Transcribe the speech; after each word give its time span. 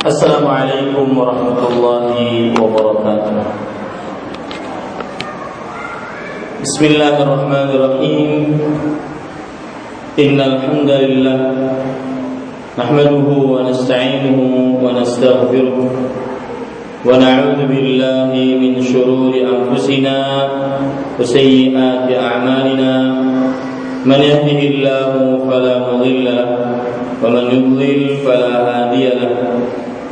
السلام 0.00 0.48
عليكم 0.48 1.12
ورحمة 1.12 1.60
الله 1.60 2.16
وبركاته. 2.56 3.36
بسم 6.64 6.82
الله 6.84 7.14
الرحمن 7.20 7.68
الرحيم. 7.76 8.30
إن 10.16 10.38
الحمد 10.40 10.90
لله 11.04 11.40
نحمده 12.80 13.28
ونستعينه 13.28 14.38
ونستغفره 14.80 15.78
ونعوذ 17.04 17.60
بالله 17.68 18.32
من 18.56 18.72
شرور 18.80 19.36
أنفسنا 19.36 20.16
وسيئات 21.20 22.08
أعمالنا. 22.08 22.94
من 24.08 24.20
يهده 24.24 24.60
الله 24.64 25.12
فلا 25.44 25.74
مضل 25.92 26.24
له 26.24 26.48
ومن 27.20 27.44
يضلل 27.52 28.24
فلا 28.24 28.52
هادي 28.64 29.04
له. 29.20 29.32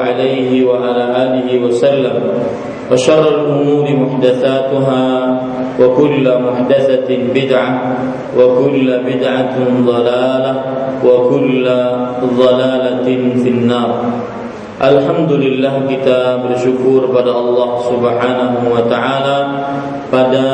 عليه 0.00 0.64
وعلى 0.66 1.04
آله 1.24 1.48
وسلم 1.64 2.16
وشر 2.90 3.24
الأمور 3.40 3.86
محدثاتها 3.96 5.04
وكل 5.80 6.24
محدثة 6.42 7.08
بدعة 7.34 7.96
وكل 8.38 8.88
بدعة 9.06 9.56
ضلالة 9.86 10.54
وكل 11.04 11.66
ضلالة 12.38 13.06
في 13.42 13.48
النار. 13.48 13.92
Alhamdulillah 14.80 15.84
kita 15.92 16.40
bersyukur 16.40 17.12
pada 17.12 17.36
Allah 17.36 17.84
Subhanahu 17.84 18.72
wa 18.72 18.80
taala 18.88 19.38
pada 20.08 20.48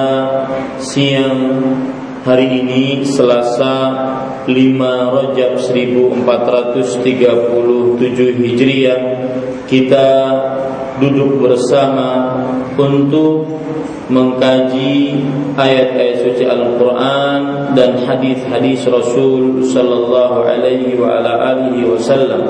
siang 0.83 1.63
hari 2.27 2.59
ini 2.59 3.07
Selasa 3.07 3.95
5 4.51 5.15
Rajab 5.15 5.63
1437 5.63 8.43
Hijriah 8.43 8.99
kita 9.71 10.09
duduk 10.99 11.39
bersama 11.39 12.35
untuk 12.75 13.47
mengkaji 14.11 15.23
ayat-ayat 15.55 16.27
suci 16.27 16.51
Al-Qur'an 16.51 17.71
dan 17.79 18.03
hadis-hadis 18.03 18.83
Rasul 18.91 19.63
sallallahu 19.63 20.51
alaihi 20.51 20.99
wa 20.99 21.23
ala 21.23 21.55
alihi 21.55 21.87
wasallam. 21.87 22.43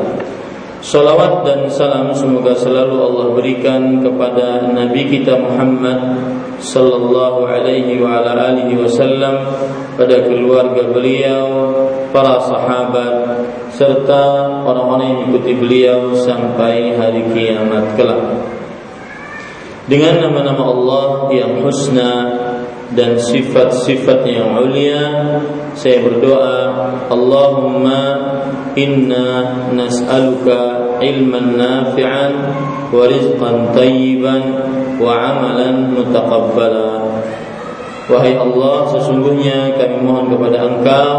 Salawat 0.86 1.42
dan 1.42 1.66
salam 1.66 2.14
semoga 2.14 2.54
selalu 2.54 2.94
Allah 2.94 3.34
berikan 3.34 3.98
kepada 3.98 4.70
Nabi 4.70 5.10
kita 5.10 5.34
Muhammad 5.34 5.98
sallallahu 6.62 7.42
alaihi 7.42 7.98
wa 7.98 8.22
ala 8.22 8.54
alihi 8.54 8.78
wasallam 8.78 9.50
pada 9.98 10.22
keluarga 10.30 10.86
beliau, 10.86 11.74
para 12.14 12.38
sahabat 12.38 13.14
serta 13.74 14.46
orang-orang 14.62 15.10
yang 15.10 15.18
mengikuti 15.26 15.58
beliau 15.58 16.14
sampai 16.22 16.94
hari 16.94 17.34
kiamat 17.34 17.98
kelak. 17.98 18.46
Dengan 19.90 20.22
nama-nama 20.22 20.70
Allah 20.70 21.34
yang 21.34 21.66
husna 21.66 22.30
dan 22.94 23.18
sifat-sifat 23.18 24.22
yang 24.22 24.54
mulia 24.54 25.02
saya 25.74 25.98
berdoa 25.98 26.58
Allahumma 27.10 28.02
inna 28.76 29.26
nas'aluka 29.72 31.00
ilman 31.00 31.56
nafi'an 31.56 32.32
wa 32.92 33.02
rizqan 33.08 33.72
tayyiban 33.72 34.44
wa 35.00 35.10
amalan 35.16 35.96
mutaqabbala. 35.96 36.92
Wahai 38.06 38.38
Allah 38.38 38.86
sesungguhnya 38.94 39.74
kami 39.74 39.98
mohon 39.98 40.30
kepada 40.30 40.62
Engkau 40.62 41.10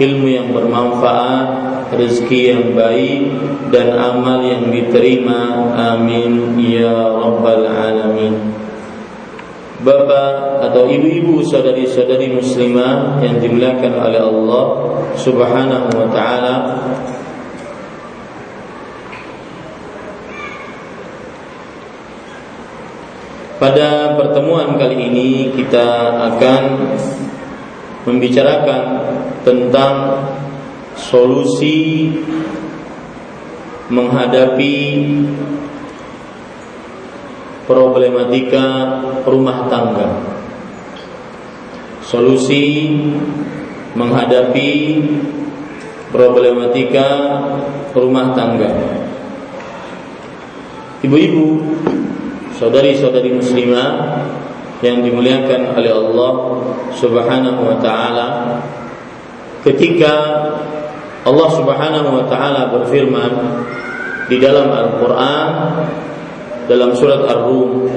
ilmu 0.00 0.28
yang 0.32 0.48
bermanfaat 0.56 1.46
rezeki 1.92 2.40
yang 2.56 2.64
baik 2.72 3.28
dan 3.68 3.92
amal 3.92 4.40
yang 4.40 4.72
diterima. 4.72 5.68
Amin. 5.76 6.56
Ya 6.56 7.12
rabbal 7.12 7.68
alamin 7.68 8.61
Bapak 9.82 10.62
atau 10.62 10.86
ibu-ibu 10.86 11.42
saudari-saudari 11.42 12.30
muslimah 12.30 13.18
yang 13.18 13.42
dimuliakan 13.42 13.98
oleh 13.98 14.22
Allah 14.22 14.64
Subhanahu 15.18 15.90
wa 15.90 16.06
taala. 16.14 16.54
Pada 23.58 24.14
pertemuan 24.14 24.78
kali 24.78 25.02
ini 25.10 25.50
kita 25.50 26.14
akan 26.30 26.62
membicarakan 28.06 28.82
tentang 29.42 29.94
solusi 30.94 32.06
menghadapi 33.90 34.78
problematika 37.66 38.64
rumah 39.26 39.66
tangga. 39.70 40.08
Solusi 42.02 42.90
menghadapi 43.94 44.70
problematika 46.12 47.08
rumah 47.96 48.36
tangga. 48.36 48.70
Ibu-ibu, 51.02 51.46
saudari-saudari 52.60 53.34
muslimah 53.34 54.22
yang 54.82 55.02
dimuliakan 55.02 55.74
oleh 55.78 55.90
Allah 55.90 56.32
Subhanahu 56.94 57.60
wa 57.66 57.76
taala, 57.82 58.28
ketika 59.66 60.14
Allah 61.22 61.48
Subhanahu 61.54 62.08
wa 62.22 62.24
taala 62.26 62.70
berfirman 62.70 63.32
di 64.26 64.38
dalam 64.42 64.70
Al-Qur'an 64.70 65.50
dalam 66.70 66.94
surat 66.94 67.26
Ar-Rum. 67.26 67.90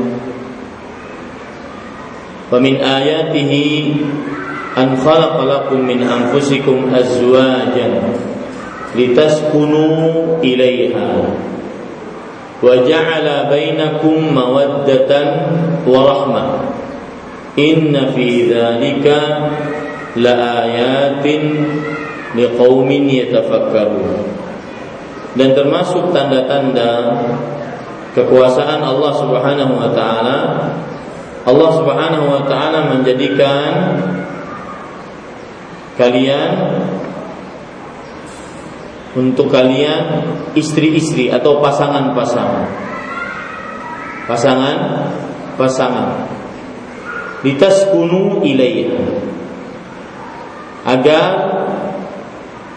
Wa 2.49 2.57
min 2.61 2.77
ayatihi 2.77 3.97
an 4.77 4.93
khalaqa 4.99 5.41
lakum 5.43 5.81
min 5.81 6.05
anfusikum 6.05 6.93
azwajan 6.93 8.15
litaskunu 8.93 10.39
ilaiha 10.45 11.09
wa 12.61 12.71
ja'ala 12.85 13.51
bainakum 13.51 14.31
mawaddatan 14.31 15.27
wa 15.83 15.99
rahmah 16.05 16.47
inna 17.59 18.13
fi 18.15 18.47
dzalika 18.47 19.17
laayatin 20.15 21.43
liqaumin 22.35 23.09
yatafakkarun. 23.09 24.27
Dan 25.35 25.51
termasuk 25.51 26.15
tanda-tanda 26.15 27.11
kekuasaan 28.15 28.79
Allah 28.79 29.11
Subhanahu 29.19 29.73
wa 29.75 29.89
taala 29.91 30.37
Allah 31.45 31.69
Subhanahu 31.75 32.25
wa 32.25 32.41
taala 32.47 32.95
menjadikan 32.95 34.01
kalian 35.99 36.51
untuk 39.15 39.47
kalian 39.47 40.27
istri-istri 40.57 41.31
atau 41.31 41.63
pasangan-pasangan. 41.63 42.67
Pasangan 44.27 44.77
pasangan. 45.55 46.27
Litaskunu 47.47 48.43
ilaiha. 48.43 48.99
Agar 50.85 51.29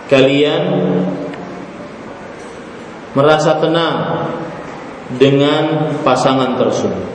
kalian 0.09 0.63
merasa 3.13 3.59
tenang 3.59 3.97
dengan 5.17 5.97
pasangan 6.05 6.61
tersebut. 6.61 7.09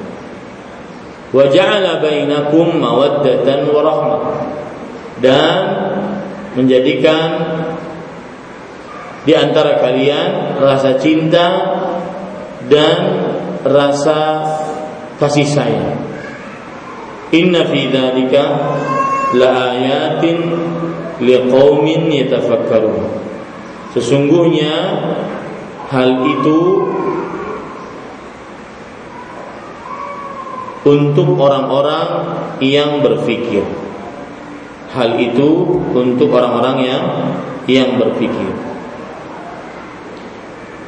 Wa 1.34 1.46
ja'ala 1.50 2.02
bainakum 2.02 2.82
mawaddatan 2.82 3.70
wa 3.70 3.82
rahmah 3.86 4.24
dan 5.22 5.58
menjadikan 6.58 7.30
di 9.24 9.34
antara 9.34 9.82
kalian 9.82 10.62
rasa 10.62 10.98
cinta 10.98 11.48
dan 12.70 12.98
rasa 13.66 14.20
kasih 15.18 15.48
sayang. 15.48 16.02
Inna 17.34 17.66
fi 17.66 17.90
dzalika 17.90 18.44
laayatin 19.34 20.38
liqaumin 21.18 22.14
yatafakkarun. 22.14 23.10
Sesungguhnya 23.98 24.74
hal 25.90 26.26
itu 26.30 26.60
untuk 30.84 31.40
orang-orang 31.40 32.08
yang 32.60 33.00
berfikir. 33.00 33.64
Hal 34.92 35.18
itu 35.18 35.80
untuk 35.96 36.30
orang-orang 36.30 36.78
yang 36.86 37.04
yang 37.66 37.96
berfikir. 37.98 38.52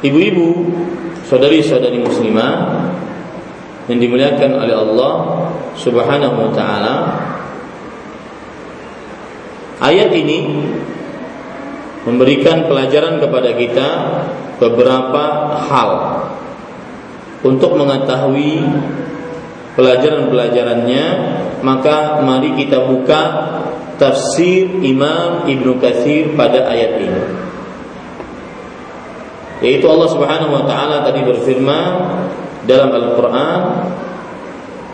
Ibu-ibu, 0.04 0.48
saudari-saudari 1.26 1.98
muslimah 1.98 2.54
yang 3.88 3.98
dimuliakan 3.98 4.50
oleh 4.62 4.76
Allah 4.76 5.14
Subhanahu 5.74 6.36
wa 6.36 6.50
taala. 6.52 6.94
Ayat 9.80 10.12
ini 10.12 10.62
memberikan 12.06 12.70
pelajaran 12.70 13.18
kepada 13.18 13.50
kita 13.56 13.88
beberapa 14.62 15.24
hal 15.66 15.90
untuk 17.44 17.76
mengetahui 17.76 18.62
pelajaran-pelajarannya 19.76 21.06
maka 21.60 22.24
mari 22.24 22.56
kita 22.56 22.88
buka 22.88 23.22
tafsir 24.00 24.68
Imam 24.80 25.44
Ibnu 25.48 25.76
Katsir 25.80 26.32
pada 26.36 26.68
ayat 26.68 27.00
ini. 27.00 27.22
Yaitu 29.64 29.88
Allah 29.88 30.08
Subhanahu 30.12 30.52
wa 30.52 30.64
taala 30.68 31.00
tadi 31.00 31.24
berfirman 31.24 31.92
dalam 32.68 32.92
Al-Qur'an 32.92 33.60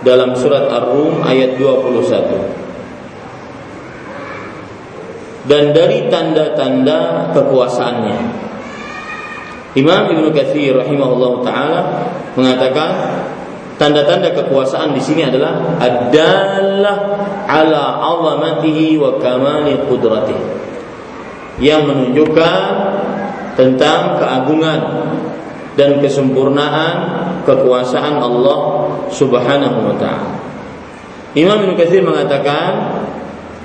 dalam 0.02 0.34
surat 0.38 0.70
Ar-Rum 0.70 1.22
ayat 1.26 1.58
21 1.58 2.62
dan 5.46 5.74
dari 5.74 6.06
tanda-tanda 6.06 7.30
kekuasaannya. 7.34 8.18
Imam 9.72 10.02
Ibnu 10.14 10.28
Katsir 10.36 10.76
rahimahullah 10.76 11.32
taala 11.42 11.80
mengatakan 12.36 12.90
tanda-tanda 13.82 14.30
kekuasaan 14.30 14.94
di 14.94 15.02
sini 15.02 15.26
adalah 15.26 15.58
adalah 15.82 16.96
ala 17.50 17.98
azamatihi 17.98 18.94
wa 18.94 19.18
kamali 19.18 19.74
qudratih 19.90 20.38
yang 21.58 21.90
menunjukkan 21.90 22.62
tentang 23.58 24.22
keagungan 24.22 24.80
dan 25.74 25.98
kesempurnaan 25.98 26.94
kekuasaan 27.42 28.22
Allah 28.22 28.86
Subhanahu 29.10 29.78
wa 29.90 29.94
taala. 29.98 30.30
Imam 31.34 31.66
Ibnu 31.66 31.74
Katsir 31.74 32.06
mengatakan 32.06 33.02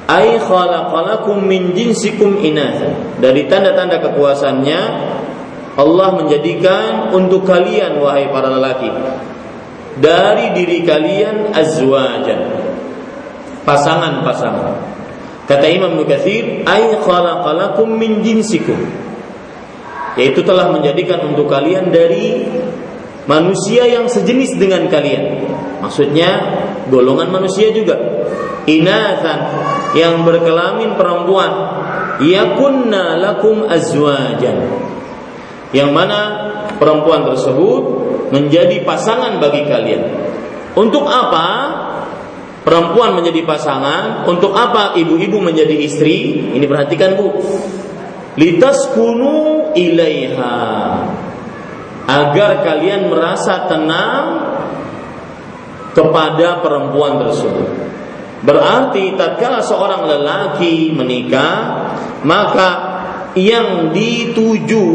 ai 0.09 0.41
khalaqalakum 0.41 1.45
min 1.45 1.77
jinsikum 1.77 2.41
inatha. 2.41 3.21
Dari 3.21 3.45
tanda-tanda 3.45 4.01
kekuasaannya 4.01 4.81
Allah 5.77 6.09
menjadikan 6.17 7.13
untuk 7.13 7.45
kalian 7.45 8.01
wahai 8.01 8.33
para 8.33 8.49
lelaki 8.49 8.89
dari 9.97 10.53
diri 10.53 10.85
kalian 10.85 11.51
azwajan 11.53 12.41
pasangan-pasangan. 13.67 14.75
Kata 15.47 15.67
Imam 15.67 15.95
Nukathir, 15.95 16.63
ay 16.63 16.99
khalaqalakum 17.03 17.87
min 17.87 18.23
jinsikum. 18.23 18.79
Yaitu 20.15 20.43
telah 20.43 20.71
menjadikan 20.71 21.23
untuk 21.27 21.47
kalian 21.51 21.91
dari 21.91 22.47
manusia 23.27 23.87
yang 23.87 24.07
sejenis 24.07 24.55
dengan 24.55 24.87
kalian. 24.87 25.47
Maksudnya 25.83 26.29
golongan 26.89 27.31
manusia 27.31 27.69
juga. 27.71 27.95
Inathan 28.67 29.39
yang 29.95 30.23
berkelamin 30.27 30.99
perempuan. 30.99 31.51
Yakunna 32.17 33.15
lakum 33.21 33.69
azwajan. 33.69 34.57
Yang 35.71 35.89
mana 35.93 36.19
perempuan 36.75 37.23
tersebut 37.29 38.06
menjadi 38.33 38.83
pasangan 38.83 39.39
bagi 39.39 39.63
kalian. 39.67 40.03
Untuk 40.77 41.07
apa 41.09 41.47
perempuan 42.61 43.17
menjadi 43.17 43.41
pasangan? 43.47 44.27
Untuk 44.29 44.53
apa 44.53 44.93
ibu-ibu 44.99 45.41
menjadi 45.41 45.73
istri? 45.73 46.51
Ini 46.53 46.65
perhatikan 46.67 47.17
Bu. 47.17 47.27
Litaskunu 48.37 49.73
ilaiha 49.73 50.57
agar 52.07 52.51
kalian 52.63 53.09
merasa 53.09 53.65
tenang 53.65 54.25
kepada 55.97 56.61
perempuan 56.61 57.25
tersebut. 57.25 57.69
Berarti 58.45 59.17
tatkala 59.17 59.65
seorang 59.65 60.05
lelaki 60.05 60.93
menikah, 60.93 61.89
maka 62.21 62.69
yang 63.33 63.89
dituju 63.89 64.85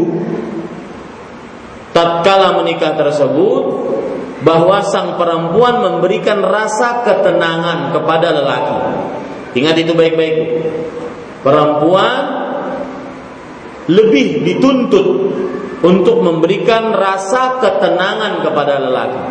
tatkala 1.93 2.59
menikah 2.59 2.97
tersebut 2.97 3.63
bahwa 4.43 4.83
sang 4.83 5.15
perempuan 5.15 5.79
memberikan 5.79 6.43
rasa 6.43 7.05
ketenangan 7.07 7.95
kepada 7.95 8.27
lelaki. 8.35 8.77
Ingat 9.55 9.75
itu 9.79 9.93
baik-baik. 9.95 10.37
Perempuan 11.45 12.21
lebih 13.87 14.43
dituntut 14.43 15.07
untuk 15.83 16.23
memberikan 16.23 16.91
rasa 16.95 17.59
ketenangan 17.59 18.43
kepada 18.43 18.79
lelaki. 18.79 19.23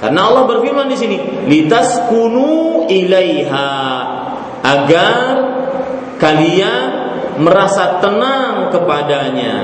Karena 0.00 0.20
Allah 0.28 0.44
berfirman 0.44 0.88
di 0.88 0.96
sini, 0.96 1.16
"Litas 1.48 2.08
kunu 2.12 2.84
ilaiha" 2.88 3.72
agar 4.64 5.16
kalian 6.20 6.88
merasa 7.40 8.00
tenang 8.00 8.72
kepadanya. 8.72 9.56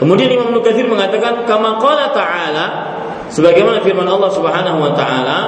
Kemudian 0.00 0.32
Imam 0.32 0.56
Nukathir 0.56 0.88
mengatakan, 0.88 1.44
"Kama 1.44 1.76
qala 1.76 2.08
ta'ala" 2.16 2.64
sebagaimana 3.28 3.84
firman 3.84 4.08
Allah 4.08 4.32
Subhanahu 4.32 4.80
wa 4.80 4.96
taala, 4.96 5.38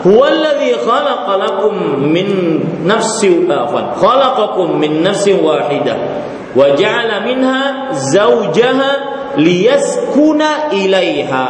"Huwallazi 0.00 0.72
khalaqa 0.80 1.32
lakum 1.36 2.08
min 2.08 2.28
nafsin 2.88 3.44
khalaqakum 4.00 4.80
min 4.80 5.04
nafsin 5.04 5.44
wahidah." 5.44 6.24
wa 6.56 6.72
ja'ala 6.72 7.28
minha 7.28 7.92
zaujaha 7.92 8.90
liyaskuna 9.36 10.72
ilaiha 10.72 11.44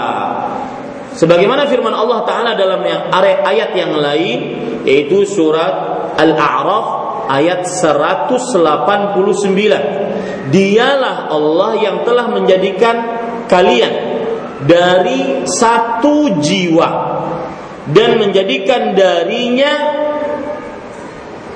sebagaimana 1.14 1.70
firman 1.70 1.94
Allah 1.94 2.26
taala 2.26 2.58
dalam 2.58 2.82
ayat 3.22 3.78
yang 3.78 3.94
lain 3.94 4.38
yaitu 4.82 5.22
surat 5.22 6.02
Al-A'raf 6.18 6.86
ayat 7.30 7.62
189 7.62 10.07
dialah 10.48 11.28
Allah 11.28 11.72
yang 11.78 11.96
telah 12.02 12.26
menjadikan 12.32 12.96
kalian 13.48 13.94
dari 14.64 15.46
satu 15.46 16.40
jiwa 16.42 16.90
dan 17.88 18.20
menjadikan 18.20 18.92
darinya 18.92 19.72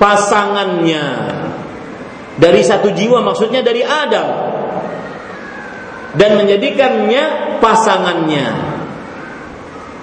pasangannya. 0.00 1.06
Dari 2.32 2.62
satu 2.64 2.90
jiwa 2.90 3.20
maksudnya 3.20 3.60
dari 3.60 3.84
Adam. 3.84 4.28
Dan 6.12 6.36
menjadikannya 6.44 7.56
pasangannya. 7.60 8.46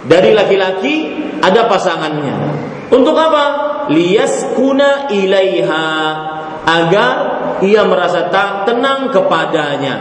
Dari 0.09 0.31
laki-laki 0.33 0.95
ada 1.41 1.69
pasangannya. 1.69 2.37
Untuk 2.89 3.13
apa? 3.13 3.45
Lias 3.93 4.53
kuna 4.57 5.09
ilaiha 5.09 5.85
agar 6.69 7.13
ia 7.65 7.81
merasa 7.89 8.29
tenang 8.65 9.09
kepadanya. 9.09 9.95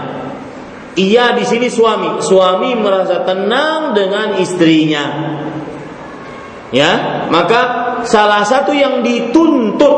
Ia 0.99 1.33
di 1.39 1.45
sini 1.47 1.71
suami. 1.71 2.21
Suami 2.21 2.75
merasa 2.77 3.23
tenang 3.25 3.95
dengan 3.97 4.37
istrinya. 4.37 5.05
Ya 6.69 7.25
maka 7.33 7.61
salah 8.05 8.45
satu 8.45 8.77
yang 8.77 9.01
dituntut 9.01 9.97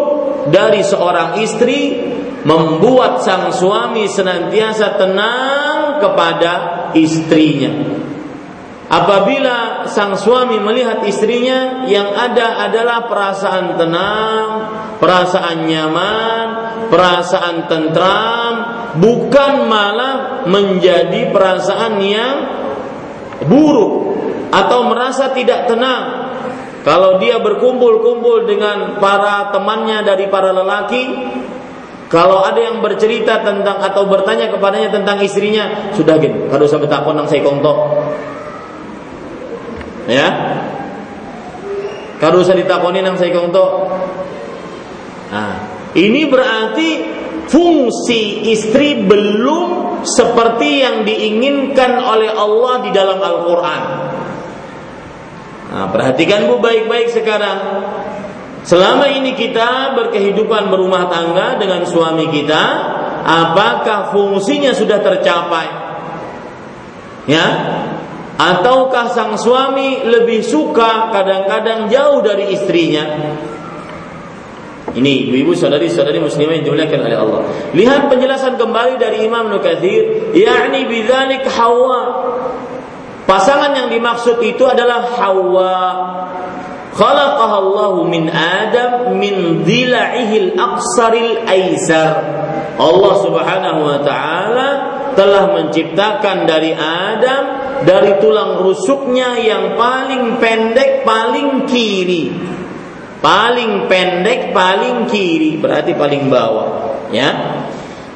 dari 0.55 0.87
seorang 0.87 1.43
istri 1.43 1.99
membuat 2.47 3.21
sang 3.21 3.51
suami 3.51 4.07
senantiasa 4.07 4.97
tenang 4.97 5.99
kepada 5.99 6.53
istrinya. 6.95 7.73
Apabila 8.91 9.87
sang 9.87 10.19
suami 10.19 10.59
melihat 10.59 11.07
istrinya 11.07 11.87
yang 11.87 12.11
ada 12.11 12.67
adalah 12.67 13.07
perasaan 13.07 13.79
tenang, 13.79 14.47
perasaan 14.99 15.63
nyaman, 15.63 16.47
perasaan 16.91 17.71
tentram, 17.71 18.55
bukan 18.99 19.71
malah 19.71 20.43
menjadi 20.51 21.31
perasaan 21.31 22.03
yang 22.03 22.37
buruk 23.47 24.19
atau 24.51 24.91
merasa 24.91 25.31
tidak 25.39 25.71
tenang. 25.71 26.35
Kalau 26.83 27.23
dia 27.23 27.39
berkumpul-kumpul 27.39 28.43
dengan 28.51 28.99
para 28.99 29.55
temannya 29.55 30.03
dari 30.03 30.27
para 30.27 30.51
lelaki, 30.51 31.15
kalau 32.11 32.43
ada 32.43 32.59
yang 32.59 32.83
bercerita 32.83 33.39
tentang 33.47 33.79
atau 33.87 34.11
bertanya 34.11 34.51
kepadanya 34.51 34.91
tentang 34.91 35.23
istrinya, 35.23 35.95
sudah 35.95 36.19
gitu, 36.19 36.51
kalau 36.51 36.67
sampai 36.67 36.91
takon 36.91 37.15
nang 37.15 37.31
saya 37.31 37.47
kongtok. 37.47 37.79
Ya. 40.11 40.29
Kalau 42.19 42.43
usah 42.43 42.59
ditakoni 42.59 43.01
nang 43.01 43.15
saya 43.15 43.31
kongtok. 43.31 43.71
Nah, 45.31 45.55
ini 45.95 46.27
berarti 46.27 46.89
fungsi 47.47 48.51
istri 48.51 49.07
belum 49.07 50.03
seperti 50.03 50.83
yang 50.83 51.07
diinginkan 51.07 52.03
oleh 52.03 52.29
Allah 52.35 52.75
di 52.83 52.91
dalam 52.91 53.19
Al-Quran. 53.23 53.83
Nah, 55.71 55.87
perhatikan 55.95 56.51
bu 56.51 56.59
baik-baik 56.59 57.15
sekarang. 57.15 57.59
Selama 58.67 59.09
ini 59.09 59.33
kita 59.39 59.97
berkehidupan 59.97 60.69
berumah 60.69 61.09
tangga 61.09 61.57
dengan 61.57 61.87
suami 61.89 62.29
kita, 62.29 62.63
apakah 63.25 64.13
fungsinya 64.13 64.77
sudah 64.77 65.01
tercapai? 65.01 65.67
Ya, 67.25 67.47
ataukah 68.41 69.13
sang 69.13 69.37
suami 69.37 70.01
lebih 70.01 70.41
suka 70.41 71.13
kadang-kadang 71.13 71.93
jauh 71.93 72.25
dari 72.25 72.57
istrinya? 72.57 73.05
Ini 74.91 75.29
ibu-ibu 75.29 75.55
saudari-saudari 75.55 76.19
muslimah 76.19 76.59
yang 76.59 76.65
dimuliakan 76.67 77.01
oleh 77.07 77.19
Allah. 77.21 77.41
Lihat 77.77 78.11
penjelasan 78.11 78.59
kembali 78.59 78.99
dari 78.99 79.23
Imam 79.23 79.47
Nukathir, 79.53 80.35
yakni 80.35 80.89
bidzalik 80.89 81.47
Hawa. 81.47 82.03
Pasangan 83.29 83.77
yang 83.79 83.87
dimaksud 83.93 84.43
itu 84.43 84.67
adalah 84.67 85.07
Hawa 85.15 85.79
khalaqaha 86.91 87.57
Allah 87.63 87.95
min 88.11 88.27
Adam 88.27 89.15
min 89.15 89.63
dila'ihil 89.63 90.59
aqsaril 90.59 91.47
aisar. 91.47 92.19
Allah 92.75 93.15
Subhanahu 93.23 93.81
wa 93.87 93.99
taala 94.03 94.69
telah 95.15 95.55
menciptakan 95.55 96.51
dari 96.51 96.75
Adam 96.75 97.60
dari 97.87 98.19
tulang 98.21 98.61
rusuknya 98.61 99.37
yang 99.41 99.77
paling 99.77 100.37
pendek 100.43 101.05
paling 101.05 101.65
kiri. 101.65 102.33
Paling 103.21 103.85
pendek 103.85 104.57
paling 104.57 105.05
kiri 105.05 105.61
berarti 105.61 105.93
paling 105.93 106.33
bawah, 106.33 106.69
ya. 107.13 107.61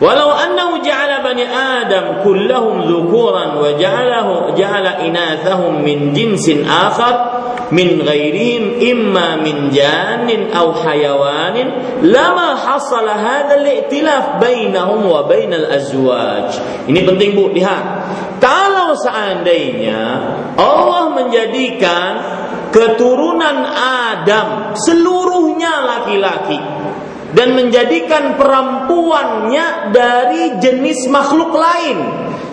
Walau 0.02 0.34
annahu 0.34 0.82
ja'ala 0.82 1.22
bani 1.22 1.46
Adam 1.46 2.24
kullahum 2.26 2.88
dhukuran 2.88 3.62
wa 3.62 3.70
ja'alahu 3.78 4.58
ja'ala 4.58 5.06
inathahum 5.06 5.86
min 5.86 6.10
jinsin 6.10 6.66
akhar 6.66 7.14
min 7.70 8.02
ghairihim 8.02 8.82
imma 8.82 9.38
min 9.38 9.70
jannin 9.70 10.50
aw 10.50 10.74
hayawanin 10.74 12.02
lama 12.10 12.58
hasala 12.58 13.14
hadha 13.14 13.62
al-i'tilaf 13.62 14.42
bainahum 14.42 15.06
wa 15.06 15.30
bainal 15.30 15.70
azwaj. 15.70 16.58
Ini 16.90 17.00
penting 17.06 17.38
Bu, 17.38 17.54
lihat. 17.54 17.84
Kalau 18.42 18.73
seandainya 18.98 20.02
Allah 20.58 21.04
menjadikan 21.14 22.10
keturunan 22.74 23.62
Adam 24.10 24.74
seluruhnya 24.74 25.72
laki-laki 25.86 26.58
dan 27.34 27.58
menjadikan 27.58 28.38
perempuannya 28.38 29.90
dari 29.90 30.58
jenis 30.58 31.06
makhluk 31.10 31.54
lain 31.54 31.98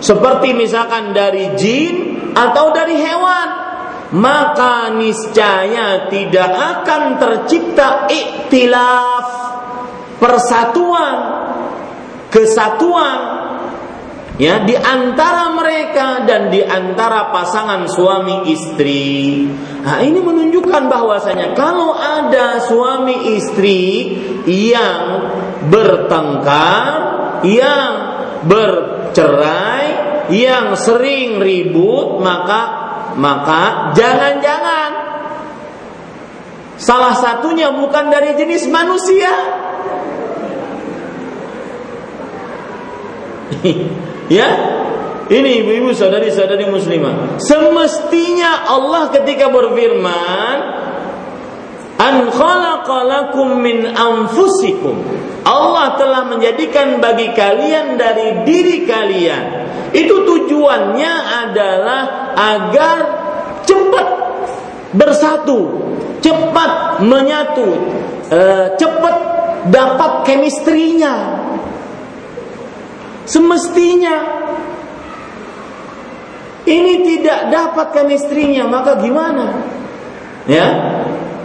seperti 0.02 0.54
misalkan 0.54 1.14
dari 1.14 1.54
jin 1.54 1.94
atau 2.34 2.74
dari 2.74 2.98
hewan 2.98 3.48
maka 4.12 4.92
niscaya 4.92 6.06
tidak 6.12 6.52
akan 6.52 7.02
tercipta 7.16 8.10
iktilaf 8.10 9.26
persatuan 10.20 11.16
kesatuan 12.28 13.41
ya 14.40 14.64
di 14.64 14.72
antara 14.72 15.52
mereka 15.52 16.24
dan 16.24 16.48
di 16.48 16.64
antara 16.64 17.28
pasangan 17.28 17.84
suami 17.88 18.48
istri. 18.48 19.44
Nah, 19.82 20.00
ini 20.00 20.22
menunjukkan 20.22 20.88
bahwasanya 20.88 21.52
kalau 21.52 21.92
ada 21.92 22.62
suami 22.64 23.36
istri 23.36 24.16
yang 24.46 25.28
bertengkar, 25.68 26.92
yang 27.44 27.92
bercerai, 28.46 29.84
yang 30.32 30.78
sering 30.78 31.42
ribut, 31.42 32.22
maka 32.22 32.80
maka 33.12 33.92
jangan-jangan 33.92 34.90
salah 36.80 37.12
satunya 37.12 37.68
bukan 37.68 38.08
dari 38.08 38.32
jenis 38.32 38.64
manusia. 38.72 39.32
Ya, 44.32 44.48
ini 45.28 45.60
ibu-ibu 45.60 45.92
saudari-saudari 45.92 46.64
muslimah. 46.64 47.36
Semestinya 47.36 48.64
Allah 48.64 49.12
ketika 49.12 49.52
berfirman, 49.52 50.56
"An 52.00 52.32
khalaqalakum 52.32 53.60
min 53.60 53.92
anfusikum." 53.92 54.96
Allah 55.44 56.00
telah 56.00 56.32
menjadikan 56.32 56.96
bagi 56.96 57.28
kalian 57.36 58.00
dari 58.00 58.48
diri 58.48 58.88
kalian. 58.88 59.44
Itu 59.92 60.24
tujuannya 60.24 61.14
adalah 61.44 62.32
agar 62.32 62.98
cepat 63.68 64.08
bersatu, 64.96 65.60
cepat 66.24 67.04
menyatu, 67.04 67.68
eh, 68.32 68.80
cepat 68.80 69.16
dapat 69.68 70.24
kemistrinya 70.24 71.42
Semestinya 73.22 74.16
ini 76.62 77.02
tidak 77.02 77.50
dapatkan 77.50 78.06
istrinya, 78.10 78.70
maka 78.70 78.98
gimana? 79.02 79.46
Ya, 80.46 80.68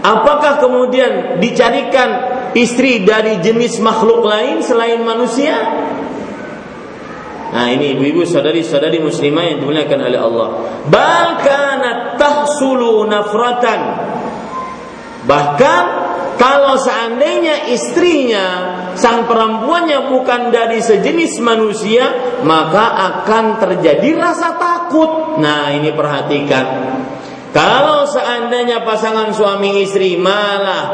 apakah 0.02 0.62
kemudian 0.62 1.42
dicarikan 1.42 2.10
istri 2.54 3.06
dari 3.06 3.42
jenis 3.42 3.82
makhluk 3.82 4.26
lain 4.26 4.62
selain 4.62 5.02
manusia? 5.02 5.58
Nah 7.48 7.74
ini 7.74 7.96
ibu-ibu 7.96 8.28
saudari-saudari 8.28 9.02
muslimah 9.02 9.44
yang 9.50 9.58
dimuliakan 9.64 10.00
oleh 10.04 10.20
Allah. 10.20 10.48
Bahkan 10.86 11.80
tahsulu 12.20 13.08
nafratan. 13.08 13.82
Bahkan 15.26 15.84
kalau 16.38 16.78
seandainya 16.78 17.74
istrinya 17.74 18.48
sang 18.94 19.26
perempuannya 19.26 20.06
bukan 20.14 20.54
dari 20.54 20.78
sejenis 20.78 21.42
manusia, 21.42 22.38
maka 22.46 22.94
akan 22.94 23.58
terjadi 23.58 24.14
rasa 24.18 24.54
takut. 24.58 25.42
Nah, 25.42 25.74
ini 25.74 25.90
perhatikan. 25.98 26.66
Kalau 27.50 28.06
seandainya 28.06 28.86
pasangan 28.86 29.34
suami 29.34 29.82
istri 29.82 30.14
malah 30.14 30.86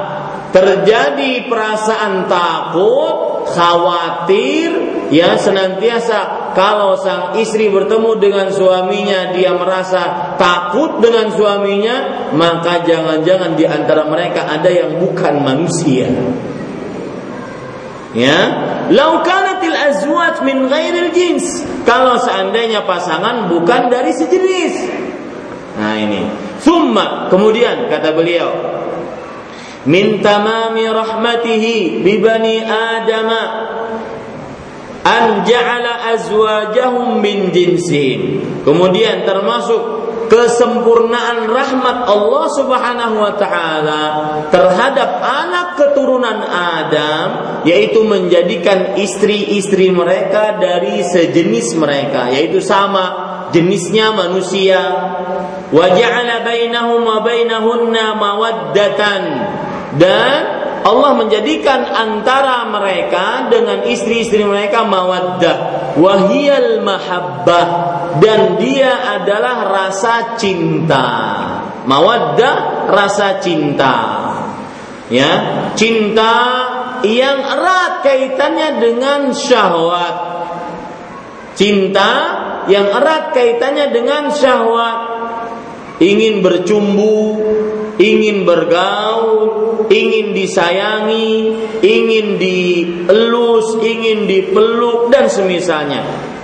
terjadi 0.56 1.44
perasaan 1.52 2.30
takut, 2.32 3.44
khawatir, 3.52 4.70
ya 5.12 5.36
senantiasa 5.36 6.43
kalau 6.54 6.98
sang 6.98 7.36
istri 7.38 7.70
bertemu 7.70 8.18
dengan 8.18 8.48
suaminya 8.54 9.34
dia 9.34 9.54
merasa 9.54 10.34
takut 10.38 11.02
dengan 11.02 11.34
suaminya, 11.34 12.30
maka 12.34 12.86
jangan-jangan 12.86 13.58
di 13.58 13.66
antara 13.66 14.06
mereka 14.08 14.48
ada 14.50 14.70
yang 14.70 15.02
bukan 15.02 15.42
manusia. 15.42 16.10
Ya, 18.14 18.40
lau 18.94 19.26
kanatil 19.26 19.74
azwaj 19.74 20.46
min 20.46 20.70
ghairil 20.70 21.10
jins. 21.10 21.66
Kalau 21.82 22.22
seandainya 22.22 22.86
pasangan 22.86 23.50
bukan 23.50 23.90
dari 23.90 24.14
sejenis. 24.14 24.74
Nah 25.82 25.98
ini. 25.98 26.22
Thumma 26.64 27.28
kemudian 27.28 27.92
kata 27.92 28.16
beliau 28.16 28.54
min 29.84 30.24
tamami 30.24 30.88
rahmatihi 30.88 32.00
bi 32.00 32.24
bani 32.24 32.64
adam 32.64 33.30
an 35.04 35.44
ja'ala 35.44 36.16
azwajahum 36.16 37.20
min 37.20 37.52
jinsihim. 37.52 38.40
Kemudian 38.64 39.28
termasuk 39.28 40.04
kesempurnaan 40.32 41.46
rahmat 41.46 42.10
Allah 42.10 42.46
Subhanahu 42.58 43.16
wa 43.22 43.34
taala 43.36 44.04
terhadap 44.50 45.20
anak 45.22 45.68
keturunan 45.78 46.42
Adam 46.48 47.28
yaitu 47.68 48.02
menjadikan 48.08 48.98
istri-istri 48.98 49.92
mereka 49.94 50.58
dari 50.58 51.04
sejenis 51.04 51.78
mereka 51.78 52.32
yaitu 52.32 52.64
sama 52.64 53.34
jenisnya 53.54 54.16
manusia. 54.16 54.82
Wa 55.70 55.86
ja'ala 55.92 56.42
bainahum 56.42 57.04
wa 57.04 57.20
bainahunna 57.22 58.16
mawaddatan 58.18 59.22
dan 60.00 60.62
Allah 60.84 61.16
menjadikan 61.16 61.88
antara 61.88 62.68
mereka 62.68 63.48
dengan 63.48 63.88
istri-istri 63.88 64.44
mereka 64.44 64.84
mawaddah. 64.84 65.58
Wahiyal 65.96 66.84
mahabbah. 66.84 67.68
Dan 68.20 68.60
dia 68.60 69.16
adalah 69.16 69.72
rasa 69.72 70.36
cinta. 70.36 71.08
Mawaddah 71.88 72.88
rasa 72.92 73.40
cinta. 73.40 73.96
Ya 75.08 75.32
cinta 75.80 76.36
yang 77.04 77.40
erat 77.44 78.04
kaitannya 78.04 78.70
dengan 78.84 79.32
syahwat. 79.32 80.16
Cinta 81.56 82.12
yang 82.68 82.92
erat 82.92 83.32
kaitannya 83.32 83.88
dengan 83.92 84.32
syahwat. 84.36 85.00
Ingin 86.04 86.44
bercumbu 86.44 87.40
ingin 88.04 88.44
bergaul 88.44 89.88
ingin 89.88 90.36
disayangi 90.36 91.56
ingin 91.80 92.36
dielus 92.36 93.80
ingin 93.80 94.28
dipeluk 94.28 95.08
dan 95.08 95.32
semisalnya. 95.32 96.04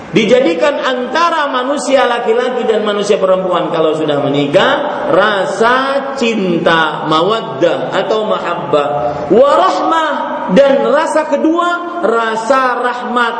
Dijadikan 0.09 0.73
antara 0.81 1.53
manusia 1.53 2.09
laki-laki 2.09 2.65
dan 2.65 2.81
manusia 2.81 3.21
perempuan 3.21 3.69
kalau 3.69 3.93
sudah 3.93 4.17
menikah 4.25 5.05
rasa 5.13 5.75
cinta 6.17 7.05
mawaddah 7.05 7.93
atau 7.93 8.25
mahabbah. 8.25 8.87
Warahmah 9.29 10.11
dan 10.57 10.81
rasa 10.89 11.29
kedua 11.29 12.01
rasa 12.01 12.81
rahmat 12.81 13.35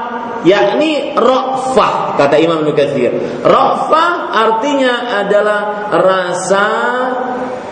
yakni 0.46 1.18
rafah 1.18 2.16
kata 2.16 2.38
Imam 2.38 2.62
Nukathir 2.64 3.42
rafah 3.42 4.30
artinya 4.30 5.26
adalah 5.26 5.90
rasa 5.90 6.68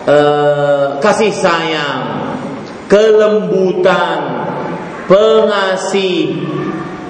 uh, 0.08 0.96
kasih 1.04 1.32
sayang 1.36 2.00
kelembutan 2.88 4.48
pengasih 5.04 6.40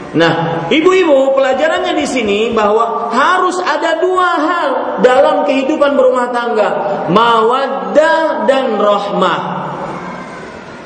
Nah, 0.08 0.64
ibu-ibu 0.72 1.36
pelajarannya 1.36 1.92
di 1.92 2.06
sini 2.08 2.40
bahwa 2.56 3.12
harus 3.12 3.60
ada 3.60 4.00
dua 4.00 4.30
hal 4.40 4.68
dalam 5.04 5.44
kehidupan 5.44 6.00
berumah 6.00 6.32
tangga, 6.32 6.68
mawaddah 7.12 8.48
dan 8.48 8.80
rahmah. 8.80 9.40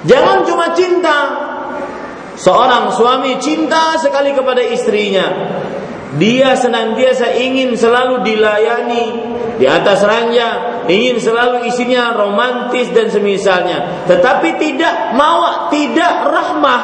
Jangan 0.02 0.42
cuma 0.42 0.74
cinta. 0.74 1.18
Seorang 2.34 2.90
suami 2.98 3.38
cinta 3.38 3.94
sekali 4.02 4.34
kepada 4.34 4.58
istrinya. 4.58 5.26
Dia 6.20 6.52
senantiasa 6.52 7.40
ingin 7.40 7.72
selalu 7.72 8.20
dilayani 8.20 9.06
di 9.56 9.64
atas 9.64 10.04
ranjang, 10.04 10.84
ingin 10.84 11.16
selalu 11.16 11.64
isinya 11.72 12.12
romantis 12.12 12.92
dan 12.92 13.08
semisalnya. 13.08 14.04
Tetapi 14.04 14.60
tidak 14.60 15.16
mau, 15.16 15.72
tidak 15.72 16.28
rahmah. 16.28 16.82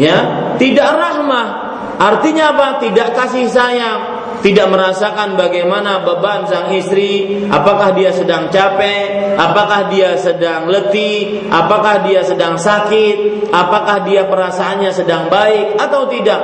Ya 0.00 0.16
tidak 0.56 0.88
rahmah. 0.88 1.48
Artinya 1.96 2.52
apa? 2.52 2.68
Tidak 2.80 3.08
kasih 3.16 3.48
sayang 3.48 4.16
tidak 4.44 4.68
merasakan 4.68 5.34
bagaimana 5.34 6.04
beban 6.04 6.44
sang 6.46 6.70
istri, 6.70 7.42
apakah 7.48 7.96
dia 7.96 8.12
sedang 8.12 8.46
capek, 8.52 9.34
apakah 9.34 9.88
dia 9.88 10.14
sedang 10.18 10.68
letih, 10.68 11.48
apakah 11.48 12.04
dia 12.04 12.22
sedang 12.22 12.54
sakit, 12.54 13.48
apakah 13.50 14.04
dia 14.04 14.28
perasaannya 14.28 14.90
sedang 14.92 15.26
baik 15.32 15.80
atau 15.80 16.06
tidak. 16.10 16.40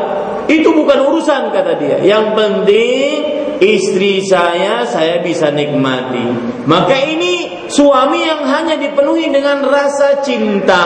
Itu 0.51 0.75
bukan 0.75 0.99
urusan 1.13 1.55
kata 1.55 1.79
dia. 1.79 1.99
Yang 2.03 2.27
penting 2.35 3.15
istri 3.63 4.25
saya 4.27 4.83
saya 4.87 5.23
bisa 5.23 5.55
nikmati. 5.55 6.27
Maka 6.67 6.97
ini 6.99 7.67
suami 7.71 8.27
yang 8.27 8.43
hanya 8.47 8.75
dipenuhi 8.79 9.31
dengan 9.31 9.63
rasa 9.67 10.23
cinta, 10.23 10.85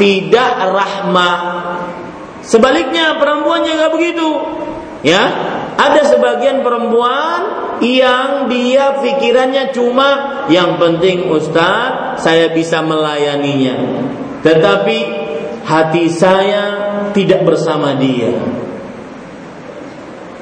tidak 0.00 0.52
rahmah 0.72 1.40
Sebaliknya 2.44 3.16
perempuannya 3.16 3.72
nggak 3.80 3.92
begitu. 3.96 4.28
Ya, 5.04 5.20
ada 5.76 6.00
sebagian 6.08 6.64
perempuan 6.64 7.40
yang 7.84 8.48
dia 8.48 9.00
pikirannya 9.04 9.72
cuma 9.72 10.08
yang 10.48 10.80
penting 10.80 11.28
Ustaz 11.28 12.20
saya 12.24 12.52
bisa 12.52 12.80
melayaninya. 12.80 13.76
Tetapi 14.40 14.98
hati 15.64 16.08
saya 16.08 16.64
tidak 17.16 17.44
bersama 17.44 17.96
dia. 17.96 18.32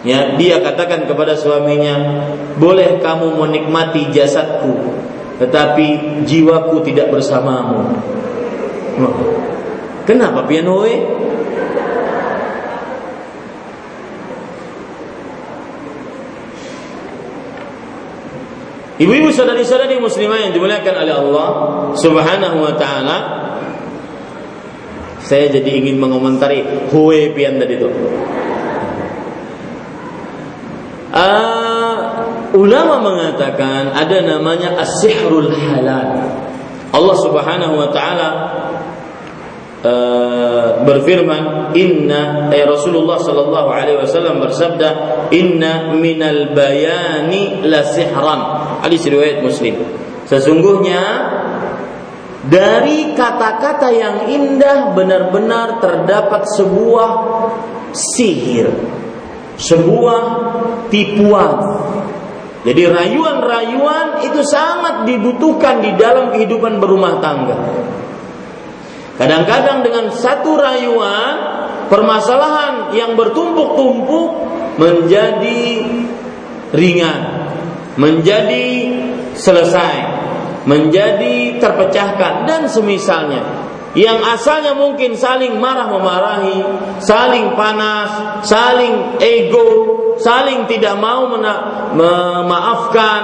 Ya, 0.02 0.34
dia 0.34 0.58
katakan 0.58 1.06
kepada 1.06 1.38
suaminya, 1.38 2.26
"Boleh 2.58 2.98
kamu 2.98 3.38
menikmati 3.38 4.10
jasadku, 4.10 4.98
tetapi 5.38 6.18
jiwaku 6.26 6.82
tidak 6.82 7.14
bersamamu." 7.14 8.02
Kenapa 10.02 10.42
piano? 10.50 10.82
Ibu-ibu 19.02 19.34
saudari-saudari 19.34 19.98
muslimah 19.98 20.46
yang 20.46 20.52
dimuliakan 20.54 20.94
oleh 20.94 21.14
Allah 21.14 21.48
Subhanahu 21.98 22.58
wa 22.62 22.74
taala. 22.78 23.16
Saya 25.22 25.50
jadi 25.50 25.78
ingin 25.82 25.98
mengomentari 25.98 26.62
Hue 26.90 27.34
pian 27.34 27.58
tadi 27.58 27.82
itu. 27.82 27.90
Uh, 31.12 32.24
ulama 32.56 33.04
mengatakan 33.04 33.92
ada 33.92 34.24
namanya 34.24 34.80
as-sihrul 34.80 35.52
halal. 35.52 36.24
Allah 36.88 37.16
Subhanahu 37.20 37.74
wa 37.76 37.88
taala 37.92 38.28
uh, 39.84 40.66
berfirman 40.88 41.76
inna 41.76 42.48
eh, 42.48 42.64
Rasulullah 42.64 43.20
sallallahu 43.20 43.68
alaihi 43.68 44.00
wasallam 44.00 44.40
bersabda 44.40 44.88
inna 45.36 45.92
minal 45.92 46.56
bayani 46.56 47.60
la 47.60 47.84
sihran. 47.84 48.40
Hadis 48.80 49.04
riwayat 49.04 49.44
Muslim. 49.44 49.84
Sesungguhnya 50.24 51.28
dari 52.48 53.12
kata-kata 53.12 53.92
yang 53.92 54.32
indah 54.32 54.96
benar-benar 54.96 55.76
terdapat 55.76 56.48
sebuah 56.56 57.10
sihir 57.92 59.01
sebuah 59.58 60.22
tipuan 60.88 61.54
jadi 62.62 62.94
rayuan-rayuan 62.94 64.22
itu 64.22 64.40
sangat 64.46 65.02
dibutuhkan 65.08 65.82
di 65.82 65.98
dalam 65.98 66.30
kehidupan 66.30 66.78
berumah 66.78 67.18
tangga 67.18 67.58
Kadang-kadang 69.12 69.84
dengan 69.84 70.08
satu 70.08 70.56
rayuan 70.56 71.34
permasalahan 71.92 72.96
yang 72.96 73.12
bertumpuk-tumpuk 73.12 74.30
menjadi 74.80 75.62
ringan, 76.72 77.20
menjadi 78.00 78.66
selesai, 79.36 79.96
menjadi 80.64 81.60
terpecahkan 81.60 82.48
dan 82.48 82.64
semisalnya. 82.66 83.44
Yang 83.92 84.18
asalnya 84.24 84.72
mungkin 84.72 85.12
saling 85.20 85.60
marah 85.60 85.84
memarahi, 85.92 86.58
saling 87.04 87.52
panas, 87.52 88.40
saling 88.48 89.20
ego, 89.20 89.68
saling 90.16 90.64
tidak 90.64 90.96
mau 90.96 91.28
memaafkan, 91.92 93.22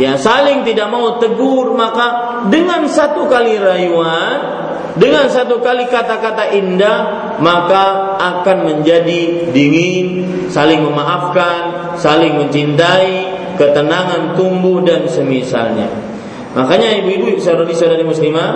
ya 0.00 0.16
saling 0.16 0.64
tidak 0.64 0.88
mau 0.88 1.20
tegur, 1.20 1.76
maka 1.76 2.40
dengan 2.48 2.88
satu 2.88 3.28
kali 3.28 3.60
rayuan 3.60 4.56
dengan 4.96 5.28
satu 5.28 5.60
kali 5.60 5.92
kata-kata 5.92 6.56
indah 6.56 6.98
maka 7.44 8.16
akan 8.16 8.58
menjadi 8.64 9.52
dingin, 9.52 10.24
saling 10.48 10.80
memaafkan, 10.80 11.92
saling 12.00 12.40
mencintai, 12.40 13.28
ketenangan 13.60 14.32
tumbuh 14.40 14.80
dan 14.80 15.04
semisalnya. 15.04 16.15
Makanya 16.56 17.04
ibu-ibu 17.04 17.36
saudari-saudari 17.36 18.00
muslimah, 18.00 18.50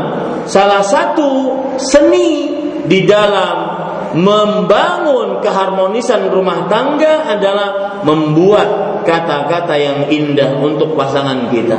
salah 0.49 0.81
satu 0.81 1.53
seni 1.77 2.49
di 2.89 3.05
dalam 3.05 3.77
membangun 4.17 5.45
keharmonisan 5.45 6.33
rumah 6.33 6.65
tangga 6.67 7.29
adalah 7.29 8.01
membuat 8.03 9.05
kata-kata 9.05 9.77
yang 9.77 9.99
indah 10.09 10.57
untuk 10.57 10.97
pasangan 10.97 11.53
kita. 11.53 11.77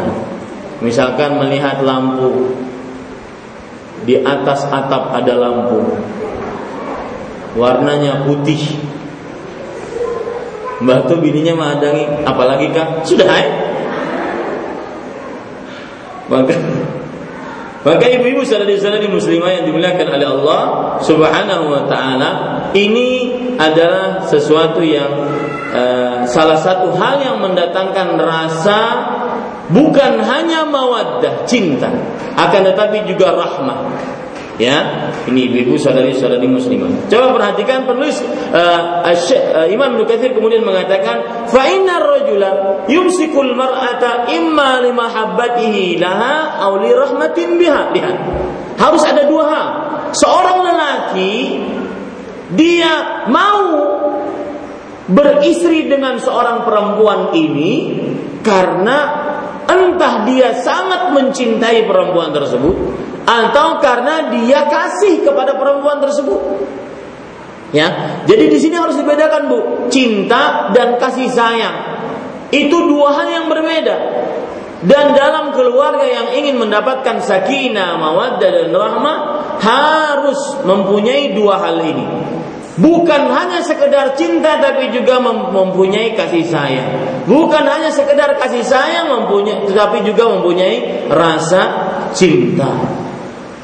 Misalkan 0.86 1.42
melihat 1.42 1.82
lampu, 1.82 2.54
di 4.06 4.22
atas 4.22 4.66
atap 4.70 5.14
ada 5.14 5.34
lampu. 5.38 5.82
Warnanya 7.58 8.30
putih. 8.30 8.62
Mbah 10.82 11.06
tuh 11.06 11.22
bininya 11.22 11.54
madangi, 11.54 12.26
apalagi 12.26 12.74
kak 12.74 13.06
sudah 13.06 13.28
hai. 13.30 13.71
Maka 16.32 16.56
Maka 17.82 18.06
ibu-ibu 18.14 18.46
saudari-saudari 18.46 19.10
muslimah 19.10 19.58
yang 19.58 19.64
dimuliakan 19.66 20.08
oleh 20.14 20.28
Allah 20.30 20.62
Subhanahu 21.02 21.66
wa 21.74 21.84
taala, 21.90 22.30
ini 22.78 23.34
adalah 23.58 24.22
sesuatu 24.30 24.86
yang 24.86 25.10
uh, 25.74 26.22
salah 26.30 26.62
satu 26.62 26.94
hal 26.94 27.26
yang 27.26 27.42
mendatangkan 27.42 28.22
rasa 28.22 28.80
bukan 29.74 30.22
hanya 30.22 30.62
mawaddah, 30.70 31.50
cinta, 31.50 31.90
akan 32.38 32.62
tetapi 32.70 33.02
juga 33.10 33.34
rahmah. 33.34 33.80
Ya, 34.62 35.10
ini 35.26 35.50
ibu-ibu 35.50 35.74
saudari-saudari 35.74 36.46
muslimah. 36.46 37.10
Coba 37.10 37.34
perhatikan 37.34 37.90
penulis 37.90 38.22
uh, 38.54 39.02
uh, 39.02 39.66
Imam 39.66 39.98
Nukathir 39.98 40.38
kemudian 40.38 40.62
mengatakan, 40.62 41.50
"Fa 41.50 41.66
inna 41.66 41.98
rajula 41.98 42.86
yumsikul 42.86 43.58
mar'ata 43.58 44.30
imma 44.30 44.86
li 44.86 44.94
mahabbatihi 44.94 45.98
laha 45.98 46.62
aw 46.62 46.78
rahmatin 46.78 47.58
biha." 47.58 47.90
Lihat. 47.90 48.18
Harus 48.78 49.02
ada 49.02 49.26
dua 49.26 49.44
hal. 49.50 49.68
Seorang 50.14 50.58
lelaki 50.62 51.34
dia 52.54 53.26
mau 53.34 53.66
beristri 55.10 55.90
dengan 55.90 56.22
seorang 56.22 56.62
perempuan 56.70 57.34
ini 57.34 57.98
karena 58.46 58.98
entah 59.66 60.22
dia 60.30 60.54
sangat 60.54 61.18
mencintai 61.18 61.90
perempuan 61.90 62.30
tersebut 62.30 62.76
atau 63.26 63.78
karena 63.80 64.34
dia 64.34 64.66
kasih 64.66 65.22
kepada 65.26 65.56
perempuan 65.58 66.02
tersebut. 66.02 66.40
Ya, 67.72 68.20
jadi 68.28 68.52
di 68.52 68.60
sini 68.60 68.76
harus 68.76 69.00
dibedakan 69.00 69.48
bu, 69.48 69.60
cinta 69.88 70.76
dan 70.76 71.00
kasih 71.00 71.32
sayang 71.32 71.76
itu 72.52 72.78
dua 72.92 73.16
hal 73.16 73.28
yang 73.32 73.46
berbeda. 73.48 73.96
Dan 74.82 75.14
dalam 75.14 75.54
keluarga 75.54 76.04
yang 76.04 76.34
ingin 76.36 76.58
mendapatkan 76.58 77.22
sakinah, 77.22 78.02
mawaddah 78.02 78.50
dan 78.50 78.70
rahmah 78.74 79.18
harus 79.62 80.58
mempunyai 80.66 81.38
dua 81.38 81.62
hal 81.62 81.80
ini. 81.86 82.06
Bukan 82.82 83.22
hanya 83.30 83.62
sekedar 83.62 84.18
cinta 84.18 84.58
tapi 84.58 84.90
juga 84.90 85.22
mempunyai 85.22 86.18
kasih 86.18 86.44
sayang. 86.44 86.90
Bukan 87.30 87.62
hanya 87.62 87.94
sekedar 87.94 88.34
kasih 88.42 88.66
sayang 88.66 89.12
mempunyai 89.12 89.70
tetapi 89.70 90.02
juga 90.02 90.28
mempunyai 90.34 91.08
rasa 91.14 91.62
cinta. 92.18 92.74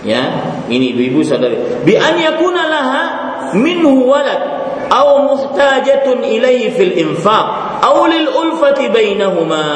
Ya, 0.07 0.23
ini 0.71 0.95
ibu-ibu 0.95 1.19
saudari. 1.19 1.83
Bi 1.83 1.99
an 1.99 2.15
yakuna 2.15 2.63
laha 2.63 3.03
minhu 3.59 4.07
walad 4.07 4.39
aw 4.87 5.27
muhtajatun 5.27 6.23
ilaihi 6.23 6.71
fil 6.71 6.95
infaq 6.95 7.45
aw 7.83 8.07
lil 8.07 8.31
ulfati 8.31 8.87
bainahuma. 8.87 9.67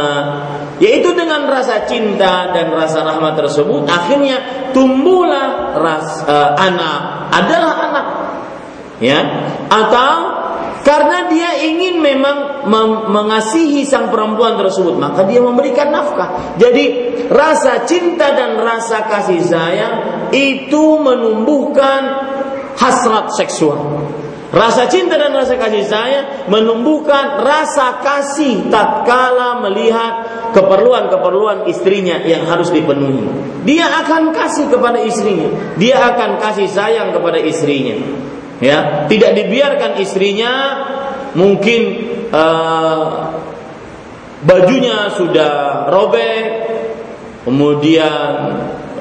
Yaitu 0.79 1.11
dengan 1.13 1.51
rasa 1.51 1.83
cinta 1.83 2.49
dan 2.55 2.71
rasa 2.71 3.03
rahmat 3.03 3.37
tersebut 3.37 3.85
akhirnya 3.85 4.71
tumbuhlah 4.71 5.77
ras 5.77 6.23
uh, 6.25 6.55
anak 6.55 6.99
adalah 7.35 7.73
anak. 7.91 8.05
Ya, 9.03 9.19
atau 9.67 10.40
karena 10.81 11.29
dia 11.29 11.61
ingin 11.61 12.01
memang 12.01 12.65
mengasihi 13.09 13.85
sang 13.85 14.09
perempuan 14.09 14.57
tersebut, 14.57 14.97
maka 14.97 15.29
dia 15.29 15.37
memberikan 15.37 15.93
nafkah. 15.93 16.57
Jadi 16.57 17.13
rasa 17.29 17.85
cinta 17.85 18.33
dan 18.33 18.57
rasa 18.57 19.05
kasih 19.05 19.41
sayang 19.45 19.95
itu 20.33 20.97
menumbuhkan 20.97 22.01
hasrat 22.81 23.29
seksual. 23.37 24.09
Rasa 24.51 24.89
cinta 24.91 25.15
dan 25.15 25.31
rasa 25.31 25.55
kasih 25.55 25.85
sayang 25.85 26.25
menumbuhkan 26.49 27.39
rasa 27.39 28.01
kasih 28.03 28.67
tatkala 28.67 29.63
melihat 29.63 30.27
keperluan-keperluan 30.51 31.69
istrinya 31.69 32.19
yang 32.25 32.43
harus 32.49 32.73
dipenuhi. 32.73 33.29
Dia 33.69 33.85
akan 34.01 34.33
kasih 34.33 34.67
kepada 34.67 34.97
istrinya, 35.05 35.77
dia 35.77 36.01
akan 36.03 36.41
kasih 36.41 36.67
sayang 36.67 37.13
kepada 37.13 37.37
istrinya 37.37 37.95
ya 38.61 39.09
tidak 39.09 39.35
dibiarkan 39.35 39.97
istrinya 39.99 40.53
mungkin 41.33 41.81
uh, 42.29 43.05
bajunya 44.45 45.11
sudah 45.17 45.85
robek 45.89 46.45
kemudian 47.43 48.31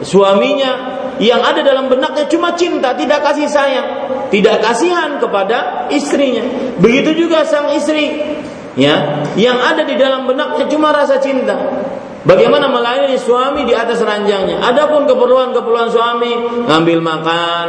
suaminya 0.01 0.99
yang 1.21 1.45
ada 1.45 1.61
dalam 1.61 1.93
benaknya 1.93 2.25
cuma 2.33 2.57
cinta 2.57 2.97
tidak 2.97 3.21
kasih 3.21 3.47
sayang 3.47 3.89
tidak 4.31 4.63
kasihan 4.63 5.19
kepada 5.19 5.91
istrinya. 5.91 6.47
Begitu 6.79 7.27
juga 7.27 7.43
sang 7.45 7.75
istri 7.75 8.15
ya 8.79 9.27
yang 9.35 9.59
ada 9.59 9.83
di 9.83 9.99
dalam 9.99 10.31
benaknya 10.31 10.71
cuma 10.71 10.95
rasa 10.95 11.19
cinta 11.19 11.59
Bagaimana 12.21 12.69
melayani 12.69 13.17
suami 13.17 13.65
di 13.65 13.73
atas 13.73 14.05
ranjangnya. 14.05 14.61
Adapun 14.61 15.09
keperluan-keperluan 15.09 15.89
suami, 15.89 16.33
ngambil 16.69 17.01
makan, 17.01 17.67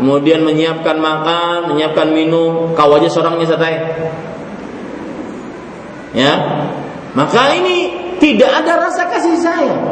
kemudian 0.00 0.40
menyiapkan 0.40 0.96
makan, 0.96 1.68
menyiapkan 1.68 2.08
minum, 2.08 2.72
kau 2.72 2.96
aja 2.96 3.12
seorangnya 3.12 3.44
setai. 3.44 3.76
Ya. 6.16 6.32
Maka 7.12 7.60
ini 7.60 7.76
tidak 8.16 8.64
ada 8.64 8.88
rasa 8.88 9.04
kasih 9.12 9.36
sayang. 9.36 9.82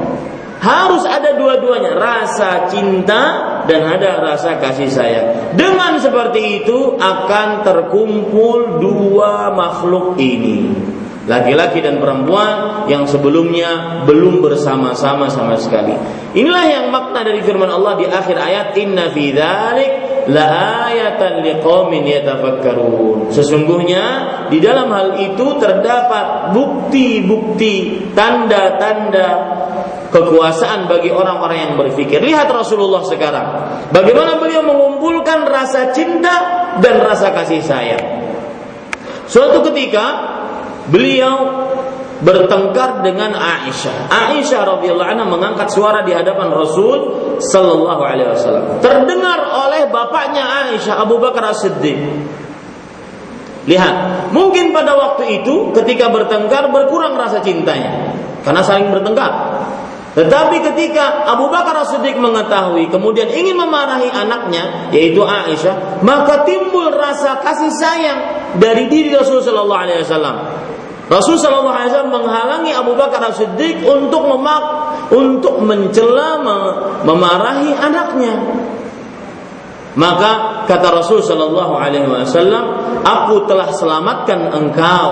Harus 0.59 1.05
ada 1.05 1.37
dua-duanya, 1.39 1.95
rasa 1.95 2.67
cinta 2.73 3.23
dan 3.69 3.93
ada 3.93 4.25
rasa 4.25 4.57
kasih 4.57 4.89
sayang. 4.89 5.27
Dengan 5.53 6.01
seperti 6.01 6.65
itu 6.65 6.97
akan 6.97 7.63
terkumpul 7.63 8.81
dua 8.81 9.53
makhluk 9.53 10.17
ini 10.17 10.73
laki-laki 11.29 11.85
dan 11.85 12.01
perempuan 12.01 12.78
yang 12.89 13.05
sebelumnya 13.05 14.03
belum 14.09 14.41
bersama-sama 14.41 15.29
sama 15.29 15.55
sekali. 15.61 15.93
Inilah 16.35 16.65
yang 16.67 16.85
makna 16.89 17.23
dari 17.23 17.45
firman 17.45 17.69
Allah 17.69 18.01
di 18.01 18.09
akhir 18.09 18.37
ayat 18.37 18.75
inna 18.81 19.13
fi 19.13 19.31
dzalik 19.33 19.93
laayatan 20.29 21.41
liqaumin 21.45 22.05
yatafakkarun. 22.05 23.33
Sesungguhnya 23.33 24.05
di 24.53 24.61
dalam 24.61 24.93
hal 24.93 25.17
itu 25.21 25.57
terdapat 25.57 26.53
bukti-bukti, 26.53 28.09
tanda-tanda 28.13 29.29
kekuasaan 30.09 30.89
bagi 30.89 31.13
orang-orang 31.13 31.59
yang 31.69 31.73
berpikir. 31.77 32.21
Lihat 32.25 32.49
Rasulullah 32.49 33.05
sekarang. 33.05 33.47
Bagaimana 33.93 34.41
beliau 34.41 34.65
mengumpulkan 34.65 35.45
rasa 35.49 35.93
cinta 35.93 36.35
dan 36.81 37.05
rasa 37.05 37.33
kasih 37.33 37.61
sayang. 37.61 38.05
Suatu 39.29 39.61
ketika 39.69 40.05
beliau 40.89 41.69
bertengkar 42.19 43.07
dengan 43.07 43.35
Aisyah. 43.35 44.11
Aisyah 44.11 44.61
radhiyallahu 44.79 45.09
anha 45.09 45.27
mengangkat 45.27 45.71
suara 45.71 46.03
di 46.03 46.11
hadapan 46.11 46.51
Rasul 46.51 46.99
sallallahu 47.39 48.03
alaihi 48.03 48.31
wasallam. 48.35 48.65
Terdengar 48.83 49.39
oleh 49.47 49.87
bapaknya 49.87 50.43
Aisyah 50.67 50.99
Abu 50.99 51.23
Bakar 51.23 51.55
As-Siddiq. 51.55 51.99
Lihat, 53.69 53.95
mungkin 54.33 54.73
pada 54.73 54.97
waktu 54.97 55.45
itu 55.45 55.77
ketika 55.77 56.09
bertengkar 56.09 56.73
berkurang 56.73 57.15
rasa 57.21 57.45
cintanya 57.45 58.17
karena 58.43 58.65
saling 58.65 58.89
bertengkar. 58.91 59.61
Tetapi 60.17 60.57
ketika 60.73 61.31
Abu 61.31 61.47
Bakar 61.47 61.87
As-Siddiq 61.87 62.19
mengetahui 62.19 62.91
kemudian 62.91 63.31
ingin 63.31 63.55
memarahi 63.55 64.11
anaknya 64.11 64.91
yaitu 64.91 65.23
Aisyah, 65.23 66.03
maka 66.03 66.43
timbul 66.43 66.91
rasa 66.91 67.39
kasih 67.39 67.71
sayang 67.71 68.19
dari 68.59 68.91
diri 68.91 69.15
Rasulullah 69.15 69.47
sallallahu 69.47 69.83
alaihi 69.87 70.03
wasallam. 70.03 70.37
Rasul 71.09 71.41
Shallallahu 71.41 71.73
Alaihi 71.73 71.91
Wasallam 71.93 72.15
menghalangi 72.21 72.73
Abu 72.77 72.93
Bakar 72.93 73.33
As 73.33 73.41
Siddiq 73.41 73.81
untuk 73.81 74.29
memak 74.29 74.65
untuk 75.09 75.65
mencela 75.65 76.41
memarahi 77.05 77.73
anaknya. 77.73 78.37
Maka 79.97 80.63
kata 80.69 80.95
Rasul 80.95 81.25
Shallallahu 81.25 81.75
Alaihi 81.75 82.07
Wasallam, 82.07 82.65
aku 83.03 83.49
telah 83.49 83.73
selamatkan 83.73 84.53
engkau 84.53 85.09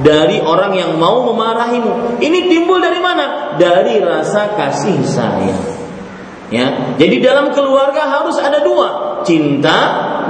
dari 0.00 0.40
orang 0.40 0.72
yang 0.74 0.96
mau 0.96 1.22
memarahimu. 1.30 2.18
Ini 2.18 2.38
timbul 2.48 2.80
dari 2.80 2.98
mana? 2.98 3.54
Dari 3.60 4.00
rasa 4.02 4.56
kasih 4.56 4.98
sayang. 5.04 5.64
Ya, 6.46 6.94
jadi 6.94 7.18
dalam 7.22 7.50
keluarga 7.50 8.06
harus 8.06 8.38
ada 8.38 8.62
dua, 8.62 9.15
cinta 9.26 9.78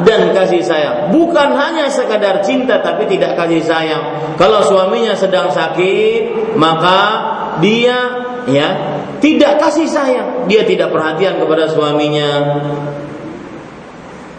dan 0.03 0.33
kasih 0.33 0.65
sayang. 0.65 1.13
Bukan 1.13 1.49
hanya 1.55 1.93
sekadar 1.93 2.41
cinta 2.41 2.81
tapi 2.81 3.05
tidak 3.07 3.37
kasih 3.37 3.63
sayang. 3.63 4.35
Kalau 4.41 4.65
suaminya 4.65 5.13
sedang 5.13 5.53
sakit, 5.53 6.57
maka 6.57 7.01
dia 7.61 7.99
ya 8.49 8.69
tidak 9.21 9.61
kasih 9.61 9.89
sayang, 9.89 10.49
dia 10.51 10.65
tidak 10.65 10.93
perhatian 10.93 11.41
kepada 11.41 11.69
suaminya. 11.71 12.31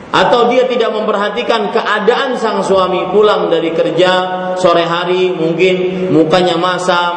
Atau 0.08 0.50
dia 0.50 0.66
tidak 0.66 0.96
memperhatikan 0.98 1.70
keadaan 1.70 2.40
sang 2.40 2.64
suami 2.64 3.12
pulang 3.14 3.54
dari 3.54 3.76
kerja 3.76 4.12
sore 4.58 4.88
hari 4.88 5.30
mungkin 5.36 6.10
mukanya 6.10 6.58
masam, 6.58 7.14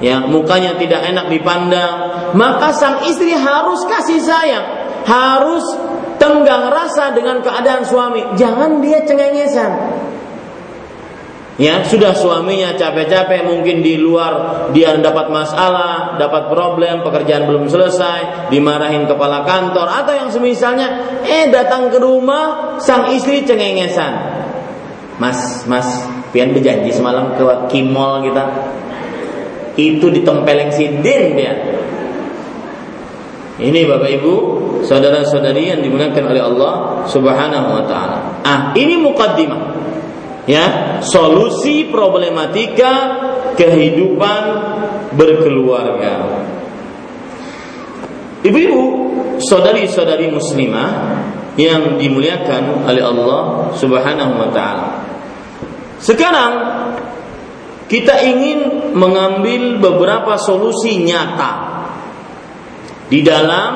ya 0.00 0.22
mukanya 0.24 0.78
tidak 0.78 1.02
enak 1.02 1.28
dipandang, 1.28 1.94
maka 2.32 2.72
sang 2.72 3.04
istri 3.10 3.34
harus 3.34 3.84
kasih 3.84 4.22
sayang, 4.22 4.66
harus 5.02 5.66
tenggang 6.22 6.70
rasa 6.70 7.10
dengan 7.10 7.42
keadaan 7.42 7.82
suami. 7.82 8.38
Jangan 8.38 8.78
dia 8.78 9.02
cengengesan. 9.02 9.72
Ya, 11.60 11.84
sudah 11.84 12.16
suaminya 12.16 12.72
capek-capek 12.80 13.44
mungkin 13.44 13.84
di 13.84 14.00
luar 14.00 14.66
dia 14.72 14.96
dapat 14.96 15.28
masalah, 15.28 16.16
dapat 16.16 16.48
problem, 16.48 17.04
pekerjaan 17.04 17.44
belum 17.44 17.68
selesai, 17.68 18.48
dimarahin 18.48 19.04
kepala 19.04 19.44
kantor 19.44 19.84
atau 19.84 20.16
yang 20.16 20.30
semisalnya, 20.32 21.20
eh 21.28 21.52
datang 21.52 21.92
ke 21.92 22.00
rumah 22.00 22.78
sang 22.80 23.12
istri 23.12 23.44
cengengesan. 23.44 24.32
Mas, 25.20 25.68
mas, 25.68 26.08
pian 26.32 26.56
berjanji 26.56 26.88
semalam 26.88 27.36
ke 27.36 27.44
Kimol 27.68 28.32
kita. 28.32 28.44
Itu 29.76 30.08
ditempeleng 30.08 30.72
sidin 30.72 31.22
dia. 31.36 31.52
Ini 33.60 33.84
Bapak 33.84 34.10
Ibu, 34.16 34.34
saudara-saudari 34.80 35.68
yang 35.68 35.84
dimuliakan 35.84 36.24
oleh 36.24 36.40
Allah 36.40 37.04
Subhanahu 37.04 37.68
wa 37.76 37.84
taala. 37.84 38.40
Ah, 38.40 38.60
ini 38.72 38.96
mukaddimah 38.96 39.60
ya 40.48 40.98
solusi 41.04 41.92
problematika 41.92 42.92
kehidupan 43.54 44.42
berkeluarga. 45.12 46.48
Ibu-ibu, 48.42 48.82
saudari-saudari 49.38 50.32
muslimah 50.32 50.90
yang 51.60 52.00
dimuliakan 52.00 52.88
oleh 52.88 53.04
Allah 53.04 53.42
Subhanahu 53.76 54.32
wa 54.40 54.48
taala. 54.50 54.88
Sekarang 56.00 56.52
kita 57.86 58.16
ingin 58.24 58.90
mengambil 58.96 59.76
beberapa 59.78 60.40
solusi 60.40 61.04
nyata 61.04 61.81
di 63.06 63.22
dalam 63.22 63.72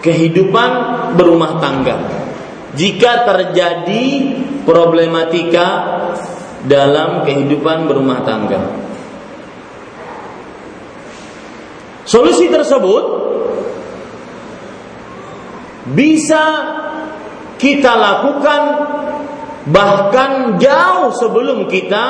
kehidupan 0.00 0.70
berumah 1.18 1.58
tangga. 1.58 1.96
Jika 2.76 3.24
terjadi 3.24 4.04
problematika 4.62 5.66
dalam 6.66 7.22
kehidupan 7.24 7.86
berumah 7.86 8.20
tangga. 8.26 8.60
Solusi 12.06 12.46
tersebut 12.46 13.04
bisa 15.90 16.44
kita 17.58 17.92
lakukan 17.94 18.62
bahkan 19.66 20.58
jauh 20.62 21.10
sebelum 21.14 21.66
kita 21.66 22.04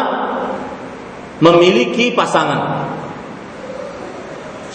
memiliki 1.40 2.12
pasangan. 2.12 2.92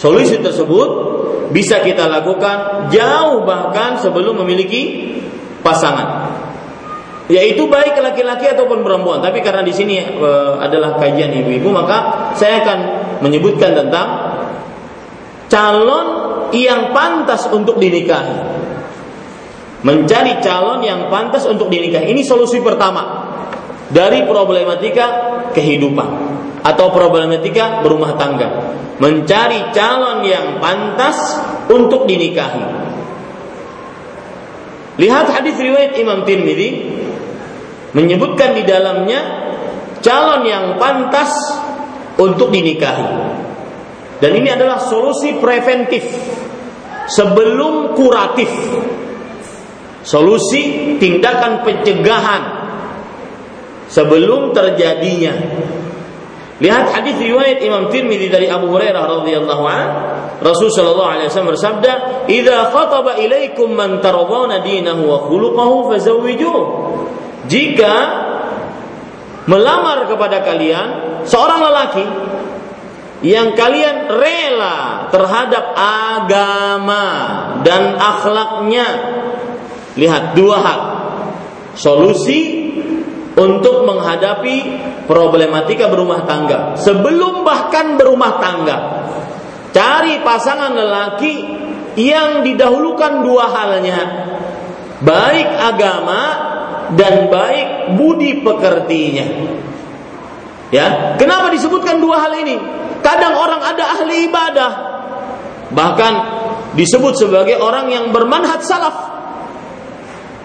Solusi 0.02 0.42
tersebut 0.42 0.90
bisa 1.54 1.78
kita 1.78 2.10
lakukan 2.10 2.90
jauh 2.90 3.46
bahkan 3.46 4.02
sebelum 4.02 4.34
memiliki 4.42 5.14
pasangan 5.62 6.34
yaitu 7.30 7.70
baik 7.70 7.94
laki-laki 8.02 8.50
ataupun 8.50 8.82
perempuan. 8.82 9.22
Tapi 9.22 9.38
karena 9.46 9.62
di 9.62 9.70
sini 9.70 10.02
uh, 10.02 10.58
adalah 10.58 10.98
kajian 10.98 11.30
ibu-ibu, 11.30 11.70
maka 11.70 12.34
saya 12.34 12.66
akan 12.66 12.78
menyebutkan 13.22 13.78
tentang 13.78 14.08
calon 15.46 16.06
yang 16.50 16.90
pantas 16.90 17.46
untuk 17.46 17.78
dinikahi. 17.78 18.58
Mencari 19.86 20.42
calon 20.42 20.82
yang 20.82 21.06
pantas 21.14 21.46
untuk 21.46 21.70
dinikahi. 21.70 22.10
Ini 22.10 22.26
solusi 22.26 22.58
pertama 22.58 23.30
dari 23.86 24.26
problematika 24.26 25.06
kehidupan 25.54 26.31
atau 26.62 26.94
problematika 26.94 27.82
berumah 27.82 28.14
tangga. 28.14 28.48
Mencari 29.02 29.74
calon 29.74 30.22
yang 30.22 30.62
pantas 30.62 31.18
untuk 31.66 32.06
dinikahi. 32.06 32.64
Lihat 35.02 35.26
hadis 35.34 35.58
riwayat 35.58 35.98
Imam 35.98 36.22
Tirmidzi 36.22 36.70
menyebutkan 37.96 38.54
di 38.54 38.62
dalamnya 38.62 39.20
calon 39.98 40.46
yang 40.46 40.78
pantas 40.78 41.32
untuk 42.20 42.54
dinikahi. 42.54 43.08
Dan 44.22 44.38
ini 44.38 44.54
adalah 44.54 44.78
solusi 44.78 45.34
preventif 45.42 46.06
sebelum 47.10 47.98
kuratif. 47.98 48.50
Solusi 50.02 50.94
tindakan 50.98 51.66
pencegahan 51.66 52.42
sebelum 53.90 54.54
terjadinya. 54.54 55.34
Lihat 56.62 56.94
hadis 56.94 57.18
riwayat 57.18 57.58
Imam 57.58 57.90
Tirmidzi 57.90 58.30
dari 58.30 58.46
Abu 58.46 58.70
Hurairah 58.70 59.02
radhiyallahu 59.18 59.64
an, 59.66 59.86
Rasul 60.38 60.70
sallallahu 60.70 61.10
alaihi 61.18 61.26
wasallam 61.26 61.58
bersabda, 61.58 61.92
"Idza 62.30 62.70
khataba 62.70 63.18
ilaikum 63.18 63.74
man 63.74 63.98
taradawna 63.98 64.62
dinahu 64.62 65.02
wa 65.10 65.18
khuluquhu 65.26 65.90
fazawwijuhu." 65.90 66.62
Jika 67.50 67.94
melamar 69.50 70.06
kepada 70.06 70.46
kalian 70.46 70.88
seorang 71.26 71.60
lelaki 71.66 72.06
yang 73.22 73.54
kalian 73.54 74.10
rela 74.10 75.10
terhadap 75.14 75.74
agama 75.78 77.06
dan 77.62 77.94
akhlaknya. 77.94 78.88
Lihat 79.94 80.34
dua 80.34 80.56
hal. 80.58 80.80
Solusi 81.78 82.61
untuk 83.32 83.88
menghadapi 83.88 84.56
problematika 85.08 85.88
berumah 85.88 86.28
tangga 86.28 86.76
sebelum 86.76 87.44
bahkan 87.46 87.96
berumah 87.96 88.32
tangga. 88.38 88.78
Cari 89.72 90.20
pasangan 90.20 90.76
lelaki 90.76 91.34
yang 91.96 92.44
didahulukan 92.44 93.24
dua 93.24 93.48
halnya. 93.48 94.00
Baik 95.00 95.48
agama 95.58 96.22
dan 96.94 97.32
baik 97.32 97.96
budi 97.96 98.44
pekertinya. 98.44 99.26
Ya, 100.72 101.16
kenapa 101.20 101.52
disebutkan 101.52 102.00
dua 102.00 102.20
hal 102.20 102.32
ini? 102.40 102.56
Kadang 103.04 103.36
orang 103.36 103.60
ada 103.60 103.84
ahli 103.98 104.30
ibadah, 104.30 104.72
bahkan 105.74 106.12
disebut 106.72 107.18
sebagai 107.18 107.60
orang 107.60 107.92
yang 107.92 108.08
bermanhaj 108.08 108.62
salaf. 108.64 108.96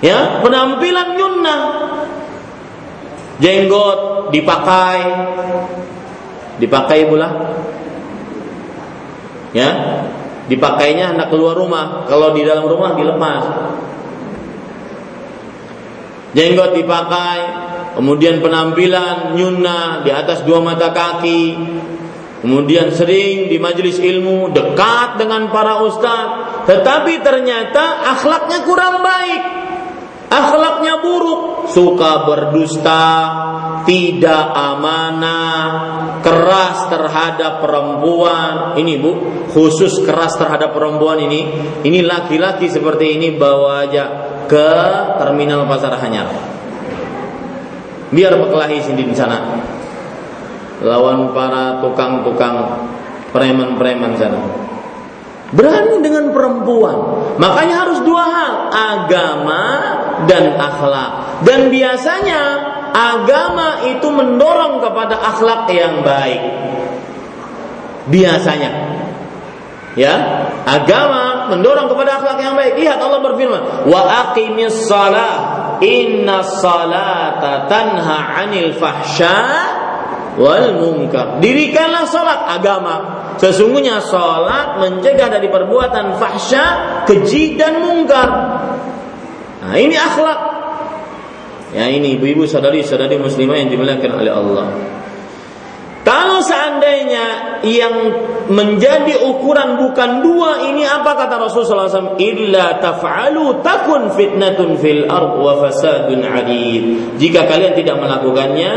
Ya, 0.03 0.43
penampilan 0.43 1.15
nyunnah, 1.15 1.61
jenggot 3.37 4.29
dipakai, 4.33 4.99
dipakai 6.61 6.99
pula. 7.07 7.29
Ya, 9.55 9.69
dipakainya 10.51 11.15
hendak 11.15 11.31
keluar 11.31 11.55
rumah. 11.55 12.05
Kalau 12.05 12.35
di 12.35 12.43
dalam 12.43 12.67
rumah 12.67 12.93
dilepas. 12.93 13.43
Jenggot 16.35 16.77
dipakai, 16.77 17.39
kemudian 17.97 18.43
penampilan 18.43 19.33
nyuna 19.33 20.05
di 20.05 20.11
atas 20.13 20.45
dua 20.45 20.61
mata 20.61 20.93
kaki, 20.93 21.57
kemudian 22.45 22.93
sering 22.93 23.49
di 23.49 23.57
majelis 23.57 23.97
ilmu 23.97 24.53
dekat 24.53 25.17
dengan 25.17 25.49
para 25.49 25.81
ustaz, 25.81 26.27
tetapi 26.69 27.25
ternyata 27.25 28.05
akhlaknya 28.13 28.59
kurang 28.67 29.01
baik. 29.01 29.41
Akhlaknya 30.27 30.99
buruk, 30.99 31.56
suka 31.71 32.27
berdusta, 32.27 33.05
tidak 33.87 34.43
amanah, 34.51 35.65
keras 36.19 36.91
terhadap 36.91 37.63
perempuan. 37.63 38.75
Ini 38.75 38.93
Bu, 38.99 39.11
khusus 39.51 40.03
keras 40.03 40.35
terhadap 40.35 40.75
perempuan 40.75 41.23
ini. 41.23 41.47
Ini 41.83 42.03
laki-laki 42.03 42.67
seperti 42.67 43.15
ini 43.15 43.35
bawa 43.35 43.87
aja 43.87 44.05
ke 44.47 44.69
terminal 45.19 45.67
pasar 45.67 45.95
Hanyar. 45.99 46.27
Biar 48.11 48.39
berkelahi 48.39 48.79
sini 48.79 49.03
di 49.03 49.15
sana. 49.15 49.59
Lawan 50.83 51.33
para 51.33 51.81
tukang-tukang 51.81 52.85
preman-preman 53.33 54.13
sana. 54.15 54.66
Berani 55.55 56.03
dengan 56.03 56.35
perempuan. 56.35 56.97
Makanya 57.39 57.75
harus 57.87 57.99
dua 58.03 58.23
hal, 58.27 58.53
agama 58.71 59.63
dan 60.27 60.59
akhlak. 60.59 61.11
Dan 61.47 61.71
biasanya 61.71 62.41
agama 62.91 63.87
itu 63.87 64.07
mendorong 64.11 64.83
kepada 64.83 65.15
akhlak 65.15 65.71
yang 65.71 66.03
baik. 66.03 66.41
Biasanya 68.07 68.71
ya 69.97 70.13
agama 70.69 71.49
mendorong 71.49 71.89
kepada 71.89 72.21
akhlak 72.21 72.37
yang 72.37 72.53
baik 72.53 72.77
lihat 72.77 73.01
Allah 73.01 73.17
berfirman 73.17 73.89
wa 73.89 74.01
aqimis 74.29 74.85
salah 74.85 75.33
inna 75.81 76.45
salata 76.45 77.65
tanha 77.65 78.17
'anil 78.37 78.77
fahsya 78.77 79.41
wal 80.37 80.69
munkar 80.77 81.41
dirikanlah 81.41 82.05
salat 82.05 82.45
agama 82.45 82.95
sesungguhnya 83.37 84.01
salat 84.03 84.81
mencegah 84.81 85.29
dari 85.29 85.47
perbuatan 85.49 86.17
fahsya 86.17 86.65
keji 87.05 87.57
dan 87.57 87.81
mungkar 87.81 88.29
nah 89.63 89.75
ini 89.77 89.95
akhlak 89.97 90.39
ya 91.73 91.85
ini 91.89 92.17
ibu-ibu 92.17 92.45
sadari-sadari 92.45 93.17
muslimah 93.17 93.57
yang 93.57 93.69
dimuliakan 93.69 94.11
oleh 94.17 94.31
Allah 94.33 94.67
kalau 96.07 96.39
seandainya 96.39 97.59
yang 97.67 97.95
menjadi 98.47 99.27
ukuran 99.27 99.75
bukan 99.75 100.23
dua 100.23 100.63
ini 100.71 100.87
apa 100.87 101.19
kata 101.19 101.35
Rasulullah 101.35 101.91
SAW? 101.91 102.15
Illa 102.15 102.79
taf'alu 102.79 103.59
takun 103.59 104.15
fitnatun 104.15 104.79
fil 104.79 105.03
ard 105.03 105.35
wa 105.35 105.59
fasadun 105.67 106.23
adid. 106.23 107.11
Jika 107.19 107.43
kalian 107.43 107.75
tidak 107.75 107.99
melakukannya, 107.99 108.75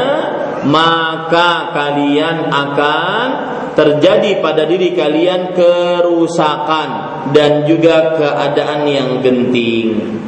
maka 0.66 1.72
kalian 1.72 2.50
akan 2.52 3.26
terjadi 3.72 4.44
pada 4.44 4.68
diri 4.68 4.92
kalian 4.92 5.56
kerusakan 5.56 6.88
dan 7.32 7.64
juga 7.64 8.18
keadaan 8.18 8.84
yang 8.84 9.10
genting. 9.24 10.20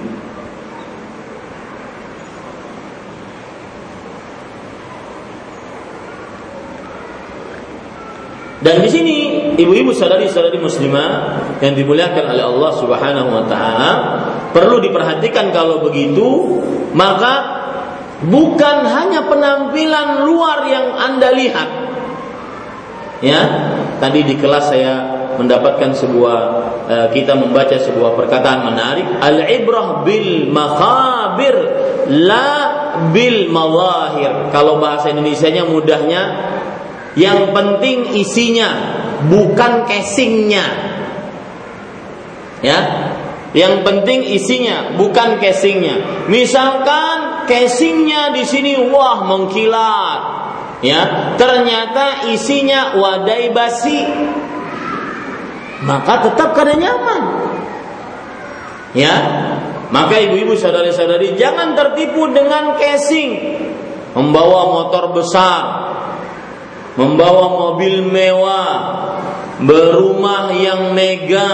Dan 8.62 8.78
di 8.78 8.88
sini 8.94 9.16
ibu-ibu 9.58 9.90
sadari-sadari 9.90 10.62
muslimah 10.62 11.10
yang 11.58 11.74
dimuliakan 11.74 12.30
oleh 12.30 12.46
Allah 12.46 12.72
Subhanahu 12.78 13.28
wa 13.34 13.44
taala 13.50 13.90
perlu 14.54 14.78
diperhatikan 14.78 15.50
kalau 15.50 15.82
begitu 15.82 16.62
maka 16.94 17.61
bukan 18.26 18.76
hanya 18.86 19.26
penampilan 19.26 20.26
luar 20.26 20.58
yang 20.68 20.86
Anda 20.94 21.30
lihat. 21.34 21.68
Ya, 23.22 23.40
tadi 24.02 24.26
di 24.26 24.34
kelas 24.34 24.74
saya 24.74 24.94
mendapatkan 25.38 25.94
sebuah 25.94 26.38
uh, 26.90 27.08
kita 27.14 27.38
membaca 27.38 27.78
sebuah 27.78 28.18
perkataan 28.18 28.68
menarik 28.68 29.06
al-ibrah 29.22 30.02
bil 30.02 30.50
makhabir 30.50 31.56
la 32.10 32.50
bil 33.14 33.48
mawahir. 33.48 34.50
Kalau 34.50 34.82
bahasa 34.82 35.08
Indonesianya 35.14 35.64
mudahnya 35.64 36.22
yang 37.14 37.52
penting 37.52 38.16
isinya, 38.16 38.68
bukan 39.28 39.84
casingnya. 39.84 40.64
Ya, 42.62 42.78
yang 43.52 43.84
penting 43.84 44.24
isinya, 44.24 44.96
bukan 44.96 45.36
casingnya. 45.36 46.24
Misalkan 46.32 47.44
casingnya 47.44 48.32
di 48.32 48.48
sini 48.48 48.80
wah 48.88 49.28
mengkilat, 49.28 50.20
ya, 50.80 51.36
ternyata 51.36 52.32
isinya 52.32 52.96
wadai 52.96 53.52
basi, 53.52 54.00
maka 55.84 56.32
tetap 56.32 56.56
kada 56.56 56.80
nyaman. 56.80 57.22
Ya, 58.96 59.14
maka 59.92 60.16
ibu-ibu 60.20 60.56
saudari-saudari 60.56 61.36
jangan 61.36 61.76
tertipu 61.76 62.32
dengan 62.32 62.76
casing 62.80 63.36
membawa 64.16 64.72
motor 64.80 65.12
besar, 65.12 65.62
membawa 66.96 67.52
mobil 67.52 68.00
mewah, 68.04 68.72
berumah 69.60 70.52
yang 70.56 70.92
mega, 70.96 71.52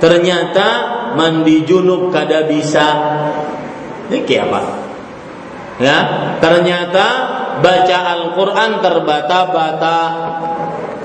ternyata 0.00 0.97
mandi 1.14 1.62
junub 1.64 2.10
kada 2.10 2.44
bisa. 2.44 2.86
Ini 4.08 4.24
kayak 4.24 4.44
apa? 4.48 4.60
Ya, 5.78 5.98
ternyata 6.42 7.06
baca 7.62 7.98
Al-Quran 8.18 8.70
terbata-bata, 8.82 10.00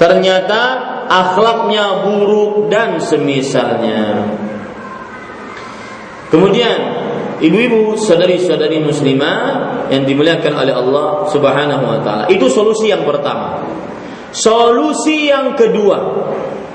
ternyata 0.01 0.61
akhlaknya 1.05 2.01
buruk 2.07 2.73
dan 2.73 2.97
semisalnya. 2.97 4.25
Kemudian 6.33 6.77
ibu-ibu, 7.37 7.93
saudari-saudari 7.93 8.81
muslimah 8.81 9.37
yang 9.93 10.01
dimuliakan 10.09 10.53
oleh 10.57 10.73
Allah 10.73 11.29
Subhanahu 11.29 11.85
wa 11.85 11.99
taala. 12.01 12.25
Itu 12.33 12.49
solusi 12.49 12.89
yang 12.89 13.05
pertama. 13.05 13.61
Solusi 14.33 15.29
yang 15.29 15.53
kedua, 15.53 16.01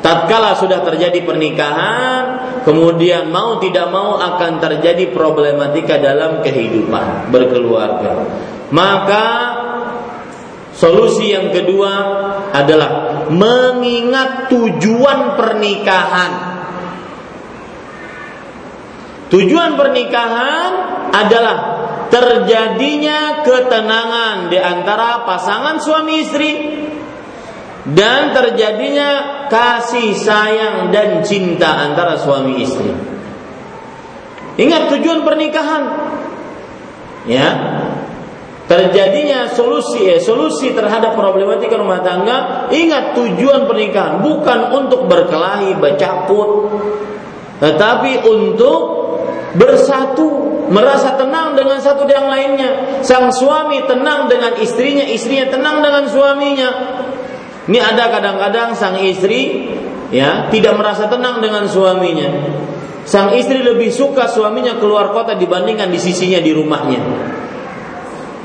tatkala 0.09 0.57
sudah 0.57 0.81
terjadi 0.81 1.21
pernikahan, 1.21 2.25
kemudian 2.65 3.29
mau 3.29 3.61
tidak 3.61 3.93
mau 3.93 4.17
akan 4.17 4.57
terjadi 4.57 5.13
problematika 5.13 6.01
dalam 6.01 6.41
kehidupan 6.41 7.29
berkeluarga. 7.29 8.25
Maka 8.73 9.27
solusi 10.73 11.37
yang 11.37 11.53
kedua 11.53 11.93
adalah 12.57 13.21
mengingat 13.29 14.49
tujuan 14.49 15.37
pernikahan 15.37 16.49
Tujuan 19.29 19.77
pernikahan 19.77 20.71
adalah 21.13 21.57
terjadinya 22.09 23.45
ketenangan 23.45 24.49
di 24.49 24.57
antara 24.57 25.29
pasangan 25.29 25.77
suami 25.77 26.25
istri 26.25 26.51
dan 27.97 28.37
terjadinya 28.37 29.11
kasih 29.49 30.13
sayang 30.13 30.93
dan 30.93 31.25
cinta 31.25 31.89
antara 31.89 32.21
suami 32.21 32.61
istri. 32.61 32.93
Ingat 34.59 34.93
tujuan 34.93 35.23
pernikahan. 35.23 35.83
Ya. 37.25 37.49
Terjadinya 38.69 39.49
solusi 39.49 40.05
eh, 40.05 40.21
solusi 40.21 40.77
terhadap 40.77 41.17
problematika 41.17 41.81
rumah 41.81 42.05
tangga, 42.05 42.69
ingat 42.69 43.17
tujuan 43.17 43.65
pernikahan 43.65 44.21
bukan 44.21 44.77
untuk 44.77 45.09
berkelahi, 45.09 45.73
bercakut, 45.81 46.69
tetapi 47.65 48.29
untuk 48.29 48.81
bersatu, 49.57 50.29
merasa 50.69 51.17
tenang 51.17 51.57
dengan 51.57 51.81
satu 51.81 52.05
yang 52.05 52.29
lainnya. 52.29 53.01
Sang 53.01 53.33
suami 53.33 53.89
tenang 53.89 54.29
dengan 54.29 54.53
istrinya, 54.61 55.09
istrinya 55.09 55.49
tenang 55.49 55.81
dengan 55.81 56.05
suaminya. 56.05 56.69
Ini 57.69 57.79
ada 57.85 58.09
kadang-kadang 58.09 58.73
sang 58.73 58.97
istri 58.97 59.69
ya 60.09 60.49
tidak 60.49 60.81
merasa 60.81 61.05
tenang 61.07 61.45
dengan 61.45 61.69
suaminya. 61.69 62.29
Sang 63.05 63.33
istri 63.37 63.61
lebih 63.61 63.93
suka 63.93 64.29
suaminya 64.29 64.77
keluar 64.81 65.13
kota 65.13 65.37
dibandingkan 65.37 65.93
di 65.93 66.01
sisinya 66.01 66.41
di 66.41 66.53
rumahnya. 66.53 67.01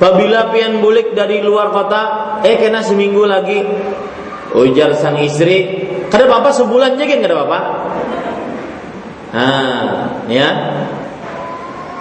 Apabila 0.03 0.51
pian 0.51 0.83
bulik 0.83 1.15
dari 1.15 1.39
luar 1.39 1.71
kota, 1.71 2.01
eh 2.43 2.59
kena 2.59 2.83
seminggu 2.83 3.23
lagi, 3.23 3.63
ujar 4.51 4.91
sang 4.99 5.15
istri, 5.23 5.87
kada 6.11 6.27
apa-apa 6.27 6.51
sebulan 6.51 6.99
aja 6.99 7.05
kan 7.07 7.19
kada 7.23 7.35
apa-apa. 7.39 7.59
Nah, 9.31 9.91
ya. 10.27 10.49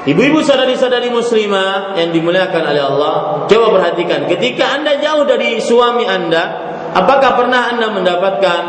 Ibu-ibu 0.02 0.42
sadari-sadari 0.42 1.14
muslimah 1.14 1.94
yang 1.94 2.10
dimuliakan 2.10 2.62
oleh 2.74 2.82
Allah, 2.82 3.14
coba 3.46 3.66
perhatikan 3.78 4.26
ketika 4.26 4.74
Anda 4.74 4.98
jauh 4.98 5.22
dari 5.22 5.62
suami 5.62 6.02
Anda, 6.02 6.71
apakah 6.92 7.40
pernah 7.40 7.72
Anda 7.72 7.88
mendapatkan 7.92 8.62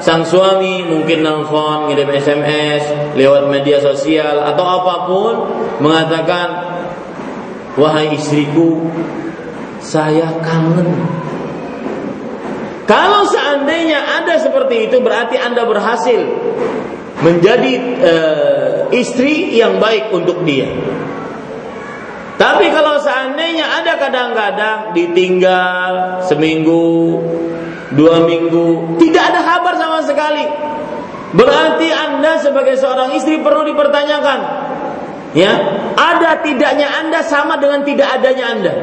sang 0.00 0.24
suami 0.24 0.84
mungkin 0.84 1.24
nelfon, 1.24 1.92
ngirim 1.92 2.08
SMS, 2.08 3.14
lewat 3.16 3.52
media 3.52 3.80
sosial 3.80 4.40
atau 4.40 4.64
apa 4.64 4.94
pun 5.04 5.34
mengatakan, 5.84 6.48
"Wahai 7.76 8.16
istriku, 8.16 8.88
saya 9.80 10.40
kangen." 10.40 10.88
Kalau 12.88 13.22
seandainya 13.28 14.02
ada 14.18 14.34
seperti 14.42 14.90
itu 14.90 14.98
berarti 14.98 15.38
Anda 15.38 15.62
berhasil 15.62 16.26
menjadi 17.22 17.72
uh, 18.02 18.74
istri 18.90 19.54
yang 19.54 19.78
baik 19.78 20.10
untuk 20.10 20.42
dia. 20.42 20.66
Tapi 22.40 22.72
kalau 22.72 22.96
seandainya 22.96 23.68
ada 23.68 24.00
kadang-kadang 24.00 24.96
ditinggal 24.96 26.24
seminggu, 26.24 27.20
dua 27.92 28.24
minggu, 28.24 28.96
tidak 28.96 29.28
ada 29.28 29.40
kabar 29.44 29.76
sama 29.76 30.00
sekali. 30.00 30.48
Berarti 31.36 31.92
Anda 31.92 32.40
sebagai 32.40 32.80
seorang 32.80 33.12
istri 33.12 33.44
perlu 33.44 33.68
dipertanyakan. 33.68 34.40
Ya, 35.36 35.52
ada 36.00 36.40
tidaknya 36.40 36.88
Anda 37.04 37.20
sama 37.28 37.60
dengan 37.60 37.84
tidak 37.84 38.08
adanya 38.08 38.46
Anda. 38.56 38.74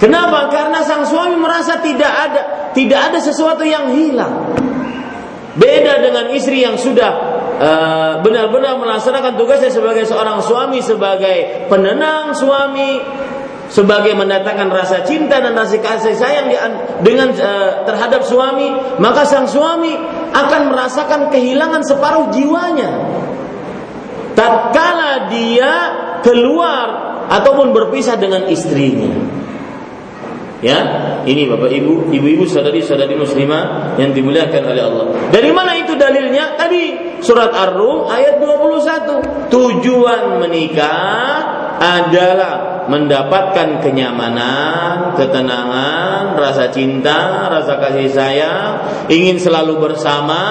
Kenapa? 0.00 0.48
Karena 0.48 0.80
sang 0.80 1.04
suami 1.04 1.36
merasa 1.36 1.84
tidak 1.84 2.08
ada, 2.08 2.40
tidak 2.72 3.12
ada 3.12 3.18
sesuatu 3.20 3.68
yang 3.68 3.92
hilang. 3.92 4.56
Beda 5.60 6.00
dengan 6.00 6.32
istri 6.32 6.64
yang 6.64 6.80
sudah 6.80 7.27
uh, 7.58 8.22
benar-benar 8.22 8.78
melaksanakan 8.78 9.34
tugasnya 9.34 9.70
sebagai 9.74 10.06
seorang 10.06 10.38
suami, 10.40 10.78
sebagai 10.80 11.66
penenang 11.66 12.32
suami, 12.32 13.02
sebagai 13.68 14.16
mendatangkan 14.16 14.72
rasa 14.72 15.04
cinta 15.04 15.44
dan 15.44 15.52
rasa 15.52 15.76
kasih 15.76 16.16
sayang 16.16 16.48
dengan 17.04 17.34
uh, 17.36 17.84
terhadap 17.84 18.24
suami, 18.24 18.72
maka 18.96 19.28
sang 19.28 19.44
suami 19.44 19.92
akan 20.32 20.72
merasakan 20.72 21.28
kehilangan 21.28 21.84
separuh 21.84 22.32
jiwanya. 22.32 22.90
Tatkala 24.32 25.28
dia 25.28 25.72
keluar 26.22 26.86
ataupun 27.28 27.74
berpisah 27.74 28.16
dengan 28.16 28.46
istrinya. 28.48 29.10
Ya, 30.58 30.78
ini 31.22 31.46
Bapak 31.46 31.70
Ibu, 31.70 32.10
ibu-ibu 32.10 32.42
saudari-saudari 32.42 33.14
muslimah 33.14 33.94
yang 33.94 34.10
dimuliakan 34.10 34.62
oleh 34.66 34.82
Allah. 34.82 35.06
Dari 35.30 35.54
mana 35.54 35.78
itu 35.78 35.94
dalilnya? 35.94 36.58
Tadi 36.58 37.07
surat 37.20 37.50
Ar-Rum 37.50 38.10
ayat 38.10 38.38
21. 38.40 39.52
Tujuan 39.52 40.42
menikah 40.42 41.58
adalah 41.78 42.84
mendapatkan 42.90 43.78
kenyamanan, 43.84 45.14
ketenangan 45.14 46.34
rasa 46.34 46.72
cinta, 46.74 47.46
rasa 47.52 47.78
kasih 47.78 48.08
sayang, 48.10 48.70
ingin 49.06 49.38
selalu 49.38 49.78
bersama, 49.78 50.42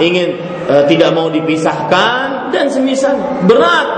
ingin 0.00 0.40
e, 0.64 0.74
tidak 0.88 1.10
mau 1.12 1.28
dipisahkan 1.28 2.48
dan 2.54 2.70
semisal 2.72 3.44
berat. 3.44 3.88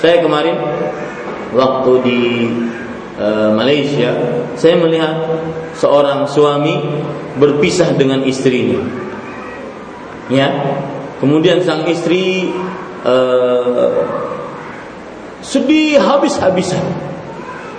Saya 0.00 0.24
kemarin 0.24 0.56
waktu 1.54 1.92
di 2.02 2.20
e, 3.14 3.28
Malaysia, 3.54 4.10
saya 4.58 4.74
melihat 4.80 5.14
seorang 5.78 6.26
suami 6.26 6.82
berpisah 7.38 7.94
dengan 7.94 8.26
istrinya. 8.26 8.82
Ya. 10.32 10.50
Kemudian 11.18 11.58
sang 11.66 11.82
istri 11.90 12.54
e, 13.02 13.14
sedih 15.42 15.98
habis-habisan. 15.98 17.10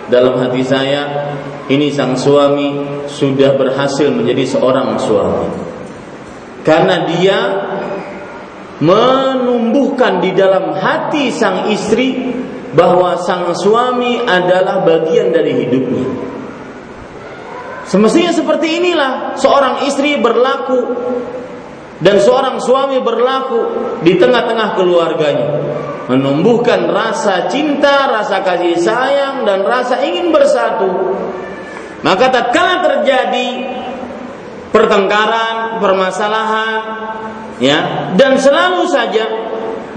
Dalam 0.10 0.42
hati 0.42 0.66
saya 0.66 1.32
ini 1.70 1.94
sang 1.94 2.18
suami 2.18 2.82
sudah 3.06 3.56
berhasil 3.56 4.10
menjadi 4.10 4.58
seorang 4.58 4.98
suami. 4.98 5.48
Karena 6.66 7.06
dia 7.08 7.40
menumbuhkan 8.80 10.24
di 10.24 10.34
dalam 10.36 10.76
hati 10.76 11.30
sang 11.30 11.70
istri 11.70 12.36
bahwa 12.74 13.20
sang 13.22 13.52
suami 13.54 14.20
adalah 14.24 14.84
bagian 14.84 15.32
dari 15.32 15.64
hidupnya. 15.66 16.08
Semestinya 17.90 18.30
seperti 18.30 18.78
inilah 18.78 19.34
seorang 19.34 19.86
istri 19.90 20.22
berlaku 20.22 20.80
dan 22.00 22.16
seorang 22.20 22.64
suami 22.64 23.04
berlaku 23.04 23.60
di 24.04 24.16
tengah-tengah 24.16 24.70
keluarganya 24.80 25.50
menumbuhkan 26.10 26.89
rasa 26.89 27.45
cinta, 27.45 28.10
rasa 28.10 28.41
kasih 28.41 28.82
sayang 28.82 29.45
dan 29.45 29.62
rasa 29.62 30.02
ingin 30.02 30.34
bersatu. 30.34 30.89
Maka 32.02 32.34
tatkala 32.34 32.82
terjadi 32.82 33.50
pertengkaran, 34.74 35.78
permasalahan, 35.78 36.82
ya, 37.62 38.10
dan 38.18 38.41
selalu 38.41 38.89
saja 38.89 39.49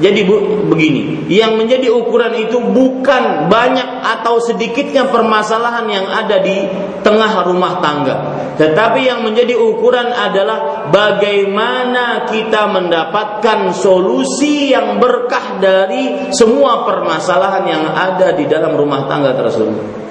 jadi 0.02 0.26
bu, 0.26 0.66
begini, 0.66 1.30
yang 1.30 1.54
menjadi 1.54 1.86
ukuran 1.94 2.34
itu 2.34 2.58
bukan 2.58 3.46
banyak 3.46 4.02
atau 4.02 4.42
sedikitnya 4.42 5.06
permasalahan 5.06 5.86
yang 5.86 6.06
ada 6.10 6.42
di 6.42 6.66
tengah 7.06 7.46
rumah 7.46 7.78
tangga, 7.78 8.16
tetapi 8.58 9.06
yang 9.06 9.22
menjadi 9.22 9.54
ukuran 9.54 10.10
adalah 10.10 10.90
bagaimana 10.90 12.26
kita 12.26 12.66
mendapatkan 12.66 13.70
solusi 13.78 14.74
yang 14.74 14.98
berkah 14.98 15.62
dari 15.62 16.34
semua 16.34 16.82
permasalahan 16.82 17.64
yang 17.70 17.84
ada 17.86 18.34
di 18.34 18.50
dalam 18.50 18.74
rumah 18.74 19.06
tangga 19.06 19.38
tersebut. 19.38 20.02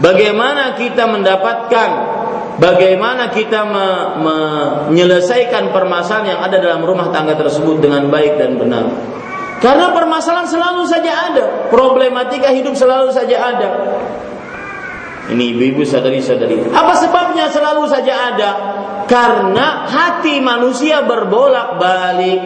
Bagaimana 0.00 0.80
kita 0.80 1.08
mendapatkan 1.12 1.88
bagaimana 2.56 3.32
kita 3.32 3.60
me, 3.68 3.86
menyelesaikan 4.92 5.72
permasalahan 5.76 6.36
yang 6.36 6.40
ada 6.40 6.56
dalam 6.56 6.82
rumah 6.84 7.12
tangga 7.12 7.36
tersebut 7.36 7.84
dengan 7.84 8.08
baik 8.08 8.40
dan 8.40 8.56
benar. 8.56 8.86
Karena 9.56 9.88
permasalahan 9.92 10.48
selalu 10.48 10.82
saja 10.84 11.32
ada, 11.32 11.44
problematika 11.72 12.52
hidup 12.52 12.76
selalu 12.76 13.08
saja 13.08 13.36
ada. 13.40 13.68
Ini 15.26 15.42
ibu-ibu 15.56 15.82
sadari-sadari. 15.82 16.70
Apa 16.70 16.94
sebabnya 17.02 17.50
selalu 17.50 17.82
saja 17.90 18.14
ada? 18.30 18.50
Karena 19.10 19.88
hati 19.90 20.38
manusia 20.38 21.02
berbolak-balik. 21.02 22.42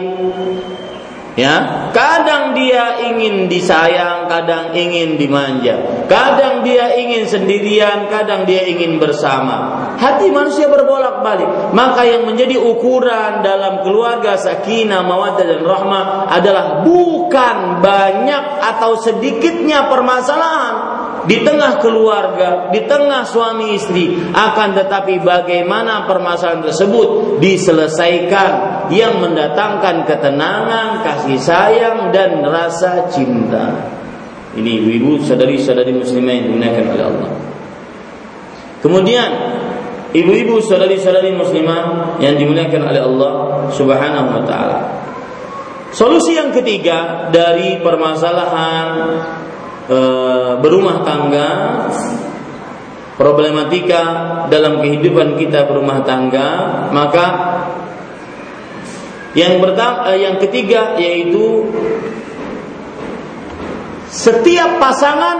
Ya, 1.39 1.87
kadang 1.95 2.51
dia 2.51 2.99
ingin 3.07 3.47
disayang, 3.47 4.27
kadang 4.27 4.75
ingin 4.75 5.15
dimanja. 5.15 6.03
Kadang 6.11 6.59
dia 6.59 6.91
ingin 6.99 7.23
sendirian, 7.23 8.11
kadang 8.11 8.43
dia 8.43 8.67
ingin 8.67 8.99
bersama. 8.99 9.87
Hati 9.95 10.27
manusia 10.27 10.67
berbolak-balik. 10.67 11.71
Maka 11.71 12.03
yang 12.03 12.27
menjadi 12.27 12.59
ukuran 12.59 13.47
dalam 13.47 13.79
keluarga 13.79 14.35
sakinah, 14.35 15.07
mawaddah 15.07 15.45
dan 15.47 15.63
rahmah 15.63 16.03
adalah 16.27 16.83
bukan 16.83 17.79
banyak 17.79 18.43
atau 18.59 18.99
sedikitnya 18.99 19.87
permasalahan, 19.87 21.00
di 21.29 21.45
tengah 21.45 21.77
keluarga, 21.77 22.73
di 22.73 22.81
tengah 22.89 23.21
suami 23.25 23.77
istri, 23.77 24.17
akan 24.33 24.73
tetapi 24.73 25.21
bagaimana 25.21 26.09
permasalahan 26.09 26.65
tersebut 26.65 27.37
diselesaikan 27.37 28.51
yang 28.89 29.21
mendatangkan 29.21 30.09
ketenangan, 30.09 31.05
kasih 31.05 31.37
sayang 31.37 32.09
dan 32.09 32.41
rasa 32.41 33.05
cinta. 33.13 33.85
Ini 34.57 34.83
ibu-ibu 34.83 35.21
sadari-sadari 35.23 35.95
muslimah 35.95 36.33
yang 36.33 36.45
dimuliakan 36.49 36.85
oleh 36.91 37.05
Allah. 37.05 37.29
Kemudian 38.81 39.29
ibu-ibu 40.11 40.57
sadari-sadari 40.59 41.37
muslimah 41.37 42.17
yang 42.17 42.35
dimuliakan 42.35 42.81
oleh 42.81 43.01
Allah 43.01 43.31
Subhanahu 43.71 44.27
wa 44.27 44.43
taala. 44.43 44.79
Solusi 45.91 46.39
yang 46.39 46.55
ketiga 46.55 47.29
dari 47.29 47.79
permasalahan 47.83 48.89
e, 49.87 49.99
berumah 50.59 50.97
tangga, 51.05 51.49
problematika 53.15 54.03
dalam 54.49 54.81
kehidupan 54.81 55.37
kita 55.37 55.69
berumah 55.69 56.01
tangga, 56.01 56.49
maka 56.89 57.25
yang 59.31 59.63
pertama, 59.63 60.11
eh, 60.11 60.27
yang 60.27 60.35
ketiga 60.43 60.99
yaitu 60.99 61.71
setiap 64.11 64.75
pasangan 64.75 65.37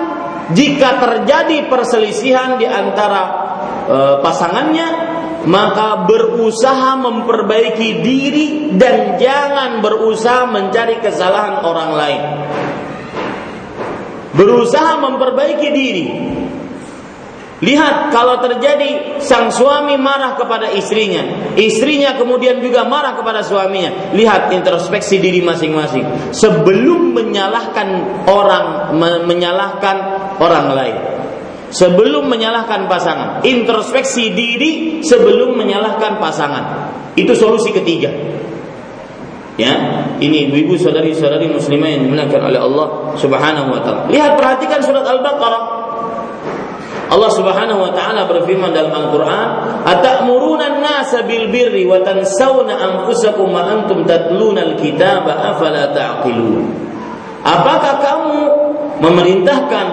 jika 0.55 0.95
terjadi 0.99 1.67
perselisihan 1.67 2.55
di 2.55 2.67
antara 2.67 3.23
e, 3.83 3.97
pasangannya 4.23 4.87
maka 5.47 6.05
berusaha 6.05 7.01
memperbaiki 7.01 7.89
diri 7.99 8.47
dan 8.77 9.17
jangan 9.17 9.81
berusaha 9.81 10.47
mencari 10.47 11.01
kesalahan 11.01 11.65
orang 11.65 11.91
lain 11.97 12.21
berusaha 14.35 14.99
memperbaiki 14.99 15.69
diri. 15.71 16.05
Lihat 17.61 18.09
kalau 18.09 18.41
terjadi 18.41 19.21
sang 19.21 19.53
suami 19.53 19.93
marah 19.93 20.33
kepada 20.33 20.73
istrinya, 20.73 21.53
istrinya 21.53 22.17
kemudian 22.17 22.57
juga 22.57 22.89
marah 22.89 23.13
kepada 23.13 23.45
suaminya. 23.45 24.17
Lihat 24.17 24.49
introspeksi 24.49 25.21
diri 25.21 25.45
masing-masing 25.45 26.33
sebelum 26.33 27.13
menyalahkan 27.13 27.87
orang 28.25 28.97
menyalahkan 29.29 29.97
orang 30.41 30.67
lain. 30.73 30.97
Sebelum 31.71 32.27
menyalahkan 32.27 32.89
pasangan, 32.89 33.45
introspeksi 33.47 34.33
diri 34.35 34.99
sebelum 35.05 35.55
menyalahkan 35.55 36.19
pasangan. 36.19 36.63
Itu 37.15 37.31
solusi 37.37 37.71
ketiga. 37.71 38.09
Ya, 39.59 39.73
ini 40.23 40.47
ibu-ibu 40.47 40.79
saudari-saudari 40.79 41.51
muslimah 41.51 41.91
yang 41.91 42.07
dimuliakan 42.07 42.41
oleh 42.47 42.59
Allah 42.59 42.87
Subhanahu 43.19 43.67
wa 43.67 43.79
taala. 43.83 44.01
Lihat 44.07 44.39
perhatikan 44.39 44.79
surat 44.79 45.03
Al-Baqarah. 45.03 45.63
Allah 47.11 47.31
Subhanahu 47.35 47.83
wa 47.83 47.91
taala 47.91 48.23
berfirman 48.23 48.71
dalam 48.71 48.95
Al-Qur'an, 48.95 49.47
"Atamuruna 49.83 50.79
an-nasa 50.79 51.27
bil 51.27 51.51
birri 51.51 51.83
wa 51.83 51.99
tansawna 51.99 52.79
anfusakum 52.79 53.51
wa 53.51 53.67
antum 53.67 54.07
tatluna 54.07 54.63
al-kitaba 54.63 55.51
afala 55.51 55.91
ta'qilun?" 55.91 56.71
Apakah 57.43 57.99
kamu 57.99 58.39
memerintahkan 59.03 59.87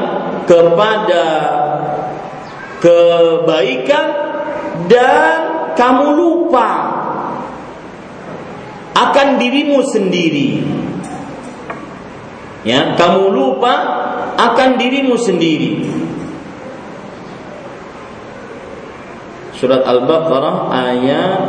kepada 0.46 1.24
kebaikan 2.78 4.06
dan 4.86 5.36
kamu 5.74 6.14
lupa 6.14 6.70
akan 8.98 9.38
dirimu 9.38 9.78
sendiri. 9.86 10.66
Ya, 12.66 12.98
kamu 12.98 13.30
lupa 13.30 13.74
akan 14.34 14.76
dirimu 14.76 15.14
sendiri. 15.14 15.86
Surat 19.58 19.82
Al-Baqarah 19.82 20.70
ayat 20.70 21.42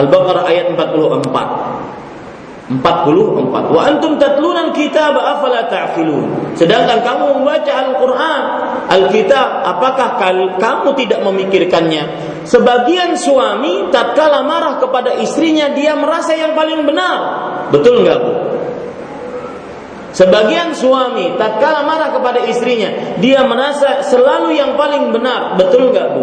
Al-Baqarah 0.00 0.44
ayat 0.48 0.72
44. 0.76 1.99
44 2.70 3.74
wa 3.74 3.82
antum 3.82 4.14
tatluna 4.14 4.70
alkitab 4.70 5.18
afala 5.18 5.66
ta'qilun. 5.66 6.54
Sedangkan 6.54 7.02
kamu 7.02 7.42
membaca 7.42 7.66
Al-Qur'an 7.66 8.42
Alkitab 8.86 9.48
apakah 9.66 10.22
kamu 10.54 10.94
tidak 10.94 11.18
memikirkannya? 11.26 12.02
Sebagian 12.46 13.18
suami 13.18 13.90
tatkala 13.90 14.46
marah 14.46 14.78
kepada 14.78 15.18
istrinya 15.18 15.74
dia 15.74 15.98
merasa 15.98 16.38
yang 16.38 16.54
paling 16.54 16.86
benar. 16.86 17.18
Betul 17.74 18.06
enggak 18.06 18.18
Bu? 18.22 18.32
Sebagian 20.14 20.70
suami 20.70 21.34
tatkala 21.38 21.82
marah 21.82 22.14
kepada 22.14 22.46
istrinya 22.46 23.18
dia 23.18 23.42
merasa 23.46 24.06
selalu 24.06 24.54
yang 24.54 24.78
paling 24.78 25.10
benar. 25.10 25.58
Betul 25.58 25.90
enggak 25.90 26.06
Bu? 26.14 26.22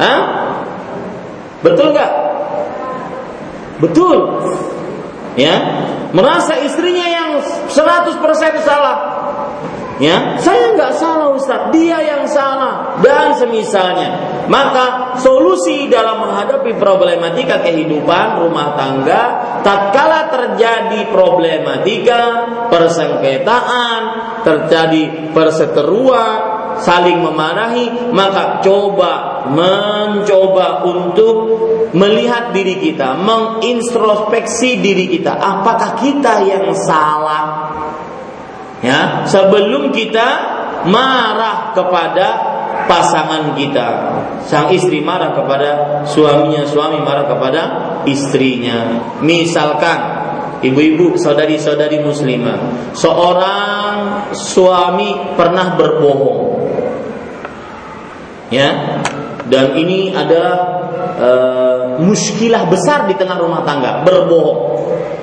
Hah? 0.00 0.20
Betul 1.60 1.92
enggak? 1.92 2.29
Betul. 3.80 4.18
Ya. 5.38 5.56
merasa 6.10 6.58
istrinya 6.58 7.06
yang 7.06 7.30
100% 7.70 8.66
salah, 8.66 8.96
Ya, 10.00 10.40
saya 10.40 10.72
nggak 10.72 10.96
salah 10.96 11.28
Ustaz, 11.36 11.68
dia 11.76 12.00
yang 12.00 12.24
salah 12.24 12.96
dan 13.04 13.36
semisalnya. 13.36 14.40
Maka 14.48 15.14
solusi 15.20 15.92
dalam 15.92 16.24
menghadapi 16.24 16.72
problematika 16.80 17.60
kehidupan 17.60 18.40
rumah 18.40 18.80
tangga 18.80 19.22
tatkala 19.60 20.32
terjadi 20.32 21.04
problematika 21.12 22.48
persengketaan, 22.72 24.00
terjadi 24.40 25.36
perseteruan, 25.36 26.36
saling 26.80 27.20
memarahi, 27.20 28.08
maka 28.16 28.64
coba 28.64 29.29
mencoba 29.48 30.84
untuk 30.84 31.34
melihat 31.96 32.52
diri 32.52 32.76
kita, 32.76 33.16
mengintrospeksi 33.16 34.84
diri 34.84 35.08
kita, 35.08 35.40
apakah 35.40 35.96
kita 35.96 36.44
yang 36.44 36.68
salah 36.76 37.46
Ya, 38.80 39.28
sebelum 39.28 39.92
kita 39.92 40.28
marah 40.88 41.76
kepada 41.76 42.26
pasangan 42.88 43.52
kita. 43.52 43.88
Sang 44.48 44.72
istri 44.72 45.04
marah 45.04 45.36
kepada 45.36 46.02
suaminya, 46.08 46.64
suami 46.64 46.96
marah 47.04 47.28
kepada 47.28 47.62
istrinya. 48.08 49.04
Misalkan 49.20 49.98
ibu-ibu, 50.64 51.20
saudari-saudari 51.20 52.00
muslimah, 52.00 52.90
seorang 52.96 54.32
suami 54.32 55.36
pernah 55.36 55.76
berbohong. 55.76 56.40
Ya. 58.48 58.98
Dan 59.50 59.74
ini 59.74 60.14
adalah 60.14 60.56
uh, 61.18 61.80
muskilah 61.98 62.70
besar 62.70 63.10
di 63.10 63.18
tengah 63.18 63.36
rumah 63.36 63.66
tangga, 63.66 64.06
berbohong. 64.06 64.60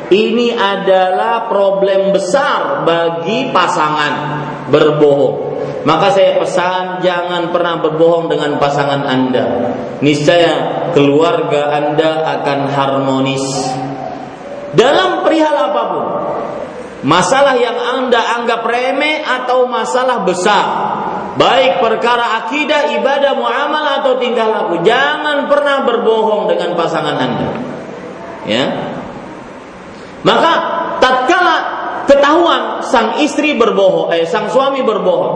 Ini 0.08 0.56
adalah 0.56 1.52
problem 1.52 2.16
besar 2.16 2.84
bagi 2.88 3.52
pasangan 3.52 4.14
berbohong. 4.72 5.48
Maka 5.84 6.12
saya 6.12 6.36
pesan 6.40 7.00
jangan 7.00 7.52
pernah 7.56 7.80
berbohong 7.80 8.28
dengan 8.28 8.60
pasangan 8.60 9.08
Anda. 9.08 9.46
Niscaya 10.04 10.92
keluarga 10.92 11.72
Anda 11.72 12.28
akan 12.40 12.60
harmonis. 12.72 13.44
Dalam 14.76 15.24
perihal 15.24 15.56
apa 15.56 15.84
pun. 15.92 16.06
Masalah 17.08 17.56
yang 17.56 17.78
Anda 17.78 18.20
anggap 18.42 18.68
remeh 18.68 19.24
atau 19.24 19.64
masalah 19.72 20.28
besar. 20.28 20.66
Baik 21.38 21.80
perkara 21.86 22.42
akidah, 22.44 22.98
ibadah, 22.98 23.38
muamalah 23.38 24.02
atau 24.02 24.18
tingkah 24.18 24.50
laku. 24.50 24.82
Jangan 24.82 25.46
pernah 25.46 25.86
berbohong 25.86 26.50
dengan 26.50 26.74
pasangan 26.74 27.14
Anda. 27.14 27.50
Ya, 28.48 28.64
maka 30.24 30.54
tatkala 31.04 31.58
ketahuan 32.08 32.82
sang 32.82 33.20
istri 33.22 33.54
berbohong, 33.54 34.16
eh 34.16 34.24
sang 34.24 34.48
suami 34.50 34.82
berbohong, 34.82 35.36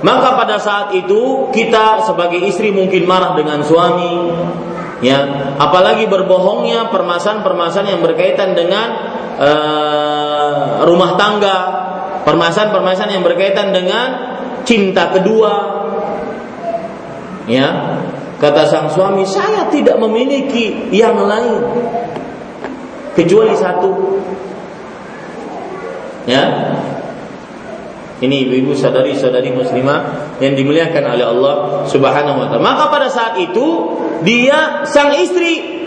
maka 0.00 0.34
pada 0.34 0.56
saat 0.56 0.96
itu 0.96 1.52
kita 1.52 2.02
sebagai 2.08 2.40
istri 2.40 2.72
mungkin 2.72 3.04
marah 3.04 3.36
dengan 3.36 3.60
suami, 3.60 4.32
ya, 5.04 5.52
apalagi 5.60 6.08
berbohongnya 6.08 6.88
permasalahan-permasalahan 6.88 8.00
yang 8.00 8.02
berkaitan 8.02 8.56
dengan 8.56 8.88
uh, 9.36 10.88
rumah 10.88 11.20
tangga, 11.20 11.58
permasalahan-permasalahan 12.24 13.20
yang 13.20 13.24
berkaitan 13.24 13.68
dengan 13.76 14.08
cinta 14.66 15.14
kedua, 15.14 15.52
ya. 17.46 17.96
Kata 18.36 18.68
sang 18.68 18.92
suami, 18.92 19.24
saya 19.24 19.64
tidak 19.72 19.96
memiliki 19.96 20.92
yang 20.92 21.16
lain 21.16 21.56
kecuali 23.16 23.56
satu. 23.56 24.20
Ya. 26.28 26.44
Ini 28.16 28.48
ibu-ibu 28.48 28.76
sadari-sadari 28.76 29.56
muslimah 29.56 30.36
yang 30.40 30.52
dimuliakan 30.56 31.04
oleh 31.16 31.24
Allah 31.24 31.54
Subhanahu 31.88 32.44
wa 32.44 32.46
taala. 32.48 32.64
Maka 32.64 32.84
pada 32.92 33.08
saat 33.08 33.40
itu 33.40 33.96
dia 34.24 34.84
sang 34.88 35.16
istri 35.16 35.84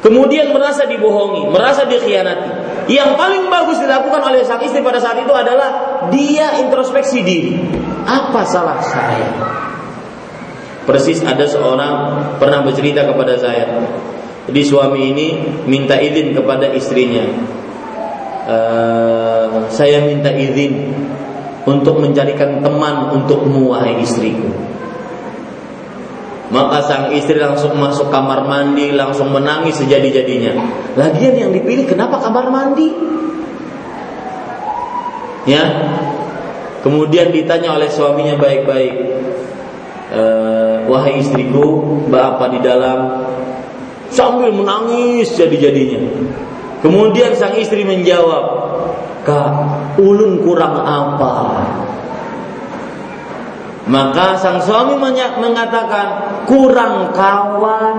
kemudian 0.00 0.52
merasa 0.52 0.88
dibohongi, 0.88 1.48
merasa 1.52 1.84
dikhianati. 1.88 2.67
Yang 2.88 3.20
paling 3.20 3.52
bagus 3.52 3.78
dilakukan 3.84 4.20
oleh 4.32 4.40
sang 4.48 4.64
istri 4.64 4.80
pada 4.80 4.96
saat 4.96 5.20
itu 5.20 5.30
adalah 5.30 6.00
dia 6.08 6.56
introspeksi 6.64 7.20
diri. 7.20 7.52
Apa 8.08 8.48
salah 8.48 8.80
saya? 8.80 9.28
Persis 10.88 11.20
ada 11.20 11.44
seorang 11.44 12.16
pernah 12.40 12.64
bercerita 12.64 13.04
kepada 13.04 13.36
saya, 13.36 13.68
jadi 14.48 14.64
suami 14.64 15.12
ini 15.12 15.26
minta 15.68 16.00
izin 16.00 16.32
kepada 16.32 16.72
istrinya. 16.72 17.28
Uh, 18.48 19.68
saya 19.68 20.00
minta 20.08 20.32
izin 20.32 20.88
untuk 21.68 22.00
mencarikan 22.00 22.64
teman 22.64 23.12
untukmu 23.12 23.68
wahai 23.68 24.00
istriku. 24.00 24.48
Maka 26.48 26.80
sang 26.88 27.04
istri 27.12 27.36
langsung 27.36 27.76
masuk 27.76 28.08
kamar 28.08 28.48
mandi, 28.48 28.92
langsung 28.96 29.28
menangis 29.28 29.76
sejadi-jadinya. 29.84 30.56
Lagian 30.96 31.36
yang 31.36 31.50
dipilih 31.52 31.84
kenapa 31.84 32.16
kamar 32.24 32.48
mandi? 32.48 32.88
Ya. 35.44 35.64
Kemudian 36.80 37.36
ditanya 37.36 37.76
oleh 37.76 37.92
suaminya 37.92 38.40
baik-baik. 38.40 38.94
E, 40.08 40.22
wahai 40.88 41.20
istriku, 41.20 42.00
apa 42.08 42.48
di 42.48 42.58
dalam? 42.64 42.98
sambil 44.12 44.50
menangis 44.52 45.32
jadi-jadinya. 45.36 46.00
Kemudian 46.80 47.34
sang 47.34 47.58
istri 47.58 47.82
menjawab, 47.82 48.44
"Kak, 49.26 49.50
ulun 49.98 50.40
kurang 50.46 50.78
apa?" 50.78 51.34
Maka 53.88 54.36
sang 54.36 54.60
suami 54.60 55.00
mengatakan, 55.00 56.06
"Kurang 56.44 57.16
kawan." 57.16 57.96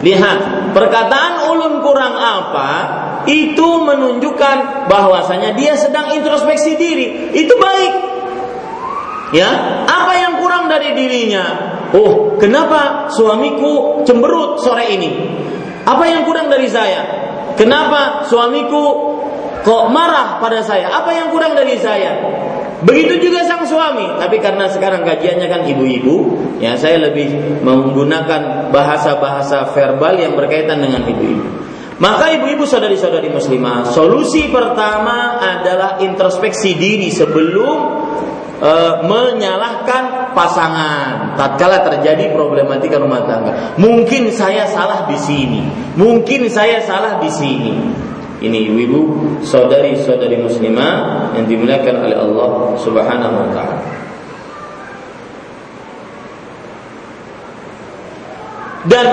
Lihat, 0.00 0.38
perkataan 0.72 1.44
ulun 1.52 1.84
kurang 1.84 2.16
apa 2.16 2.70
itu 3.28 3.68
menunjukkan 3.84 4.88
bahwasanya 4.88 5.52
dia 5.52 5.76
sedang 5.76 6.16
introspeksi 6.16 6.80
diri. 6.80 7.36
Itu 7.36 7.52
baik. 7.60 7.92
Ya, 9.30 9.50
apa 9.86 10.12
yang 10.18 10.42
kurang 10.42 10.66
dari 10.66 10.96
dirinya? 10.96 11.44
Oh, 11.94 12.34
kenapa 12.40 13.12
suamiku 13.12 14.02
cemberut 14.02 14.58
sore 14.58 14.90
ini? 14.90 15.10
Apa 15.86 16.02
yang 16.08 16.26
kurang 16.26 16.50
dari 16.50 16.66
saya? 16.66 17.29
Kenapa 17.60 18.24
suamiku 18.24 19.12
kok 19.60 19.84
marah 19.92 20.40
pada 20.40 20.64
saya? 20.64 20.88
Apa 20.96 21.12
yang 21.12 21.28
kurang 21.28 21.52
dari 21.52 21.76
saya? 21.76 22.16
Begitu 22.80 23.28
juga 23.28 23.44
sang 23.44 23.68
suami, 23.68 24.16
tapi 24.16 24.40
karena 24.40 24.64
sekarang 24.72 25.04
kajiannya 25.04 25.44
kan 25.52 25.68
ibu-ibu, 25.68 26.40
ya 26.64 26.72
saya 26.80 27.12
lebih 27.12 27.60
menggunakan 27.60 28.72
bahasa-bahasa 28.72 29.76
verbal 29.76 30.16
yang 30.16 30.32
berkaitan 30.32 30.80
dengan 30.80 31.04
ibu-ibu. 31.04 31.44
Maka 32.00 32.32
ibu-ibu 32.40 32.64
saudari-saudari 32.64 33.28
muslimah, 33.28 33.92
solusi 33.92 34.48
pertama 34.48 35.36
adalah 35.36 36.00
introspeksi 36.00 36.80
diri 36.80 37.12
sebelum 37.12 37.76
e, 38.60 38.72
menyalahkan 39.08 40.32
pasangan 40.36 41.34
tatkala 41.34 41.82
terjadi 41.82 42.30
problematika 42.30 43.00
rumah 43.00 43.24
tangga. 43.24 43.74
Mungkin 43.80 44.30
saya 44.30 44.68
salah 44.68 45.08
di 45.08 45.16
sini, 45.16 45.64
mungkin 45.96 46.46
saya 46.52 46.84
salah 46.84 47.18
di 47.18 47.30
sini. 47.32 47.74
Ini 48.40 48.72
ibu-ibu, 48.72 49.00
saudari-saudari 49.44 50.40
muslimah 50.40 51.28
yang 51.36 51.44
dimuliakan 51.44 52.08
oleh 52.08 52.16
Allah 52.16 52.50
Subhanahu 52.80 53.36
wa 53.36 53.48
taala. 53.52 53.84
Dan 58.80 59.06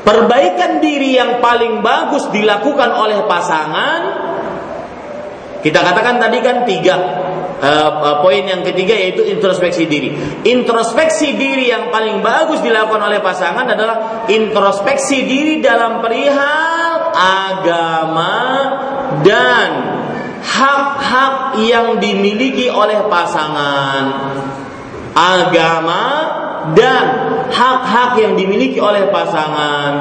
perbaikan 0.00 0.80
diri 0.80 1.20
yang 1.20 1.44
paling 1.44 1.84
bagus 1.84 2.24
dilakukan 2.32 2.88
oleh 2.88 3.28
pasangan 3.28 4.00
kita 5.62 5.78
katakan 5.78 6.18
tadi 6.18 6.38
kan 6.42 6.66
tiga 6.66 6.96
uh, 7.62 8.18
poin 8.18 8.42
yang 8.42 8.66
ketiga 8.66 8.98
yaitu 8.98 9.22
introspeksi 9.22 9.86
diri. 9.86 10.10
Introspeksi 10.42 11.38
diri 11.38 11.70
yang 11.70 11.94
paling 11.94 12.18
bagus 12.20 12.58
dilakukan 12.60 12.98
oleh 12.98 13.22
pasangan 13.22 13.70
adalah 13.70 14.26
introspeksi 14.26 15.22
diri 15.22 15.62
dalam 15.62 16.02
perihal 16.02 17.14
agama 17.14 18.36
dan 19.22 19.70
hak-hak 20.42 21.62
yang 21.62 22.02
dimiliki 22.02 22.66
oleh 22.66 23.06
pasangan. 23.06 24.04
Agama 25.12 26.04
dan 26.72 27.04
hak-hak 27.52 28.18
yang 28.18 28.34
dimiliki 28.34 28.80
oleh 28.82 29.06
pasangan. 29.12 29.92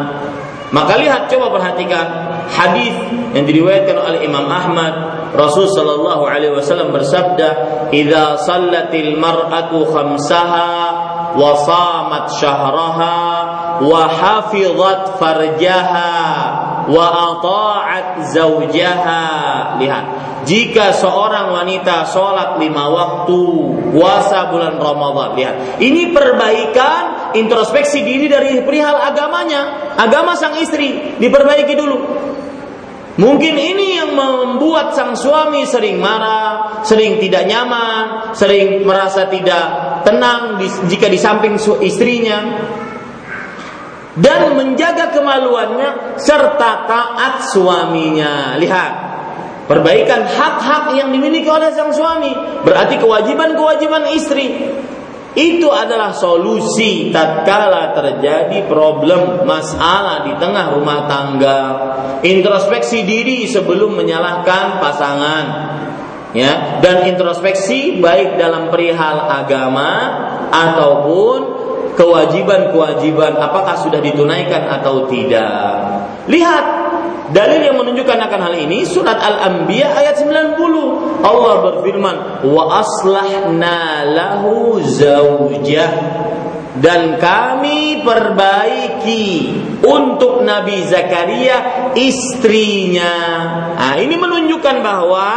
Maka 0.72 0.96
lihat 0.96 1.28
coba 1.28 1.52
perhatikan 1.52 2.08
hadis 2.48 2.96
yang 3.36 3.44
diriwayatkan 3.44 3.96
oleh 3.96 4.20
Imam 4.24 4.48
Ahmad 4.48 4.94
Rasul 5.36 5.68
sallallahu 5.68 6.28
alaihi 6.28 6.52
wasallam 6.56 6.92
bersabda 6.92 7.48
"Idza 7.92 8.40
sallatil 8.44 9.16
mar'atu 9.16 9.88
khamsaha 9.88 10.72
wa 11.36 11.56
samat 11.64 12.36
syahraha 12.36 13.20
wa 13.80 14.02
hafizat 14.12 15.20
farjaha 15.20 16.12
wa 16.88 17.06
ata'at 17.36 18.32
zaujaha." 18.32 19.24
Lihat, 19.80 20.06
jika 20.44 20.96
seorang 20.96 21.54
wanita 21.54 22.08
sholat 22.10 22.58
lima 22.58 22.90
waktu 22.90 23.42
puasa 23.94 24.50
bulan 24.50 24.76
Ramadan 24.82 25.38
lihat 25.38 25.56
ini 25.84 26.10
perbaikan 26.10 27.21
introspeksi 27.34 28.04
diri 28.04 28.28
dari 28.32 28.64
perihal 28.64 28.98
agamanya. 28.98 29.94
Agama 29.98 30.36
sang 30.36 30.58
istri. 30.60 31.18
Diperbaiki 31.20 31.74
dulu. 31.76 31.98
Mungkin 33.20 33.56
ini 33.60 34.00
yang 34.00 34.16
membuat 34.16 34.96
sang 34.96 35.20
suami 35.20 35.68
sering 35.68 36.00
marah, 36.00 36.82
sering 36.88 37.20
tidak 37.20 37.44
nyaman, 37.44 38.32
sering 38.32 38.88
merasa 38.88 39.28
tidak 39.28 40.00
tenang 40.08 40.58
jika 40.88 41.12
di 41.12 41.20
samping 41.20 41.60
istrinya. 41.84 42.40
Dan 44.12 44.60
menjaga 44.60 45.12
kemaluannya 45.16 46.20
serta 46.20 46.72
taat 46.88 47.48
suaminya. 47.48 48.60
Lihat, 48.60 48.92
perbaikan 49.72 50.28
hak-hak 50.28 50.96
yang 51.00 51.12
dimiliki 51.16 51.48
oleh 51.48 51.72
sang 51.72 51.96
suami. 51.96 52.32
Berarti 52.64 53.00
kewajiban-kewajiban 53.00 54.08
istri 54.12 54.72
itu 55.32 55.72
adalah 55.72 56.12
solusi 56.12 57.08
tatkala 57.08 57.96
terjadi 57.96 58.68
problem 58.68 59.48
masalah 59.48 60.28
di 60.28 60.36
tengah 60.36 60.76
rumah 60.76 61.08
tangga. 61.08 61.62
Introspeksi 62.20 63.08
diri 63.08 63.48
sebelum 63.48 63.96
menyalahkan 63.96 64.84
pasangan 64.84 65.46
ya. 66.36 66.84
Dan 66.84 67.08
introspeksi 67.16 68.04
baik 68.04 68.36
dalam 68.36 68.68
perihal 68.68 69.24
agama 69.32 69.92
ataupun 70.52 71.40
kewajiban-kewajiban 71.96 73.40
apakah 73.40 73.80
sudah 73.80 74.04
ditunaikan 74.04 74.68
atau 74.68 75.08
tidak. 75.08 75.80
Lihat 76.28 76.81
Dalil 77.32 77.62
yang 77.64 77.80
menunjukkan 77.80 78.20
akan 78.28 78.40
hal 78.44 78.56
ini 78.60 78.84
surat 78.84 79.16
Al-Anbiya 79.16 79.88
ayat 79.96 80.20
90. 80.20 81.24
Allah 81.24 81.56
berfirman, 81.72 82.46
"Wa 82.52 82.84
aslahna 82.84 84.04
lahu 84.04 84.84
zaujah." 84.84 85.92
Dan 86.72 87.20
kami 87.20 88.00
perbaiki 88.00 89.28
untuk 89.84 90.44
Nabi 90.44 90.88
Zakaria 90.88 91.92
istrinya. 92.00 93.14
Nah, 93.76 93.96
ini 94.00 94.16
menunjukkan 94.16 94.80
bahwa 94.80 95.28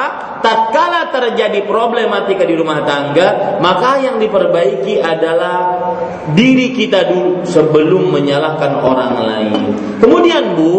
tatkala 0.45 1.11
terjadi 1.11 1.67
problematika 1.67 2.47
di 2.47 2.55
rumah 2.55 2.87
tangga, 2.87 3.59
maka 3.59 3.99
yang 3.99 4.23
diperbaiki 4.23 5.03
adalah 5.03 5.91
diri 6.37 6.71
kita 6.77 7.09
dulu 7.09 7.43
sebelum 7.43 8.15
menyalahkan 8.15 8.73
orang 8.79 9.13
lain. 9.25 9.53
Kemudian 9.99 10.55
Bu, 10.55 10.73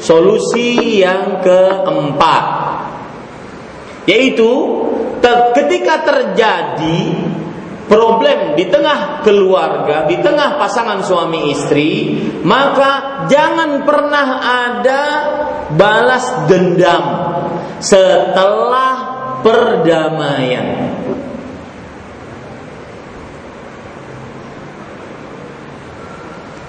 Solusi 0.00 1.04
yang 1.04 1.44
keempat 1.44 2.44
yaitu 4.08 4.50
ketika 5.54 6.02
terjadi 6.02 7.00
problem 7.90 8.54
di 8.54 8.70
tengah 8.70 9.20
keluarga, 9.26 10.06
di 10.06 10.18
tengah 10.22 10.56
pasangan 10.56 11.02
suami 11.02 11.50
istri, 11.50 12.22
maka 12.46 13.26
jangan 13.26 13.82
pernah 13.82 14.26
ada 14.40 15.04
balas 15.74 16.46
dendam 16.46 17.04
setelah 17.82 18.94
perdamaian. 19.42 20.94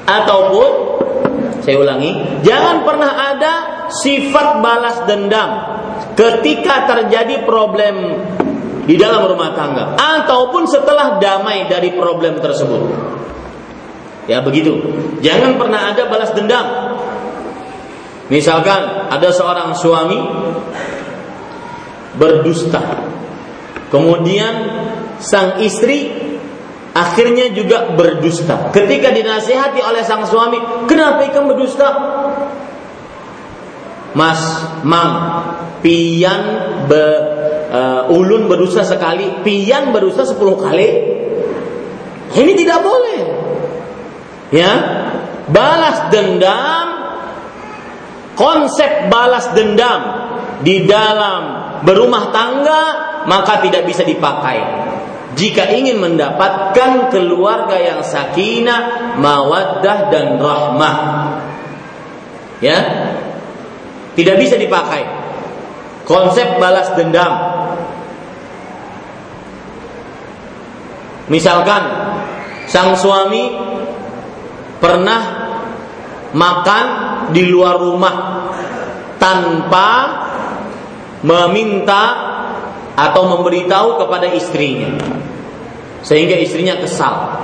Ataupun 0.09 0.69
saya 1.61 1.77
ulangi, 1.77 2.41
jangan 2.41 2.81
pernah 2.81 3.11
ada 3.13 3.53
sifat 3.89 4.61
balas 4.65 4.97
dendam 5.05 5.49
ketika 6.17 6.89
terjadi 6.89 7.45
problem 7.45 8.25
di 8.85 8.97
dalam 8.97 9.29
rumah 9.29 9.53
tangga 9.53 9.93
ataupun 9.93 10.65
setelah 10.65 11.21
damai 11.21 11.69
dari 11.69 11.93
problem 11.93 12.41
tersebut. 12.41 12.81
Ya 14.25 14.41
begitu. 14.41 14.77
Jangan 15.21 15.57
pernah 15.57 15.93
ada 15.93 16.09
balas 16.09 16.33
dendam. 16.33 16.65
Misalkan 18.31 19.11
ada 19.11 19.29
seorang 19.29 19.75
suami 19.75 20.19
berdusta. 22.15 23.11
Kemudian 23.91 24.53
sang 25.19 25.59
istri 25.59 26.30
akhirnya 26.91 27.51
juga 27.55 27.91
berdusta. 27.95 28.71
Ketika 28.75 29.11
dinasihati 29.15 29.79
oleh 29.79 30.03
sang 30.03 30.27
suami, 30.27 30.87
kenapa 30.87 31.27
ikan 31.31 31.47
berdusta? 31.47 31.87
Mas, 34.11 34.41
mang, 34.83 35.15
pian 35.79 36.41
be, 36.91 37.05
uh, 37.71 38.11
ulun 38.11 38.51
berdusta 38.51 38.83
sekali, 38.83 39.39
pian 39.39 39.95
berdusta 39.95 40.27
sepuluh 40.27 40.59
kali. 40.59 40.89
Ini 42.31 42.51
tidak 42.59 42.79
boleh. 42.83 43.19
Ya, 44.51 44.71
balas 45.47 46.11
dendam, 46.11 46.87
konsep 48.35 49.07
balas 49.07 49.55
dendam 49.55 50.01
di 50.59 50.83
dalam 50.83 51.41
berumah 51.87 52.35
tangga 52.35 52.83
maka 53.25 53.63
tidak 53.63 53.87
bisa 53.87 54.03
dipakai 54.05 54.59
jika 55.35 55.71
ingin 55.71 56.03
mendapatkan 56.03 57.07
keluarga 57.07 57.79
yang 57.79 58.01
sakinah, 58.03 59.15
mawaddah 59.15 60.11
dan 60.11 60.25
rahmah. 60.35 60.95
Ya. 62.59 62.79
Tidak 64.11 64.35
bisa 64.35 64.59
dipakai. 64.59 65.07
Konsep 66.03 66.59
balas 66.59 66.91
dendam. 66.99 67.31
Misalkan 71.31 71.83
sang 72.67 72.99
suami 72.99 73.55
pernah 74.83 75.21
makan 76.35 76.85
di 77.31 77.47
luar 77.47 77.79
rumah 77.79 78.15
tanpa 79.15 79.89
meminta 81.23 82.30
atau 83.01 83.25
memberitahu 83.25 83.97
kepada 83.97 84.29
istrinya 84.29 84.93
sehingga 86.05 86.37
istrinya 86.37 86.77
kesal 86.77 87.41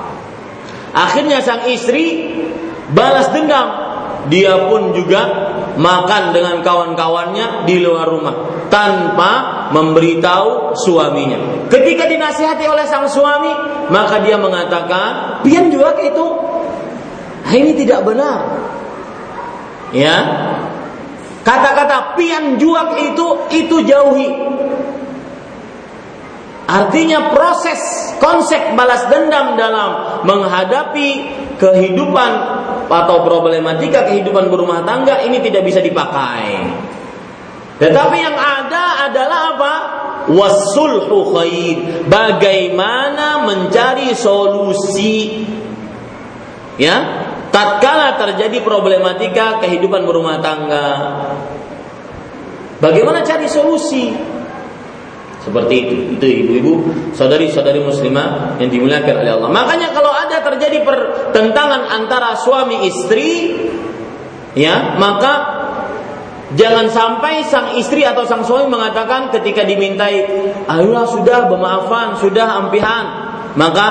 akhirnya 0.93 1.41
sang 1.41 1.66
istri 1.66 2.30
balas 2.93 3.34
dendam 3.34 3.89
dia 4.30 4.70
pun 4.70 4.93
juga 4.93 5.22
makan 5.78 6.34
dengan 6.36 6.62
kawan-kawannya 6.62 7.66
di 7.66 7.82
luar 7.82 8.05
rumah 8.10 8.36
tanpa 8.68 9.32
memberitahu 9.72 10.76
suaminya. 10.76 11.68
Ketika 11.72 12.08
dinasihati 12.08 12.66
oleh 12.68 12.84
sang 12.88 13.08
suami, 13.08 13.51
maka 13.88 14.20
dia 14.20 14.36
mengatakan, 14.36 15.39
"Pian 15.43 15.72
juga 15.72 15.95
itu." 16.03 16.28
Ini 17.47 17.72
tidak 17.80 18.03
benar. 18.03 18.39
Ya. 19.95 20.16
Kata-kata 21.47 22.20
pian 22.20 22.60
juak 22.60 22.99
itu 22.99 23.28
itu 23.55 23.76
jauhi. 23.88 24.28
Artinya 26.68 27.32
proses 27.32 27.80
konsep 28.20 28.76
balas 28.76 29.07
dendam 29.07 29.55
dalam 29.55 30.20
menghadapi 30.28 31.09
kehidupan 31.55 32.32
atau 32.91 33.24
problematika 33.24 34.03
kehidupan 34.11 34.51
berumah 34.51 34.84
tangga 34.84 35.24
ini 35.24 35.39
tidak 35.39 35.63
bisa 35.63 35.80
dipakai. 35.80 36.68
Tetapi 37.80 38.18
yang 38.20 38.36
ada 38.36 39.07
adalah 39.07 39.39
apa? 39.55 39.74
Wasulhu 40.28 41.32
khair. 41.32 42.03
Bagaimana 42.11 43.47
mencari 43.47 44.11
solusi? 44.11 45.47
Ya, 46.76 46.95
tatkala 47.47 48.20
terjadi 48.20 48.59
problematika 48.59 49.63
kehidupan 49.63 50.03
berumah 50.03 50.43
tangga. 50.43 50.89
Bagaimana 52.84 53.24
cari 53.24 53.47
solusi? 53.47 54.13
Seperti 55.48 55.76
itu. 55.88 55.95
Itu 56.20 56.26
ibu-ibu, 56.28 56.74
saudari-saudari 57.16 57.80
muslimah 57.80 58.60
yang 58.60 58.68
dimuliakan 58.68 59.16
oleh 59.24 59.32
Allah. 59.39 59.50
Makanya 59.50 59.95
kalau 59.95 60.12
ada 60.12 60.43
terjadi 60.43 60.84
pertentangan 60.84 61.88
antara 61.88 62.36
suami 62.36 62.84
istri, 62.84 63.56
ya, 64.60 65.00
maka 65.00 65.58
Jangan 66.56 66.88
sampai 66.88 67.43
sang 67.43 67.76
istri 67.76 68.08
atau 68.08 68.24
sang 68.24 68.39
suami 68.39 68.72
mengatakan 68.72 69.28
ketika 69.36 69.68
dimintai, 69.68 70.24
ayolah 70.64 71.04
sudah 71.04 71.52
bermaafan, 71.52 72.16
sudah 72.24 72.64
ampihan. 72.64 73.06
Maka 73.60 73.88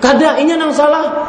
kada 0.00 0.40
ini 0.40 0.56
yang 0.56 0.72
salah. 0.72 1.28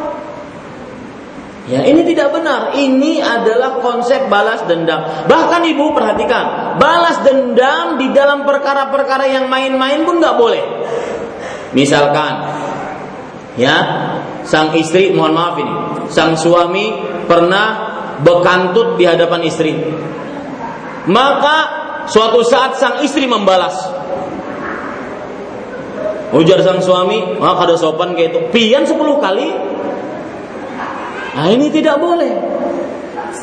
Ya, 1.66 1.82
ini 1.82 2.06
tidak 2.06 2.30
benar. 2.30 2.78
Ini 2.78 3.26
adalah 3.26 3.82
konsep 3.82 4.30
balas 4.30 4.62
dendam. 4.70 5.26
Bahkan 5.26 5.62
ibu 5.66 5.98
perhatikan, 5.98 6.78
balas 6.78 7.26
dendam 7.26 7.98
di 7.98 8.14
dalam 8.14 8.46
perkara-perkara 8.46 9.26
yang 9.26 9.50
main-main 9.50 10.06
pun 10.06 10.22
nggak 10.22 10.38
boleh. 10.38 10.64
Misalkan, 11.74 12.34
ya, 13.58 13.78
sang 14.46 14.78
istri, 14.78 15.10
mohon 15.10 15.34
maaf 15.34 15.58
ini, 15.58 15.76
sang 16.14 16.38
suami 16.38 17.02
pernah 17.26 17.68
bekantut 18.22 19.02
di 19.02 19.10
hadapan 19.10 19.42
istri. 19.50 19.74
Maka 21.10 21.58
suatu 22.06 22.46
saat 22.46 22.78
sang 22.78 23.02
istri 23.02 23.26
membalas. 23.26 23.74
Ujar 26.30 26.62
sang 26.62 26.78
suami, 26.78 27.42
ah 27.42 27.58
kada 27.58 27.74
sopan 27.74 28.14
kayak 28.14 28.30
itu. 28.38 28.40
Pian 28.54 28.86
sepuluh 28.86 29.18
kali, 29.18 29.50
Nah, 31.36 31.52
ini 31.52 31.68
tidak 31.68 32.00
boleh. 32.00 32.34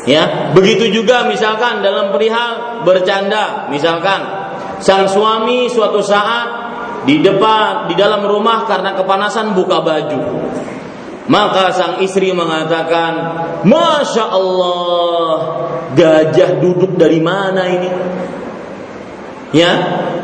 Ya, 0.09 0.51
begitu 0.51 0.89
juga 0.89 1.29
misalkan 1.29 1.85
dalam 1.85 2.11
perihal 2.11 2.83
bercanda, 2.83 3.69
misalkan 3.69 4.19
sang 4.83 5.07
suami 5.07 5.71
suatu 5.71 6.03
saat 6.03 6.47
di 7.07 7.23
depan 7.23 7.87
di 7.87 7.95
dalam 7.95 8.25
rumah 8.25 8.67
karena 8.67 8.97
kepanasan 8.97 9.55
buka 9.55 9.79
baju. 9.79 10.21
Maka 11.23 11.71
sang 11.71 11.93
istri 12.03 12.35
mengatakan, 12.35 13.11
Masya 13.63 14.25
Allah, 14.27 15.31
gajah 15.95 16.59
duduk 16.59 16.99
dari 16.99 17.23
mana 17.23 17.63
ini? 17.71 17.89
Ya, 19.55 19.71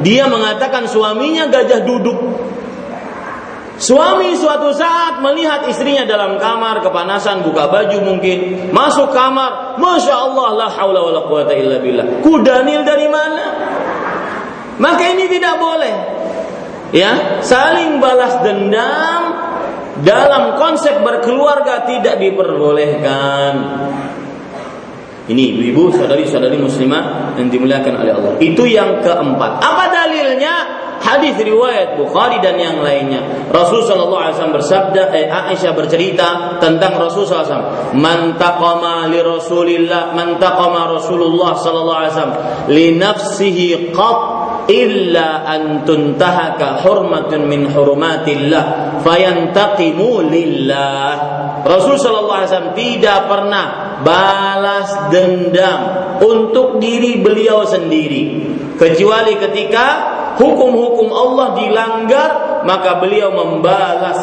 dia 0.03 0.27
mengatakan 0.27 0.91
suaminya 0.91 1.47
gajah 1.47 1.87
duduk. 1.87 2.19
Suami 3.79 4.35
suatu 4.35 4.75
saat 4.75 5.23
melihat 5.23 5.63
istrinya 5.71 6.03
dalam 6.03 6.35
kamar 6.35 6.83
kepanasan 6.83 7.47
buka 7.47 7.71
baju 7.71 8.03
mungkin 8.03 8.67
masuk 8.75 9.15
kamar 9.15 9.79
masya 9.79 10.19
Allah 10.19 10.47
la 10.59 10.67
haula 10.67 10.99
wala 10.99 11.23
quwata 11.23 11.55
kudanil 12.19 12.83
dari 12.83 13.07
mana? 13.07 13.45
Maka 14.83 15.03
ini 15.15 15.31
tidak 15.31 15.55
boleh. 15.63 15.95
Ya 16.91 17.39
saling 17.39 18.03
balas 18.03 18.43
dendam 18.43 19.21
dalam 20.03 20.59
konsep 20.59 20.99
berkeluarga 20.99 21.87
tidak 21.87 22.19
diperbolehkan. 22.19 23.53
Ini 25.29 25.41
ibu-ibu 25.55 25.93
saudari-saudari 25.93 26.57
muslimah 26.57 27.37
yang 27.37 27.47
dimuliakan 27.53 28.01
oleh 28.01 28.11
Allah. 28.11 28.33
Itu 28.41 28.65
yang 28.65 29.05
keempat. 29.05 29.61
Apa 29.61 29.85
dalilnya 29.93 30.55
hadis 31.09 31.35
riwayat 31.41 31.97
Bukhari 31.97 32.37
dan 32.39 32.55
yang 32.61 32.85
lainnya. 32.85 33.49
Rasul 33.49 33.81
sallallahu 33.81 34.21
alaihi 34.21 34.35
wasallam 34.37 34.57
bersabda, 34.61 35.01
eh, 35.15 35.25
Aisyah 35.25 35.73
bercerita 35.73 36.27
tentang 36.61 37.01
Rasul 37.01 37.25
sallallahu 37.25 37.45
alaihi 37.45 37.55
wasallam, 37.57 37.97
"Man 37.97 38.19
taqama 38.37 38.95
li 39.09 39.19
Rasulillah, 39.19 40.13
man 40.13 40.37
taqama 40.37 40.93
Rasulullah 40.93 41.57
sallallahu 41.57 41.99
alaihi 41.99 42.13
wasallam 42.13 42.37
li 42.69 42.85
nafsihi 42.93 43.89
qat 43.89 44.19
illa 44.69 45.49
an 45.49 45.81
tuntahaka 45.81 46.85
hurmatun 46.85 47.49
min 47.49 47.65
hurumatillah 47.73 49.01
fayantaqimu 49.01 50.29
lillah." 50.29 51.11
Rasul 51.65 51.99
sallallahu 51.99 52.37
alaihi 52.39 52.49
wasallam 52.53 52.75
tidak 52.77 53.19
pernah 53.27 53.65
balas 53.99 55.11
dendam 55.11 55.79
untuk 56.23 56.79
diri 56.79 57.19
beliau 57.19 57.67
sendiri 57.67 58.47
kecuali 58.79 59.35
ketika 59.35 60.18
hukum-hukum 60.39 61.11
Allah 61.11 61.59
dilanggar, 61.59 62.63
maka 62.63 63.03
beliau 63.03 63.35
membalas 63.35 64.17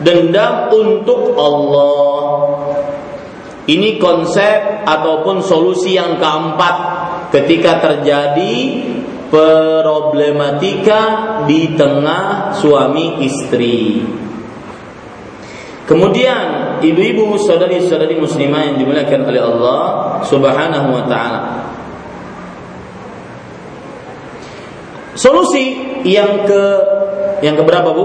dendam 0.00 0.70
untuk 0.70 1.34
Allah. 1.34 2.30
Ini 3.66 3.98
konsep 3.98 4.86
ataupun 4.86 5.42
solusi 5.42 5.94
yang 5.94 6.18
keempat 6.18 6.76
ketika 7.30 7.78
terjadi 7.78 8.82
problematika 9.30 11.00
di 11.46 11.72
tengah 11.78 12.52
suami 12.58 13.22
istri. 13.22 14.02
Kemudian 15.88 16.78
ibu-ibu 16.82 17.38
saudari-saudari 17.42 18.18
muslimah 18.18 18.70
yang 18.70 18.76
dimuliakan 18.82 19.22
oleh 19.26 19.42
Allah 19.42 19.82
Subhanahu 20.26 20.88
wa 20.94 21.04
taala. 21.10 21.40
Solusi 25.12 25.76
yang 26.08 26.48
ke 26.48 26.62
yang 27.44 27.58
keberapa 27.58 27.92
bu? 27.92 28.04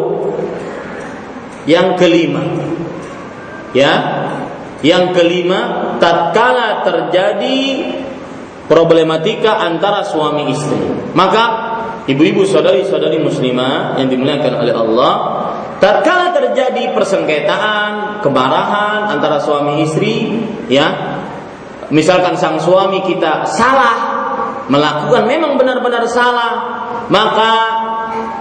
Yang 1.64 1.88
kelima. 2.00 2.44
Ya, 3.76 3.94
yang 4.86 5.14
kelima, 5.14 5.94
tatkala 5.98 6.86
terjadi 6.86 7.92
problematika 8.70 9.58
antara 9.64 10.06
suami 10.06 10.52
istri, 10.54 10.78
maka 11.16 11.44
ibu-ibu 12.06 12.46
saudari-saudari 12.46 13.18
muslimah 13.24 13.98
yang 13.98 14.08
dimuliakan 14.12 14.54
oleh 14.62 14.74
Allah, 14.76 15.14
tatkala 15.82 16.36
terjadi 16.36 16.94
persengketaan, 16.94 18.22
kemarahan 18.22 19.18
antara 19.18 19.42
suami 19.42 19.82
istri, 19.82 20.46
ya, 20.70 21.20
misalkan 21.90 22.36
sang 22.38 22.60
suami 22.60 23.02
kita 23.08 23.48
salah 23.48 23.98
melakukan 24.68 25.24
memang 25.26 25.56
benar-benar 25.56 26.04
salah, 26.12 26.87
maka 27.08 27.52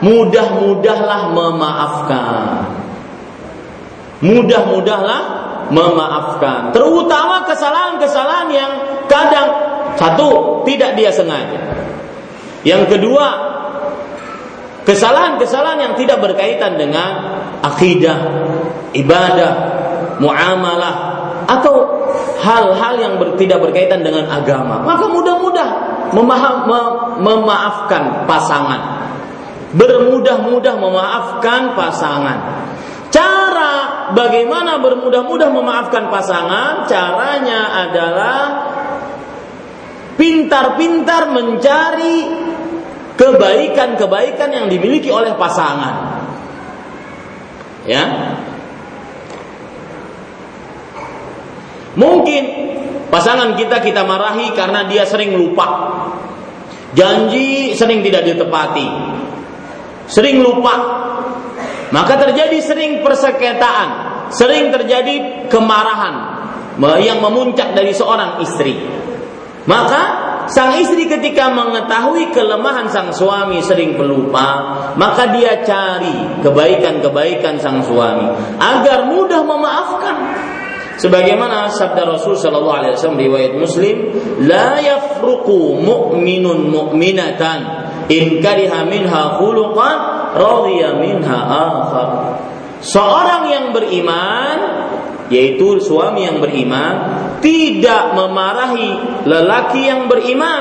mudah-mudahlah 0.02 1.20
memaafkan. 1.32 2.66
Mudah-mudahlah 4.24 5.22
memaafkan. 5.70 6.72
Terutama 6.72 7.44
kesalahan-kesalahan 7.46 8.48
yang 8.50 8.72
kadang 9.10 9.48
satu 9.96 10.62
tidak 10.68 10.94
dia 10.98 11.10
sengaja. 11.10 11.60
Yang 12.66 12.98
kedua, 12.98 13.26
kesalahan-kesalahan 14.82 15.80
yang 15.90 15.94
tidak 15.94 16.18
berkaitan 16.18 16.74
dengan 16.78 17.10
akidah, 17.62 18.18
ibadah, 18.94 19.52
muamalah 20.18 20.94
atau 21.46 21.74
hal-hal 22.42 22.94
yang 22.98 23.14
ber, 23.18 23.38
tidak 23.38 23.62
berkaitan 23.62 24.02
dengan 24.02 24.26
agama. 24.30 24.82
Maka 24.82 25.06
mudah-mudah 25.10 25.68
memaham, 26.16 26.64
memaafkan 27.20 28.24
pasangan. 28.24 28.80
Bermudah-mudah 29.76 30.74
memaafkan 30.80 31.76
pasangan. 31.76 32.38
Cara 33.12 33.72
bagaimana 34.16 34.80
bermudah-mudah 34.80 35.52
memaafkan 35.52 36.08
pasangan? 36.08 36.88
Caranya 36.88 37.84
adalah 37.84 38.40
pintar-pintar 40.16 41.28
mencari 41.28 42.24
kebaikan-kebaikan 43.16 44.48
yang 44.52 44.66
dimiliki 44.72 45.12
oleh 45.12 45.36
pasangan. 45.36 46.24
Ya. 47.84 48.04
Mungkin 51.96 52.44
Pasangan 53.07 53.54
kita 53.54 53.78
kita 53.82 54.02
marahi 54.02 54.50
karena 54.54 54.86
dia 54.90 55.07
sering 55.07 55.38
lupa. 55.38 55.66
Janji 56.96 57.76
sering 57.76 58.02
tidak 58.02 58.26
ditepati. 58.26 58.86
Sering 60.11 60.42
lupa. 60.42 60.74
Maka 61.94 62.18
terjadi 62.18 62.59
sering 62.59 62.92
perseketaan, 63.07 63.88
sering 64.34 64.74
terjadi 64.74 65.46
kemarahan 65.46 66.14
yang 66.98 67.22
memuncak 67.22 67.78
dari 67.78 67.94
seorang 67.94 68.42
istri. 68.42 68.74
Maka 69.66 70.02
sang 70.46 70.78
istri 70.78 71.11
ketika 71.11 71.50
mengetahui 71.50 72.30
kelemahan 72.30 72.86
sang 72.90 73.11
suami 73.11 73.62
sering 73.62 73.98
pelupa, 73.98 74.48
maka 74.94 75.34
dia 75.34 75.62
cari 75.62 76.42
kebaikan-kebaikan 76.42 77.59
sang 77.59 77.82
suami 77.82 78.30
agar 78.59 79.11
mudah 79.11 79.42
memaafkan. 79.42 80.16
Sebagaimana 80.97 81.68
sabda 81.68 82.09
Rasul 82.09 82.40
sallallahu 82.40 82.78
alaihi 82.80 82.94
wasallam 82.97 83.20
riwayat 83.20 83.53
Muslim, 83.61 83.97
la 84.49 84.80
yafruqu 84.80 85.76
mu'minun 85.76 86.72
mu'minatan 86.72 87.59
in 88.09 88.40
kariha 88.40 88.88
minha 88.88 89.36
khuluqan 89.36 89.97
radiya 90.32 90.97
minha 90.97 91.38
akhar. 91.44 92.09
Seorang 92.80 93.44
yang 93.53 93.66
beriman 93.76 94.59
yaitu 95.28 95.82
suami 95.82 96.24
yang 96.24 96.38
beriman 96.38 96.94
tidak 97.42 98.14
memarahi 98.14 99.22
lelaki 99.26 99.90
yang 99.90 100.07
beriman 100.07 100.61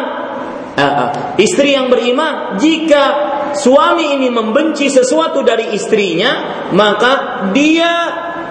uh, 0.73 1.37
istri 1.37 1.77
yang 1.77 1.87
beriman 1.87 2.57
jika 2.57 3.03
suami 3.53 4.17
ini 4.19 4.33
membenci 4.33 4.89
sesuatu 4.89 5.45
dari 5.45 5.71
istrinya 5.77 6.65
maka 6.73 7.45
dia 7.53 7.93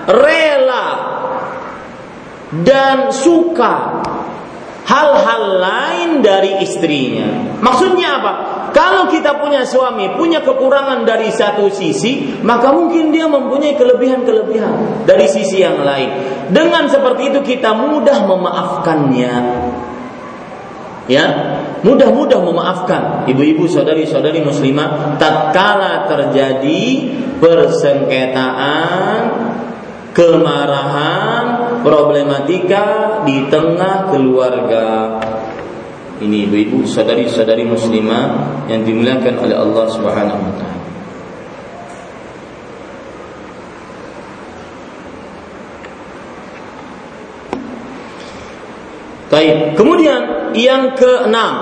rela 0.06 1.13
dan 2.62 3.10
suka 3.10 4.04
hal-hal 4.84 5.42
lain 5.58 6.10
dari 6.20 6.60
istrinya. 6.62 7.58
Maksudnya 7.64 8.20
apa? 8.20 8.32
Kalau 8.74 9.06
kita 9.06 9.38
punya 9.38 9.62
suami, 9.62 10.12
punya 10.18 10.42
kekurangan 10.42 11.06
dari 11.06 11.30
satu 11.30 11.70
sisi, 11.70 12.42
maka 12.42 12.74
mungkin 12.74 13.14
dia 13.14 13.30
mempunyai 13.30 13.78
kelebihan-kelebihan 13.78 15.06
dari 15.08 15.26
sisi 15.30 15.62
yang 15.62 15.80
lain. 15.80 16.10
Dengan 16.50 16.90
seperti 16.90 17.30
itu 17.32 17.40
kita 17.42 17.70
mudah 17.72 18.26
memaafkannya. 18.26 19.34
Ya, 21.04 21.24
mudah-mudah 21.84 22.40
memaafkan 22.40 23.28
ibu-ibu 23.28 23.68
saudari-saudari 23.68 24.40
muslimah 24.40 25.20
tatkala 25.20 26.08
terjadi 26.08 27.12
persengketaan, 27.44 29.20
kemarahan, 30.16 31.43
problematika 31.84 32.82
di 33.28 33.44
tengah 33.52 34.08
keluarga. 34.08 35.20
Ini 36.24 36.48
ibu-ibu 36.48 36.88
sadari-sadari 36.88 37.68
muslimah 37.68 38.64
yang 38.72 38.88
dimuliakan 38.88 39.34
oleh 39.44 39.56
Allah 39.60 39.84
Subhanahu 39.92 40.40
wa 40.40 40.54
taala. 40.56 40.82
Baik, 49.34 49.74
kemudian 49.74 50.54
yang 50.54 50.94
keenam, 50.94 51.52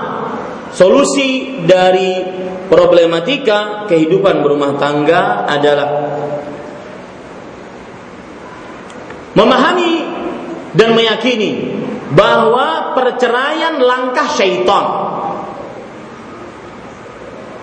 solusi 0.77 1.57
dari 1.65 2.21
problematika 2.69 3.89
kehidupan 3.89 4.45
berumah 4.45 4.77
tangga 4.77 5.49
adalah 5.49 5.89
memahami 9.33 10.02
dan 10.73 10.97
meyakini 10.97 11.81
bahwa 12.13 12.93
perceraian 12.97 13.77
langkah 13.81 14.27
syaitan. 14.33 14.85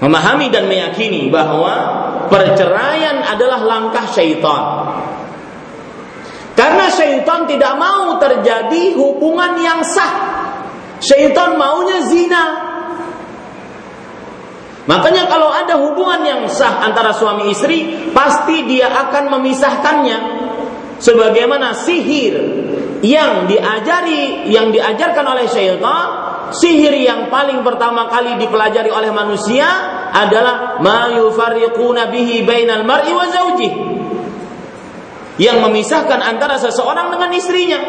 Memahami 0.01 0.49
dan 0.49 0.65
meyakini 0.65 1.29
bahwa 1.29 1.75
perceraian 2.33 3.21
adalah 3.21 3.61
langkah 3.61 4.09
syaitan. 4.09 4.63
Karena 6.57 6.87
syaitan 6.89 7.45
tidak 7.45 7.77
mau 7.77 8.17
terjadi 8.17 8.97
hubungan 8.97 9.61
yang 9.61 9.81
sah. 9.85 10.13
Syaitan 11.01 11.57
maunya 11.57 12.05
zina. 12.09 12.45
Makanya 14.89 15.29
kalau 15.29 15.53
ada 15.53 15.77
hubungan 15.77 16.21
yang 16.25 16.43
sah 16.49 16.81
antara 16.85 17.13
suami 17.13 17.53
istri, 17.53 18.11
pasti 18.11 18.65
dia 18.65 18.89
akan 18.89 19.37
memisahkannya. 19.37 20.19
Sebagaimana 21.01 21.73
sihir 21.77 22.35
yang 23.01 23.49
diajari 23.49 24.53
yang 24.53 24.69
diajarkan 24.73 25.25
oleh 25.25 25.49
syaitan 25.49 26.09
sihir 26.53 26.93
yang 27.01 27.33
paling 27.33 27.65
pertama 27.65 28.13
kali 28.13 28.37
dipelajari 28.37 28.93
oleh 28.93 29.09
manusia 29.15 29.65
adalah 30.13 30.83
ma 30.83 31.09
bihi 32.11 32.43
bainal 32.45 32.85
mar'i 32.85 33.13
wa 33.15 33.27
zawjih. 33.31 33.73
Yang 35.41 35.59
memisahkan 35.65 36.21
antara 36.21 36.61
seseorang 36.61 37.17
dengan 37.17 37.33
istrinya. 37.33 37.81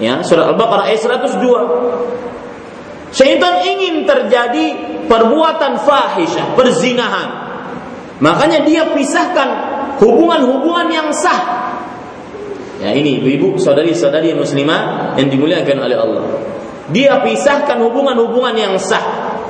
Ya 0.00 0.24
surah 0.24 0.56
al-baqarah 0.56 0.88
ayat 0.90 1.06
102 1.06 3.14
syaitan 3.14 3.62
ingin 3.62 4.02
terjadi 4.02 4.66
perbuatan 5.06 5.78
fahisyah 5.84 6.58
perzinahan. 6.58 7.28
Makanya 8.18 8.66
dia 8.66 8.90
pisahkan 8.90 9.48
hubungan-hubungan 10.02 10.90
yang 10.90 11.08
sah 11.14 11.63
Ya 12.84 12.92
ini 12.92 13.16
ibu-ibu, 13.16 13.56
saudari-saudari 13.56 14.36
muslimah 14.36 15.16
yang 15.16 15.32
dimuliakan 15.32 15.88
oleh 15.88 15.96
Allah. 15.96 16.24
Dia 16.92 17.24
pisahkan 17.24 17.80
hubungan-hubungan 17.80 18.52
yang 18.60 18.76
sah. 18.76 19.40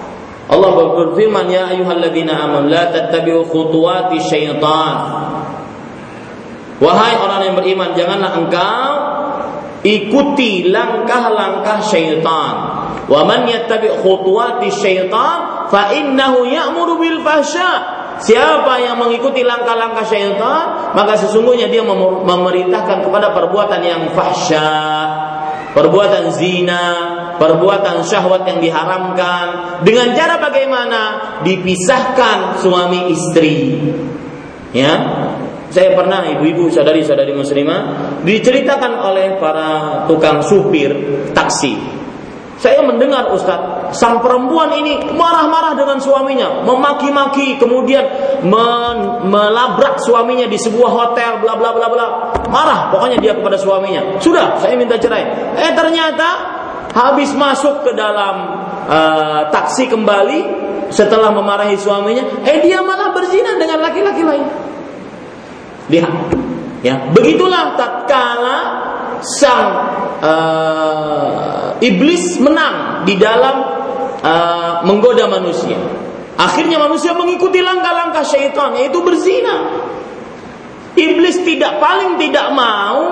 Allah 0.47 0.71
berfirman 0.71 1.51
ya 1.51 1.67
ayyuhalladzina 1.75 2.31
amanu 2.31 2.71
la 2.71 2.95
tattabi'u 2.95 3.43
khutuwati 3.51 4.23
syaitan. 4.23 4.95
Wahai 6.79 7.19
orang 7.19 7.41
yang 7.51 7.55
beriman, 7.59 7.91
janganlah 7.99 8.39
engkau 8.39 8.91
ikuti 9.83 10.71
langkah-langkah 10.71 11.83
syaitan. 11.83 12.55
Wa 13.11 13.21
man 13.27 13.51
yattabi' 13.51 13.99
khutuwati 13.99 14.71
syaitan 14.71 15.67
fa 15.75 15.91
innahu 15.91 16.47
ya'muru 16.47 17.03
bil 17.03 17.19
fahsya' 17.27 18.04
Siapa 18.23 18.79
yang 18.79 18.97
mengikuti 18.99 19.43
langkah-langkah 19.43 20.07
syaitan, 20.07 20.95
maka 20.95 21.19
sesungguhnya 21.19 21.67
dia 21.67 21.83
memerintahkan 22.23 23.03
kepada 23.03 23.35
perbuatan 23.35 23.81
yang 23.83 24.03
fahsya, 24.15 24.71
perbuatan 25.75 26.31
zina, 26.31 26.85
perbuatan 27.43 28.07
syahwat 28.07 28.47
yang 28.47 28.63
diharamkan. 28.63 29.47
Dengan 29.83 30.15
cara 30.15 30.39
bagaimana? 30.39 31.01
Dipisahkan 31.43 32.63
suami 32.63 33.11
istri. 33.11 33.83
Ya, 34.71 34.95
saya 35.75 35.95
pernah 35.99 36.23
ibu-ibu 36.39 36.71
saudari-saudari 36.71 37.35
muslimah 37.35 37.81
diceritakan 38.23 38.93
oleh 39.07 39.39
para 39.43 40.03
tukang 40.07 40.43
supir 40.43 40.91
taksi 41.35 41.95
saya 42.55 42.81
mendengar 42.87 43.35
Ustaz, 43.35 43.74
sang 43.93 44.23
perempuan 44.25 44.73
ini 44.73 45.13
marah-marah 45.13 45.77
dengan 45.77 45.99
suaminya, 46.01 46.63
memaki-maki, 46.65 47.61
kemudian 47.61 48.07
melabrak 49.27 50.01
suaminya 50.01 50.49
di 50.49 50.57
sebuah 50.57 50.91
hotel, 50.91 51.43
bla 51.43 51.59
bla 51.59 51.71
bla 51.75 51.87
bla. 51.91 52.07
Marah 52.49 52.89
pokoknya 52.95 53.19
dia 53.21 53.33
kepada 53.35 53.59
suaminya. 53.59 54.23
Sudah, 54.23 54.57
saya 54.63 54.79
minta 54.79 54.97
cerai. 54.97 55.25
Eh 55.59 55.73
ternyata 55.75 56.29
habis 56.95 57.35
masuk 57.35 57.83
ke 57.83 57.93
dalam 57.99 58.65
uh, 58.87 59.51
taksi 59.51 59.91
kembali 59.91 60.41
setelah 60.95 61.35
memarahi 61.35 61.75
suaminya, 61.75 62.47
eh 62.47 62.63
dia 62.63 62.79
malah 62.85 63.11
berzina 63.11 63.59
dengan 63.59 63.83
laki-laki 63.83 64.23
lain. 64.23 64.47
Lihat, 65.91 66.13
ya 66.87 67.11
begitulah 67.13 67.75
tatkala 67.77 68.59
sang 69.21 69.69
uh, 70.25 71.77
iblis 71.85 72.41
menang 72.41 73.05
di 73.05 73.21
dalam 73.21 73.57
uh, 74.25 74.75
menggoda 74.89 75.29
manusia. 75.29 75.77
Akhirnya 76.35 76.83
manusia 76.83 77.15
mengikuti 77.15 77.63
langkah-langkah 77.63 78.27
syaitan 78.27 78.75
yaitu 78.75 78.99
berzina. 79.05 79.87
Iblis 80.95 81.43
tidak 81.47 81.79
paling 81.83 82.19
tidak 82.19 82.55
mau 82.55 83.03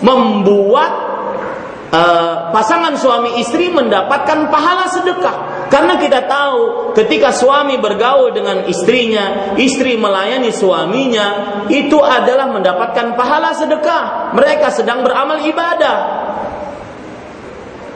membuat 0.00 0.92
uh, 1.92 2.52
pasangan 2.52 2.96
suami 2.96 3.40
istri 3.40 3.72
mendapatkan 3.72 4.52
pahala 4.52 4.84
sedekah. 4.88 5.36
Karena 5.66 5.98
kita 5.98 6.30
tahu 6.30 6.92
ketika 6.94 7.34
suami 7.34 7.76
bergaul 7.82 8.30
dengan 8.30 8.70
istrinya, 8.70 9.54
istri 9.58 9.98
melayani 9.98 10.54
suaminya, 10.54 11.26
itu 11.66 11.98
adalah 11.98 12.46
mendapatkan 12.54 13.18
pahala 13.18 13.50
sedekah. 13.50 14.30
Mereka 14.36 14.70
sedang 14.70 15.02
beramal 15.02 15.42
ibadah. 15.42 15.98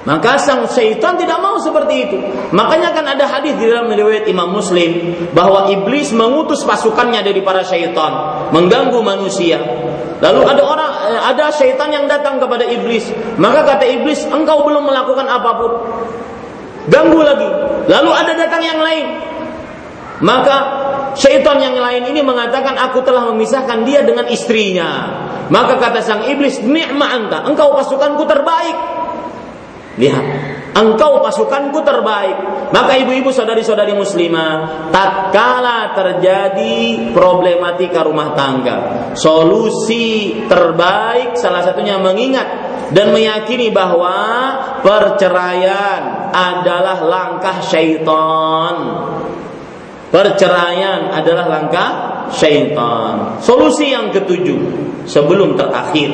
Maka 0.01 0.41
sang 0.41 0.65
syaitan 0.65 1.21
tidak 1.21 1.39
mau 1.45 1.61
seperti 1.61 1.95
itu. 2.09 2.17
Makanya 2.57 2.97
kan 2.97 3.05
ada 3.05 3.29
hadis 3.29 3.53
di 3.61 3.69
dalam 3.69 3.93
riwayat 3.93 4.25
Imam 4.33 4.49
Muslim 4.49 5.13
bahwa 5.37 5.69
iblis 5.69 6.09
mengutus 6.17 6.65
pasukannya 6.65 7.21
dari 7.21 7.45
para 7.45 7.61
syaitan 7.61 8.49
mengganggu 8.49 8.97
manusia. 9.05 9.61
Lalu 10.25 10.41
ada 10.49 10.63
orang 10.65 10.91
eh, 11.05 11.21
ada 11.21 11.53
syaitan 11.53 11.93
yang 11.93 12.09
datang 12.09 12.41
kepada 12.41 12.65
iblis. 12.65 13.13
Maka 13.37 13.61
kata 13.63 13.85
iblis, 13.89 14.25
"Engkau 14.25 14.65
belum 14.65 14.89
melakukan 14.89 15.29
apa 15.29 15.51
pun." 15.61 15.73
Ganggu 16.91 17.21
lagi. 17.23 17.51
Lalu 17.87 18.11
ada 18.11 18.33
datang 18.35 18.63
yang 18.67 18.83
lain. 18.83 19.07
Maka 20.21 20.57
syaitan 21.17 21.57
yang 21.57 21.79
lain 21.81 22.13
ini 22.13 22.21
mengatakan 22.21 22.77
aku 22.77 23.01
telah 23.01 23.33
memisahkan 23.33 23.89
dia 23.89 24.05
dengan 24.05 24.29
istrinya. 24.29 24.91
Maka 25.49 25.81
kata 25.81 26.05
sang 26.05 26.23
iblis, 26.29 26.61
"Ni'ma 26.61 27.07
anta, 27.09 27.39
engkau 27.49 27.73
pasukanku 27.75 28.23
terbaik." 28.29 28.77
Lihat, 29.99 30.25
engkau 30.79 31.19
pasukanku 31.19 31.83
terbaik. 31.83 32.37
Maka 32.71 32.95
ibu-ibu 33.03 33.35
saudari-saudari 33.35 33.91
muslimah, 33.97 34.89
tatkala 34.95 35.91
terjadi 35.99 37.11
problematika 37.11 38.07
rumah 38.07 38.31
tangga, 38.39 39.11
solusi 39.19 40.47
terbaik 40.47 41.35
salah 41.35 41.67
satunya 41.67 41.99
mengingat 41.99 42.70
dan 42.91 43.15
meyakini 43.15 43.71
bahwa 43.71 44.19
perceraian 44.83 46.31
adalah 46.35 46.99
langkah 47.07 47.63
syaitan. 47.63 48.77
Perceraian 50.11 51.15
adalah 51.15 51.47
langkah 51.47 51.91
syaitan. 52.35 53.39
Solusi 53.39 53.95
yang 53.95 54.11
ketujuh 54.11 54.59
sebelum 55.07 55.55
terakhir 55.55 56.11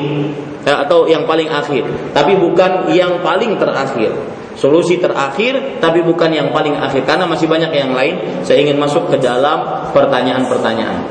ya, 0.61 0.85
atau 0.85 1.09
yang 1.09 1.25
paling 1.25 1.49
akhir, 1.49 2.13
tapi 2.13 2.37
bukan 2.37 2.93
yang 2.93 3.25
paling 3.25 3.57
terakhir. 3.57 4.13
Solusi 4.57 4.97
terakhir, 4.97 5.77
tapi 5.77 6.01
bukan 6.01 6.33
yang 6.33 6.49
paling 6.49 6.73
akhir 6.73 7.05
karena 7.05 7.29
masih 7.29 7.45
banyak 7.45 7.69
yang 7.77 7.93
lain. 7.93 8.41
Saya 8.41 8.65
ingin 8.65 8.81
masuk 8.81 9.05
ke 9.13 9.21
dalam 9.21 9.89
pertanyaan-pertanyaan, 9.93 11.01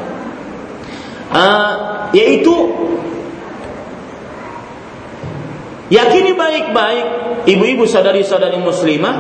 uh, 1.31 1.73
yaitu 2.11 2.55
yakini 5.93 6.35
baik-baik, 6.35 7.07
ibu-ibu 7.47 7.85
sadari-sadari 7.87 8.59
muslimah, 8.59 9.17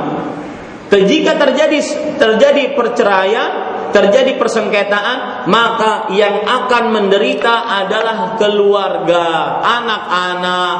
Jika 0.86 1.34
terjadi 1.34 1.82
terjadi 2.14 2.78
perceraian, 2.78 3.50
terjadi 3.90 4.38
persengketaan, 4.38 5.50
maka 5.50 6.14
yang 6.14 6.46
akan 6.46 6.94
menderita 6.94 7.66
adalah 7.82 8.38
keluarga, 8.38 9.26
anak-anak. 9.66 10.78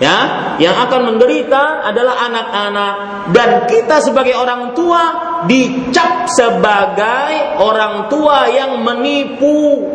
Ya, 0.00 0.18
yang 0.56 0.80
akan 0.88 1.12
menderita 1.12 1.84
adalah 1.84 2.24
anak-anak 2.24 2.94
dan 3.36 3.68
kita 3.68 4.00
sebagai 4.00 4.32
orang 4.32 4.72
tua 4.72 5.02
dicap 5.44 6.24
sebagai 6.24 7.60
orang 7.60 8.08
tua 8.08 8.48
yang 8.48 8.80
menipu 8.80 9.92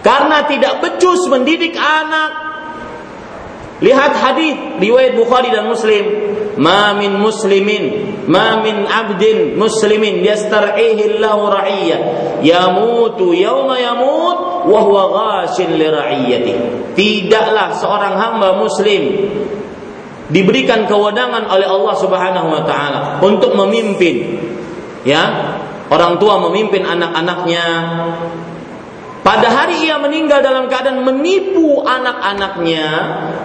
karena 0.00 0.48
tidak 0.48 0.80
becus 0.80 1.28
mendidik 1.28 1.76
anak 1.76 2.47
Lihat 3.78 4.12
hadis 4.18 4.54
riwayat 4.82 5.14
Bukhari 5.14 5.54
dan 5.54 5.70
Muslim. 5.70 6.04
Ma 6.58 6.90
min 6.90 7.22
muslimin, 7.22 8.18
ma 8.26 8.58
min 8.58 8.82
abdin 8.82 9.54
muslimin 9.54 10.26
yastar'ihi 10.26 11.14
Allahu 11.14 11.54
ra'iyya 11.54 11.98
yamutu 12.42 13.30
yawma 13.30 13.78
yamut 13.78 14.66
wa 14.66 14.80
huwa 14.82 15.02
ghashin 15.06 15.78
li 15.78 15.86
ra'iyyati. 15.86 16.52
Tidaklah 16.98 17.78
seorang 17.78 18.18
hamba 18.18 18.58
muslim 18.58 19.30
diberikan 20.28 20.84
kewenangan 20.90 21.46
oleh 21.46 21.68
Allah 21.70 21.94
Subhanahu 21.94 22.48
wa 22.50 22.62
taala 22.66 23.00
untuk 23.24 23.56
memimpin 23.56 24.42
ya 25.06 25.54
orang 25.88 26.20
tua 26.20 26.36
memimpin 26.42 26.84
anak-anaknya 26.84 27.64
pada 29.28 29.52
hari 29.52 29.84
ia 29.84 30.00
meninggal 30.00 30.40
dalam 30.40 30.72
keadaan 30.72 31.04
menipu 31.04 31.84
anak-anaknya, 31.84 32.88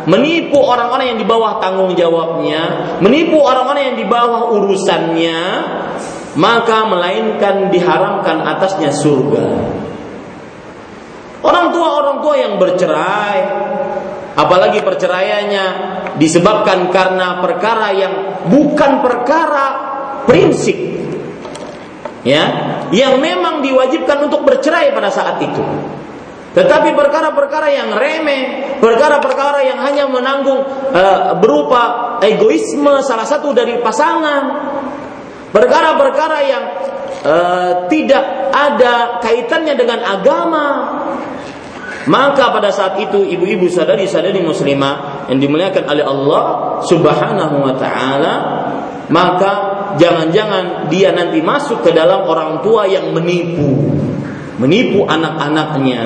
menipu 0.08 0.56
orang-orang 0.64 1.12
yang 1.12 1.20
di 1.20 1.28
bawah 1.28 1.60
tanggung 1.60 1.92
jawabnya, 1.92 2.96
menipu 3.04 3.44
orang-orang 3.44 3.92
yang 3.92 3.98
di 4.00 4.08
bawah 4.08 4.48
urusannya, 4.56 5.42
maka 6.40 6.88
melainkan 6.88 7.68
diharamkan 7.68 8.48
atasnya 8.48 8.96
surga. 8.96 9.46
Orang 11.44 11.76
tua-orang 11.76 12.16
tua 12.24 12.36
yang 12.40 12.56
bercerai, 12.56 13.40
apalagi 14.40 14.80
perceraiannya 14.88 15.66
disebabkan 16.16 16.96
karena 16.96 17.44
perkara 17.44 17.92
yang 17.92 18.14
bukan 18.48 19.04
perkara 19.04 19.66
prinsip 20.32 20.80
ya? 22.24 22.44
Yang 22.90 23.14
memang 23.20 23.64
diwajibkan 23.64 24.28
untuk 24.28 24.48
bercerai 24.48 24.92
pada 24.96 25.12
saat 25.12 25.40
itu. 25.44 25.64
Tetapi 26.54 26.94
perkara-perkara 26.94 27.68
yang 27.74 27.90
remeh, 27.98 28.78
perkara-perkara 28.78 29.66
yang 29.66 29.82
hanya 29.82 30.06
menanggung 30.06 30.62
uh, 30.94 31.34
berupa 31.42 32.16
egoisme 32.22 33.02
salah 33.02 33.26
satu 33.26 33.58
dari 33.58 33.82
pasangan, 33.82 34.44
perkara-perkara 35.50 36.38
yang 36.46 36.64
uh, 37.26 37.72
tidak 37.90 38.54
ada 38.54 39.18
kaitannya 39.26 39.74
dengan 39.74 40.06
agama, 40.06 40.66
maka 42.06 42.54
pada 42.54 42.70
saat 42.70 43.02
itu 43.02 43.26
ibu-ibu 43.26 43.66
sadari-sadari 43.66 44.38
muslimah 44.46 45.26
yang 45.34 45.42
dimuliakan 45.42 45.90
oleh 45.90 46.06
Allah 46.06 46.44
Subhanahu 46.86 47.66
wa 47.66 47.74
taala, 47.82 48.34
maka 49.10 49.73
jangan-jangan 49.98 50.88
dia 50.90 51.14
nanti 51.14 51.40
masuk 51.42 51.84
ke 51.86 51.92
dalam 51.94 52.26
orang 52.26 52.62
tua 52.62 52.88
yang 52.88 53.12
menipu. 53.12 53.94
Menipu 54.62 55.04
anak-anaknya 55.10 56.02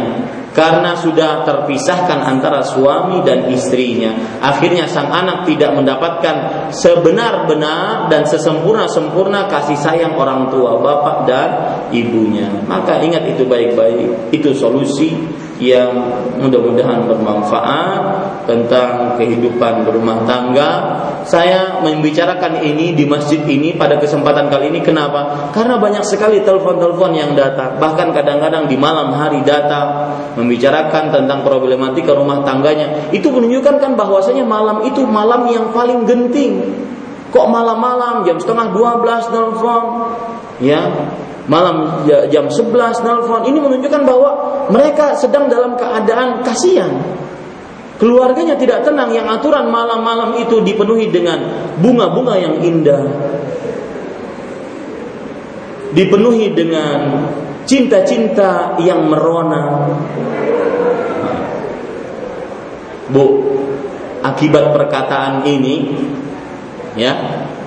karena 0.58 0.97
sudah 0.97 1.45
terpisahkan 1.45 2.18
antara 2.18 2.66
suami 2.66 3.22
dan 3.22 3.45
istrinya. 3.53 4.41
Akhirnya 4.41 4.89
sang 4.89 5.14
anak 5.14 5.45
tidak 5.45 5.78
mendapatkan 5.78 6.36
sebenar-benar 6.74 8.10
dan 8.10 8.26
sesempurna-sempurna 8.26 9.45
kasih 9.53 9.78
sayang 9.78 10.18
orang 10.18 10.49
tua, 10.49 10.82
bapak 10.82 11.30
dan 11.30 11.49
ibunya. 11.93 12.49
Maka 12.66 12.97
ingat 13.05 13.30
itu 13.30 13.45
baik-baik, 13.45 14.34
itu 14.34 14.49
solusi 14.58 15.14
yang 15.58 15.89
mudah-mudahan 16.38 17.05
bermanfaat 17.10 18.01
tentang 18.45 19.18
kehidupan 19.18 19.86
berumah 19.86 20.26
tangga. 20.26 20.72
Saya 21.28 21.84
membicarakan 21.84 22.64
ini 22.64 22.95
di 22.95 23.03
masjid 23.03 23.41
ini 23.43 23.76
pada 23.76 23.99
kesempatan 23.99 24.47
kali 24.47 24.72
ini 24.72 24.80
kenapa? 24.80 25.51
Karena 25.51 25.76
banyak 25.76 26.05
sekali 26.08 26.39
telepon-telepon 26.39 27.12
yang 27.12 27.36
datang, 27.36 27.76
bahkan 27.82 28.16
kadang-kadang 28.16 28.70
di 28.72 28.80
malam 28.80 29.12
hari 29.12 29.43
datang 29.43 30.16
membicarakan 30.48 31.12
tentang 31.12 31.43
problematika 31.43 32.16
rumah 32.16 32.48
tangganya. 32.48 33.12
Itu 33.12 33.36
menunjukkan 33.36 33.84
kan 33.84 33.91
bahwasanya 34.00 34.48
malam 34.48 34.88
itu 34.88 35.04
malam 35.04 35.52
yang 35.52 35.76
paling 35.76 36.08
genting. 36.08 36.64
Kok 37.28 37.52
malam-malam 37.52 38.24
jam 38.24 38.39
setengah 38.39 38.72
12 38.72 39.28
telepon? 39.36 39.84
Ya, 40.64 40.88
malam 41.52 42.08
jam 42.32 42.48
11 42.48 43.04
nelfon 43.04 43.43
ini 43.43 43.60
menunjukkan 43.60 44.02
bahwa 44.08 44.30
mereka 44.72 45.16
sedang 45.20 45.52
dalam 45.52 45.76
keadaan 45.76 46.43
kasihan 46.43 46.91
keluarganya 47.98 48.56
tidak 48.60 48.86
tenang 48.86 49.10
yang 49.10 49.26
aturan 49.26 49.72
malam-malam 49.72 50.38
itu 50.38 50.62
dipenuhi 50.62 51.10
dengan 51.10 51.39
bunga-bunga 51.82 52.36
yang 52.38 52.56
indah 52.62 53.02
dipenuhi 55.92 56.52
dengan 56.52 57.28
cinta-cinta 57.68 58.76
yang 58.80 59.08
merona. 59.08 59.92
Bu 63.08 63.26
akibat 64.20 64.76
perkataan 64.76 65.48
ini 65.48 65.96
ya 67.00 67.16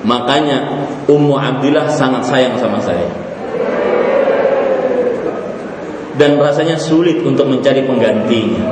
makanya 0.05 0.89
Ummu 1.09 1.33
Abdillah 1.37 1.89
sangat 1.89 2.29
sayang 2.29 2.57
sama 2.61 2.81
saya. 2.81 3.09
Dan 6.21 6.37
rasanya 6.37 6.77
sulit 6.77 7.25
untuk 7.25 7.49
mencari 7.49 7.81
penggantinya. 7.89 8.65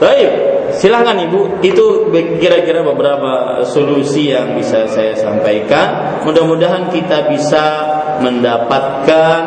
Baik, 0.00 0.32
silahkan 0.80 1.20
ibu. 1.28 1.60
Itu 1.60 2.08
kira-kira 2.40 2.80
beberapa 2.80 3.60
solusi 3.68 4.32
yang 4.32 4.56
bisa 4.56 4.88
saya 4.88 5.12
sampaikan. 5.12 6.18
Mudah-mudahan 6.24 6.88
kita 6.88 7.28
bisa 7.28 7.64
mendapatkan 8.24 9.40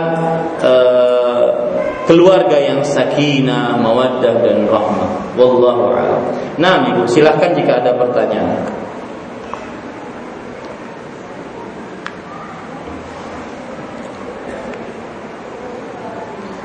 uh, 0.62 1.48
keluarga 2.06 2.58
yang 2.62 2.86
sakinah, 2.86 3.82
mawaddah 3.82 4.46
dan 4.46 4.70
rahmah. 4.70 5.12
Wallahu 5.34 5.98
a'lam. 5.98 6.22
Nah, 6.62 6.86
ibu, 6.94 7.10
silahkan 7.10 7.58
jika 7.58 7.82
ada 7.82 7.98
pertanyaan. 7.98 8.62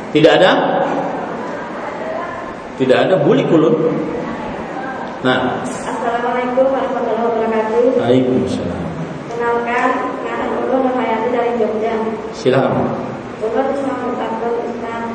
Tidak 0.09 0.33
ada? 0.41 0.53
Tidak 2.81 2.97
ada 2.97 3.15
buli 3.21 3.45
kulun. 3.45 3.88
Nah. 5.19 5.67
Assalamualaikum 5.67 6.71
warahmatullahi 6.71 7.27
wabarakatuh. 7.27 7.99
Waalaikumsalam. 7.99 8.83
Kenalkan, 9.27 9.91
nama 10.23 10.47
Ulun 10.63 10.87
Nurhayati 10.87 11.29
dari 11.35 11.59
Jogja. 11.59 11.99
Silakan. 12.31 12.87
Ulun 13.43 13.67
bisa 13.75 13.91
mengatakan 13.99 14.53
Ustaz 14.63 15.07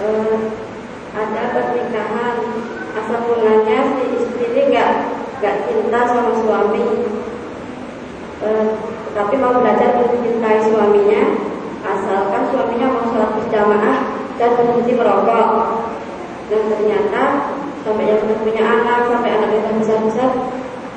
eh, 0.00 0.36
ada 1.12 1.42
pernikahan 1.52 2.36
asal 2.96 3.20
mulanya 3.28 3.78
si 4.00 4.04
istri 4.16 4.44
ini 4.56 4.72
nggak 4.72 4.90
nggak 5.44 5.56
cinta 5.68 6.00
sama 6.08 6.32
suami, 6.40 6.88
eh, 8.40 8.66
tapi 9.12 9.34
mau 9.36 9.52
belajar 9.52 10.00
mencintai 10.00 10.64
suaminya, 10.64 11.22
asalkan 11.84 12.42
suaminya 12.56 12.88
mau 12.88 13.04
sholat 13.12 13.30
berjamaah 13.36 13.98
dan 14.40 14.50
berhenti 14.56 14.96
merokok 14.96 15.48
dan 16.48 16.62
ternyata 16.72 17.22
sampai 17.86 18.10
yang 18.10 18.18
sudah 18.18 18.38
punya 18.42 18.62
anak 18.66 18.98
sampai 19.06 19.30
anaknya 19.30 19.58
sudah 19.62 19.74
besar 19.78 19.98
besar 20.02 20.30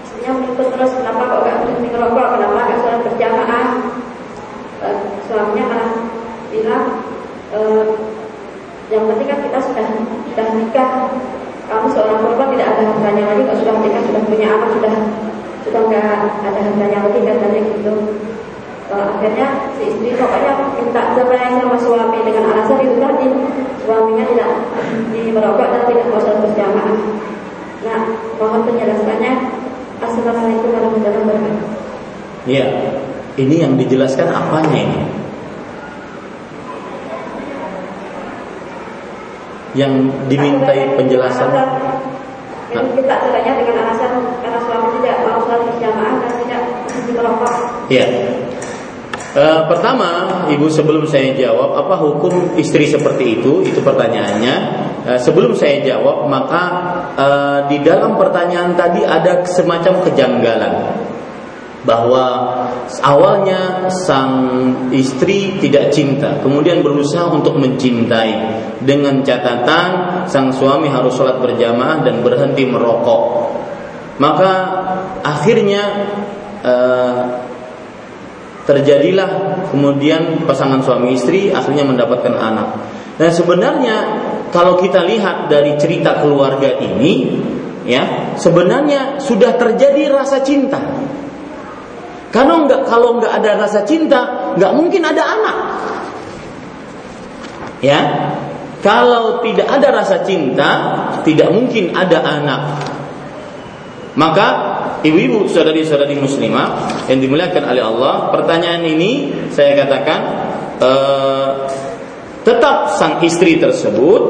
istrinya 0.02 0.32
mengikut 0.42 0.68
terus 0.74 0.92
kenapa 0.98 1.22
kok 1.22 1.42
gak 1.46 1.58
berhenti 1.62 1.90
merokok 1.94 2.28
kenapa 2.34 2.58
gak 2.66 2.80
sholat 2.82 3.02
berjamaah? 3.06 3.68
E, 4.80 4.88
suaminya 5.30 5.64
malah 5.70 5.92
bilang 6.50 6.86
e, 7.54 7.60
yang 8.90 9.06
penting 9.06 9.28
kan 9.30 9.40
kita 9.46 9.60
sudah 9.62 9.86
sudah 10.34 10.48
nikah 10.58 10.90
kamu 11.70 11.86
seorang 11.94 12.18
perempuan 12.26 12.50
tidak 12.58 12.70
ada 12.74 12.82
harganya 12.90 13.24
lagi. 13.30 13.42
Kalau 13.46 13.60
sudah 13.62 13.74
nikah 13.78 14.02
sudah 14.10 14.22
punya 14.26 14.48
anak 14.50 14.70
sudah 14.74 14.94
sudah 15.70 15.82
nggak 15.86 16.14
ada 16.42 16.60
harganya 16.66 16.98
lagi 17.06 17.20
katanya 17.22 17.60
gitu 17.62 17.94
akhirnya 18.90 19.70
si 19.78 19.94
istri 19.94 20.18
pokoknya 20.18 20.54
minta 20.74 21.14
cerai 21.14 21.62
sama 21.62 21.78
suami 21.78 22.26
dengan 22.26 22.50
alasan 22.50 22.82
itu 22.82 22.98
tadi 22.98 23.28
suaminya 23.86 24.26
tidak 24.34 24.50
di 25.14 25.22
merokok 25.30 25.68
dan 25.70 25.82
tidak 25.86 26.06
mau 26.10 26.18
sholat 26.18 26.42
berjamaah. 26.42 26.98
Nah, 27.86 28.02
mohon 28.42 28.62
penjelasannya. 28.66 29.34
Assalamualaikum 30.00 30.70
warahmatullahi 30.74 31.22
wabarakatuh. 31.22 31.66
Iya, 32.50 32.66
ini 33.38 33.56
yang 33.62 33.74
dijelaskan 33.78 34.26
apanya 34.32 34.80
ini? 34.80 35.00
Yang 39.78 39.94
dimintai 40.34 40.98
penjelasan 40.98 41.54
Yang 42.74 42.86
kita 42.98 43.14
ceritanya 43.22 43.54
dengan 43.54 43.76
alasan 43.86 44.12
karena 44.42 44.60
suami 44.66 44.88
tidak 44.98 45.16
mau 45.30 45.38
sholat 45.46 45.62
berjamaah 45.62 46.14
dan 46.26 46.32
tidak 46.42 46.62
merokok. 47.14 47.54
Ya. 47.94 48.06
E, 49.30 49.46
pertama, 49.70 50.42
ibu 50.50 50.66
sebelum 50.66 51.06
saya 51.06 51.38
jawab 51.38 51.78
apa 51.78 52.02
hukum 52.02 52.58
istri 52.58 52.90
seperti 52.90 53.38
itu, 53.42 53.62
itu 53.62 53.78
pertanyaannya. 53.86 54.56
E, 55.06 55.12
sebelum 55.22 55.54
saya 55.54 55.86
jawab, 55.86 56.26
maka 56.26 56.64
e, 57.14 57.28
di 57.70 57.78
dalam 57.86 58.18
pertanyaan 58.18 58.74
tadi 58.74 59.06
ada 59.06 59.46
semacam 59.46 60.02
kejanggalan 60.02 60.74
bahwa 61.88 62.26
awalnya 63.00 63.88
sang 63.88 64.36
istri 64.92 65.62
tidak 65.64 65.96
cinta, 65.96 66.42
kemudian 66.44 66.84
berusaha 66.84 67.32
untuk 67.32 67.56
mencintai 67.56 68.36
dengan 68.84 69.24
catatan 69.24 70.24
sang 70.28 70.52
suami 70.52 70.92
harus 70.92 71.16
sholat 71.16 71.40
berjamaah 71.40 72.04
dan 72.04 72.20
berhenti 72.20 72.68
merokok. 72.68 73.56
Maka 74.20 74.52
akhirnya 75.24 75.84
eh, 76.68 77.16
terjadilah 78.70 79.30
kemudian 79.74 80.46
pasangan 80.46 80.86
suami 80.86 81.18
istri 81.18 81.50
akhirnya 81.50 81.90
mendapatkan 81.90 82.38
anak. 82.38 82.68
Dan 83.18 83.34
sebenarnya 83.34 83.96
kalau 84.54 84.78
kita 84.78 85.02
lihat 85.02 85.50
dari 85.50 85.74
cerita 85.82 86.22
keluarga 86.22 86.78
ini, 86.78 87.42
ya 87.90 88.38
sebenarnya 88.38 89.18
sudah 89.18 89.58
terjadi 89.58 90.14
rasa 90.14 90.46
cinta 90.46 90.78
karena 92.30 92.54
nggak 92.66 92.82
kalau 92.86 93.18
nggak 93.18 93.34
ada 93.42 93.52
rasa 93.58 93.82
cinta, 93.90 94.54
nggak 94.54 94.74
mungkin 94.78 95.02
ada 95.02 95.24
anak. 95.26 95.58
Ya, 97.82 98.00
kalau 98.86 99.42
tidak 99.42 99.66
ada 99.66 99.88
rasa 99.90 100.22
cinta, 100.22 100.70
tidak 101.26 101.50
mungkin 101.50 101.98
ada 101.98 102.22
anak. 102.22 102.62
Maka 104.14 104.69
ibu-ibu 105.06 105.48
saudari-saudari 105.48 106.18
muslimah 106.20 107.04
yang 107.12 107.20
dimuliakan 107.24 107.64
oleh 107.70 107.84
Allah, 107.84 108.34
pertanyaan 108.34 108.84
ini 108.84 109.32
saya 109.54 109.76
katakan 109.80 110.20
eh, 110.80 111.52
tetap 112.44 112.96
sang 112.96 113.20
istri 113.22 113.60
tersebut 113.60 114.22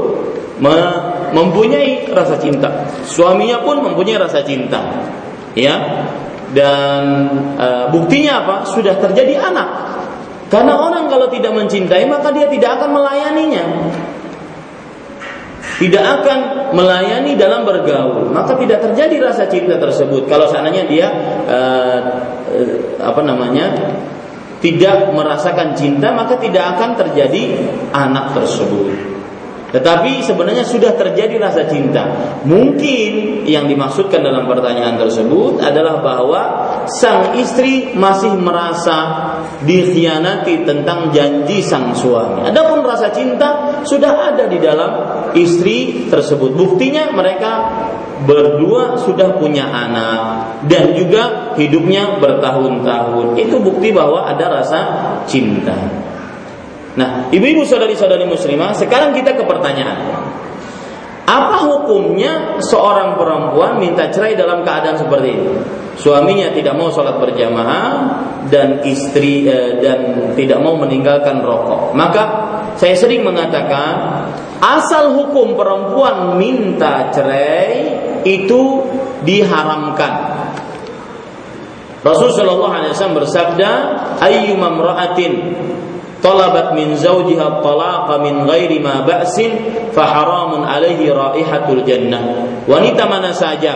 mempunyai 1.31 2.11
rasa 2.11 2.35
cinta. 2.41 2.89
Suaminya 3.07 3.63
pun 3.63 3.79
mempunyai 3.79 4.19
rasa 4.19 4.43
cinta. 4.43 5.07
Ya, 5.55 6.05
dan 6.53 7.03
e, 7.57 7.67
buktinya 7.93 8.45
apa? 8.45 8.55
Sudah 8.69 8.97
terjadi 8.99 9.39
anak. 9.39 9.69
Karena 10.49 10.77
orang 10.81 11.07
kalau 11.07 11.29
tidak 11.29 11.53
mencintai 11.53 12.09
maka 12.09 12.33
dia 12.33 12.49
tidak 12.49 12.81
akan 12.81 12.89
melayaninya. 12.97 13.65
Tidak 15.79 16.03
akan 16.03 16.39
melayani 16.75 17.39
dalam 17.39 17.63
bergaul, 17.63 18.35
maka 18.35 18.59
tidak 18.59 18.83
terjadi 18.83 19.15
rasa 19.31 19.47
cinta 19.47 19.79
tersebut. 19.79 20.27
Kalau 20.27 20.51
seandainya 20.51 20.83
dia 20.91 21.07
e, 21.47 21.59
e, 22.51 22.61
apa 22.99 23.23
namanya 23.23 23.95
tidak 24.59 25.07
merasakan 25.15 25.79
cinta, 25.79 26.11
maka 26.11 26.35
tidak 26.35 26.75
akan 26.75 26.99
terjadi 26.99 27.63
anak 27.95 28.35
tersebut. 28.35 29.08
Tetapi 29.69 30.25
sebenarnya 30.25 30.65
sudah 30.65 30.97
terjadi 30.97 31.37
rasa 31.37 31.69
cinta. 31.69 32.33
Mungkin 32.41 33.45
yang 33.45 33.69
dimaksudkan 33.69 34.25
dalam 34.25 34.49
pertanyaan 34.49 34.97
tersebut 34.97 35.61
adalah 35.61 36.01
bahwa 36.01 36.41
sang 36.89 37.37
istri 37.37 37.93
masih 37.93 38.33
merasa 38.33 39.29
dikhianati 39.61 40.65
tentang 40.65 41.13
janji 41.13 41.61
sang 41.61 41.93
suami. 41.93 42.49
Adapun 42.49 42.81
rasa 42.81 43.13
cinta 43.13 43.81
sudah 43.85 44.33
ada 44.33 44.49
di 44.49 44.57
dalam 44.57 44.91
istri 45.37 46.09
tersebut. 46.09 46.57
Buktinya 46.57 47.13
mereka 47.13 47.51
berdua 48.25 48.99
sudah 48.99 49.37
punya 49.37 49.69
anak 49.69 50.21
dan 50.67 50.97
juga 50.97 51.55
hidupnya 51.55 52.17
bertahun-tahun. 52.17 53.37
Itu 53.37 53.61
bukti 53.61 53.93
bahwa 53.93 54.27
ada 54.27 54.45
rasa 54.49 54.79
cinta. 55.29 56.08
Nah, 56.99 57.31
ibu-ibu 57.31 57.63
saudari-saudari 57.63 58.27
muslimah, 58.27 58.75
sekarang 58.75 59.15
kita 59.15 59.31
ke 59.39 59.47
pertanyaan. 59.47 60.19
Apa 61.23 61.61
hukumnya 61.63 62.59
seorang 62.59 63.15
perempuan 63.15 63.79
minta 63.79 64.11
cerai 64.11 64.35
dalam 64.35 64.65
keadaan 64.67 64.99
seperti 64.99 65.29
ini? 65.31 65.53
Suaminya 65.95 66.51
tidak 66.51 66.75
mau 66.75 66.91
sholat 66.91 67.21
berjamaah 67.21 67.87
dan 68.49 68.81
istri 68.83 69.45
eh, 69.47 69.77
dan 69.79 70.33
tidak 70.33 70.59
mau 70.59 70.75
meninggalkan 70.75 71.39
rokok. 71.39 71.93
Maka 71.93 72.23
saya 72.75 72.97
sering 72.97 73.23
mengatakan 73.23 74.25
asal 74.57 75.15
hukum 75.15 75.53
perempuan 75.53 76.35
minta 76.35 77.13
cerai 77.13 77.93
itu 78.25 78.83
diharamkan. 79.21 80.35
Rasulullah 82.01 82.89
Wasallam 82.89 83.21
bersabda, 83.21 83.71
"Ayyumam 84.23 84.81
ra'atin 84.81 85.33
talabat 86.19 86.75
min 86.75 86.95
zawjiha 86.95 87.63
talaqa 87.63 88.19
min 88.23 88.47
ghairi 88.47 88.79
ma 88.79 89.03
ba'sin 89.03 89.51
fa 89.95 90.03
haramun 90.03 90.67
alaihi 90.67 91.11
raihatul 91.11 91.83
jannah. 91.83 92.47
Wanita 92.67 93.07
mana 93.07 93.31
saja 93.31 93.73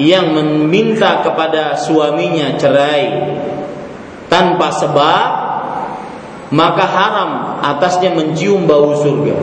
yang 0.00 0.32
meminta 0.32 1.20
kepada 1.20 1.76
suaminya 1.76 2.56
cerai 2.56 3.04
tanpa 4.32 4.72
sebab 4.72 5.28
maka 6.50 6.84
haram 6.86 7.30
atasnya 7.62 8.14
mencium 8.14 8.66
bau 8.66 8.96
surga. 8.96 9.36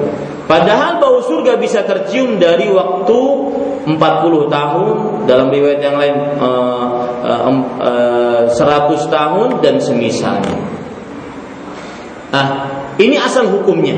Padahal 0.47 0.99
bau 1.03 1.19
surga 1.23 1.59
bisa 1.59 1.83
tercium 1.83 2.39
dari 2.39 2.71
waktu 2.71 3.19
40 3.87 3.99
tahun 4.47 4.95
dalam 5.27 5.47
riwayat 5.51 5.79
yang 5.79 5.95
lain 5.95 6.15
uh, 6.39 6.87
uh, 7.23 7.51
uh, 7.79 8.43
100 8.51 9.07
tahun 9.07 9.47
dan 9.63 9.79
semisalnya. 9.79 10.55
Nah, 12.27 12.45
ini 12.99 13.15
asal 13.15 13.47
hukumnya. 13.47 13.95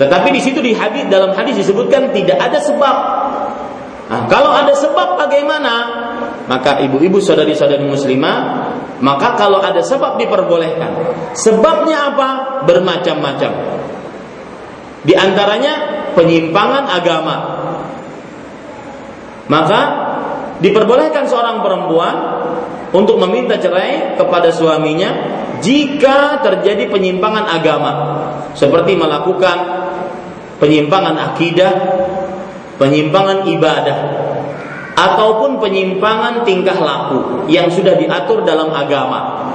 Tetapi 0.00 0.28
di 0.32 0.40
situ 0.40 0.64
di 0.64 0.72
hadis 0.72 1.06
dalam 1.12 1.36
hadis 1.36 1.60
disebutkan 1.60 2.10
tidak 2.16 2.40
ada 2.40 2.58
sebab. 2.58 2.96
Nah, 4.08 4.28
kalau 4.28 4.50
ada 4.52 4.72
sebab 4.72 5.20
bagaimana? 5.20 5.74
Maka 6.48 6.82
ibu-ibu 6.82 7.22
saudari-saudari 7.22 7.86
muslimah, 7.86 8.38
maka 8.98 9.38
kalau 9.38 9.62
ada 9.62 9.80
sebab 9.80 10.18
diperbolehkan. 10.18 10.90
Sebabnya 11.36 12.12
apa? 12.12 12.28
Bermacam-macam. 12.66 13.52
Di 15.02 15.14
antaranya 15.14 15.72
penyimpangan 16.14 16.84
agama. 16.88 17.36
Maka 19.50 19.80
diperbolehkan 20.62 21.26
seorang 21.26 21.60
perempuan 21.60 22.14
untuk 22.94 23.18
meminta 23.18 23.58
cerai 23.58 24.14
kepada 24.14 24.54
suaminya 24.54 25.41
jika 25.62 26.42
terjadi 26.42 26.90
penyimpangan 26.90 27.46
agama 27.46 27.92
seperti 28.52 28.98
melakukan 28.98 29.58
penyimpangan 30.58 31.16
akidah, 31.32 31.72
penyimpangan 32.78 33.46
ibadah 33.50 33.98
ataupun 34.94 35.58
penyimpangan 35.58 36.46
tingkah 36.46 36.78
laku 36.78 37.50
yang 37.50 37.70
sudah 37.70 37.98
diatur 37.98 38.46
dalam 38.46 38.70
agama. 38.70 39.50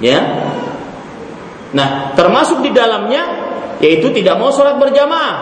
Ya. 0.00 0.20
Nah, 1.70 2.16
termasuk 2.18 2.64
di 2.64 2.72
dalamnya 2.74 3.52
yaitu 3.80 4.12
tidak 4.12 4.36
mau 4.36 4.52
sholat 4.52 4.76
berjamaah 4.76 5.36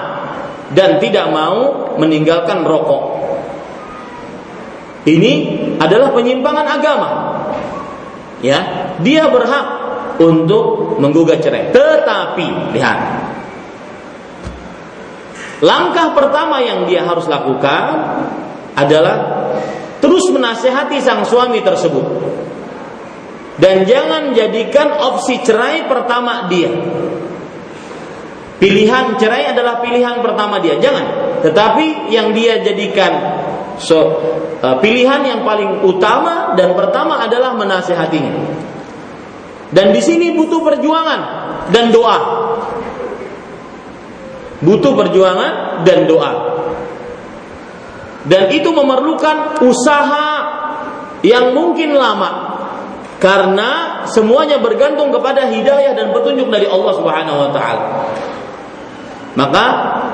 dan 0.76 1.02
tidak 1.02 1.30
mau 1.32 1.94
meninggalkan 1.96 2.62
rokok. 2.62 3.18
Ini 5.08 5.32
adalah 5.80 6.12
penyimpangan 6.12 6.66
agama 6.68 7.10
ya 8.44 8.58
dia 9.02 9.26
berhak 9.30 9.66
untuk 10.18 10.98
menggugat 10.98 11.38
cerai. 11.42 11.70
Tetapi 11.70 12.74
lihat, 12.74 12.98
langkah 15.62 16.12
pertama 16.12 16.58
yang 16.62 16.84
dia 16.90 17.06
harus 17.06 17.30
lakukan 17.30 17.82
adalah 18.74 19.16
terus 20.02 20.26
menasehati 20.30 20.98
sang 20.98 21.22
suami 21.22 21.62
tersebut. 21.62 22.06
Dan 23.58 23.82
jangan 23.90 24.38
jadikan 24.38 24.94
opsi 24.94 25.42
cerai 25.42 25.90
pertama 25.90 26.46
dia. 26.46 26.70
Pilihan 28.58 29.18
cerai 29.18 29.50
adalah 29.50 29.82
pilihan 29.82 30.18
pertama 30.22 30.62
dia, 30.62 30.78
jangan. 30.78 31.38
Tetapi 31.42 32.10
yang 32.10 32.34
dia 32.34 32.62
jadikan 32.62 33.10
So, 33.78 33.98
uh, 34.58 34.76
pilihan 34.82 35.22
yang 35.22 35.40
paling 35.46 35.86
utama 35.86 36.58
dan 36.58 36.74
pertama 36.74 37.22
adalah 37.22 37.54
menasehatinya. 37.54 38.34
Dan 39.70 39.94
di 39.94 40.00
sini 40.02 40.34
butuh 40.34 40.64
perjuangan 40.64 41.20
dan 41.70 41.94
doa. 41.94 42.18
Butuh 44.58 44.92
perjuangan 44.98 45.84
dan 45.86 46.08
doa. 46.10 46.32
Dan 48.26 48.50
itu 48.50 48.68
memerlukan 48.74 49.62
usaha 49.62 50.28
yang 51.22 51.54
mungkin 51.54 51.94
lama. 51.94 52.58
Karena 53.18 54.02
semuanya 54.06 54.62
bergantung 54.62 55.10
kepada 55.10 55.50
hidayah 55.50 55.94
dan 55.94 56.14
petunjuk 56.14 56.50
dari 56.50 56.66
Allah 56.70 56.92
Subhanahu 56.94 57.38
wa 57.46 57.50
taala. 57.50 57.84
Maka 59.34 59.64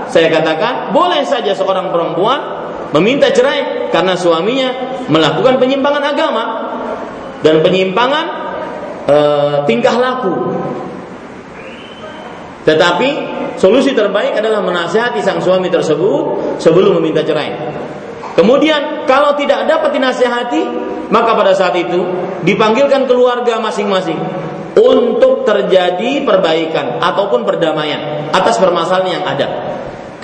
saya 0.08 0.28
katakan 0.28 0.92
boleh 0.92 1.24
saja 1.24 1.52
seorang 1.56 1.92
perempuan 1.92 2.63
meminta 2.94 3.34
cerai 3.34 3.90
karena 3.90 4.14
suaminya 4.14 5.02
melakukan 5.10 5.58
penyimpangan 5.58 6.04
agama 6.04 6.44
dan 7.42 7.60
penyimpangan 7.60 8.24
e, 9.04 9.16
tingkah 9.66 9.96
laku. 9.98 10.34
Tetapi 12.64 13.08
solusi 13.60 13.92
terbaik 13.92 14.40
adalah 14.40 14.64
menasihati 14.64 15.20
sang 15.20 15.42
suami 15.42 15.68
tersebut 15.68 16.56
sebelum 16.62 16.96
meminta 17.02 17.20
cerai. 17.20 17.52
Kemudian 18.34 19.04
kalau 19.04 19.36
tidak 19.36 19.68
dapat 19.68 19.94
dinasihati, 19.94 20.62
maka 21.12 21.36
pada 21.36 21.52
saat 21.52 21.76
itu 21.76 22.00
dipanggilkan 22.42 23.04
keluarga 23.04 23.60
masing-masing 23.60 24.18
untuk 24.74 25.46
terjadi 25.46 26.26
perbaikan 26.26 26.98
ataupun 26.98 27.46
perdamaian 27.46 28.26
atas 28.34 28.58
permasalahan 28.58 29.20
yang 29.20 29.24
ada. 29.28 29.46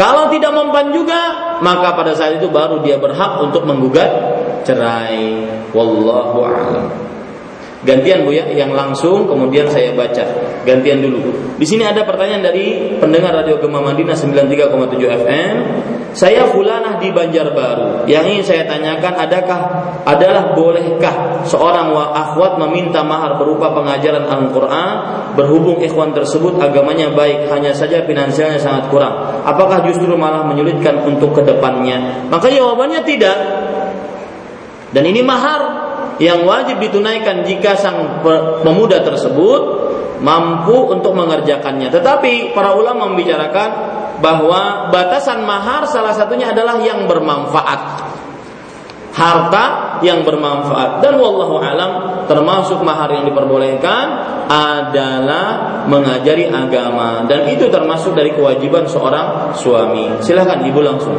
Kalau 0.00 0.32
tidak 0.32 0.56
mempan 0.56 0.96
juga, 0.96 1.20
maka 1.60 1.92
pada 1.92 2.16
saat 2.16 2.40
itu 2.40 2.48
baru 2.48 2.80
dia 2.80 2.96
berhak 2.96 3.44
untuk 3.44 3.68
menggugat 3.68 4.08
cerai. 4.64 5.44
Wallahu 5.76 6.40
a'lam. 6.40 7.09
Gantian 7.80 8.28
Bu 8.28 8.36
ya, 8.36 8.44
yang 8.52 8.76
langsung 8.76 9.24
kemudian 9.24 9.64
saya 9.72 9.96
baca. 9.96 10.20
Gantian 10.68 11.00
dulu. 11.00 11.32
Di 11.56 11.64
sini 11.64 11.80
ada 11.80 12.04
pertanyaan 12.04 12.44
dari 12.52 12.96
pendengar 13.00 13.32
Radio 13.32 13.56
Gema 13.56 13.80
Madinah 13.80 14.12
93,7 14.12 15.00
FM. 15.24 15.54
Saya 16.12 16.44
fulanah 16.50 17.00
di 17.00 17.08
Banjarbaru. 17.08 18.04
Yang 18.04 18.24
ingin 18.34 18.44
saya 18.44 18.62
tanyakan 18.68 19.14
adakah 19.16 19.60
adalah 20.04 20.52
bolehkah 20.52 21.46
seorang 21.48 21.94
wa 21.94 22.12
akhwat 22.12 22.60
meminta 22.60 23.00
mahar 23.00 23.40
berupa 23.40 23.72
pengajaran 23.72 24.28
Al-Qur'an 24.28 24.92
berhubung 25.38 25.80
ikhwan 25.80 26.12
tersebut 26.12 26.58
agamanya 26.60 27.14
baik 27.14 27.48
hanya 27.48 27.72
saja 27.72 28.04
finansialnya 28.04 28.60
sangat 28.60 28.92
kurang. 28.92 29.40
Apakah 29.46 29.86
justru 29.88 30.12
malah 30.18 30.44
menyulitkan 30.44 31.00
untuk 31.06 31.32
ke 31.32 31.46
depannya? 31.46 32.28
Maka 32.28 32.52
jawabannya 32.52 33.00
tidak. 33.08 33.38
Dan 34.90 35.06
ini 35.06 35.22
mahar 35.22 35.79
yang 36.20 36.44
wajib 36.44 36.76
ditunaikan 36.84 37.48
jika 37.48 37.72
sang 37.80 38.20
pemuda 38.60 39.00
tersebut 39.00 39.60
mampu 40.20 40.92
untuk 40.92 41.16
mengerjakannya. 41.16 41.88
Tetapi 41.88 42.52
para 42.52 42.76
ulama 42.76 43.08
membicarakan 43.08 43.68
bahwa 44.20 44.92
batasan 44.92 45.42
mahar 45.48 45.88
salah 45.88 46.12
satunya 46.12 46.52
adalah 46.52 46.76
yang 46.84 47.08
bermanfaat. 47.08 48.12
Harta 49.10 49.98
yang 50.06 50.22
bermanfaat 50.22 51.02
dan 51.02 51.18
wallahu 51.18 51.58
alam 51.58 52.22
termasuk 52.30 52.78
mahar 52.84 53.10
yang 53.10 53.26
diperbolehkan 53.26 54.06
adalah 54.46 55.82
mengajari 55.90 56.46
agama 56.46 57.26
dan 57.26 57.50
itu 57.50 57.66
termasuk 57.72 58.14
dari 58.14 58.30
kewajiban 58.30 58.86
seorang 58.86 59.50
suami. 59.58 60.14
Silahkan 60.22 60.62
ibu 60.62 60.78
langsung. 60.78 61.18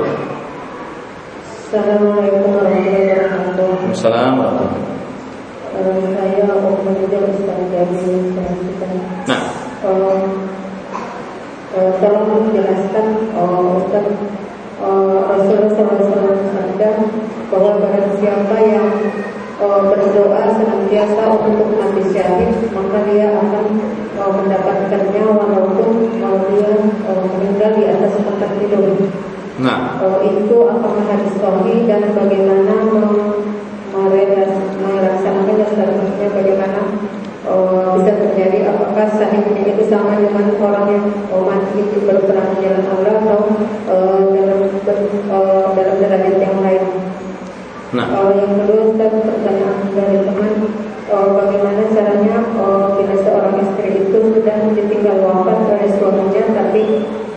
Assalamualaikum 1.68 2.64
warahmatullahi 2.64 3.12
wabarakatuh. 3.12 3.92
Assalamualaikum 3.92 4.91
saya 5.72 6.44
mau 6.52 6.76
juga 6.84 7.20
Ustaz 7.32 7.60
dari 7.72 8.04
Nah. 9.24 9.42
Uh, 9.82 10.20
uh, 11.74 11.92
tolong 12.04 12.52
menjelaskan 12.52 13.08
uh, 13.34 13.80
Ustaz 13.80 14.06
uh, 14.84 15.18
Rasulullah 15.32 15.72
SAW 15.72 16.36
bersabda 16.36 16.90
bahwa 17.50 17.72
barang 17.80 18.10
siapa 18.20 18.56
yang 18.68 18.92
uh, 19.64 19.82
berdoa 19.88 20.44
senantiasa 20.60 21.24
untuk 21.40 21.70
mati 21.80 22.04
syahid 22.12 22.52
maka 22.76 22.98
dia 23.08 23.32
akan 23.32 23.66
uh, 24.20 24.32
mendapatkannya 24.44 25.24
walaupun 25.24 25.90
uh, 26.20 26.38
dia 26.52 26.72
uh, 27.08 27.24
meninggal 27.38 27.72
di 27.80 27.84
atas 27.88 28.12
tempat 28.20 28.52
tidur. 28.60 29.08
Nah, 29.62 30.02
uh, 30.04 30.20
itu 30.26 30.58
apakah 30.68 31.06
hadis 31.06 31.34
sahih 31.38 31.86
dan 31.86 32.12
bagaimana 32.12 32.76
merasakannya 35.02 36.02
selanjutnya 36.22 36.38
bagaimana 36.38 36.82
uh, 37.50 37.98
bisa 37.98 38.12
terjadi 38.14 38.58
apakah 38.70 39.08
sahihnya 39.18 39.64
itu 39.74 39.84
sama 39.90 40.22
dengan 40.22 40.54
orang 40.62 40.86
yang 40.94 41.06
uh, 41.34 41.42
mati 41.42 41.82
itu 41.82 41.98
baru 42.06 42.22
pernah 42.30 42.54
jalan 42.62 42.86
Allah 42.94 43.16
atau 43.26 43.42
uh, 43.90 44.22
dalam 44.30 44.60
uh, 45.34 45.66
dalam 45.74 45.96
derajat 45.98 46.38
yang 46.38 46.58
lain. 46.62 46.84
Nah. 47.92 48.06
Uh, 48.08 48.32
yang 48.38 48.54
kedua 48.54 48.84
dan 49.02 49.14
pertanyaan 49.26 49.78
dari 49.98 50.18
teman 50.22 50.54
uh, 51.10 51.30
bagaimana 51.42 51.82
caranya 51.90 52.38
uh, 52.62 52.86
bila 52.96 53.16
seorang 53.26 53.56
istri 53.66 53.90
itu 54.06 54.18
sudah 54.32 54.58
ditinggal 54.78 55.18
wafat 55.26 55.58
oleh 55.66 55.90
suaminya 55.98 56.44
tapi 56.54 56.84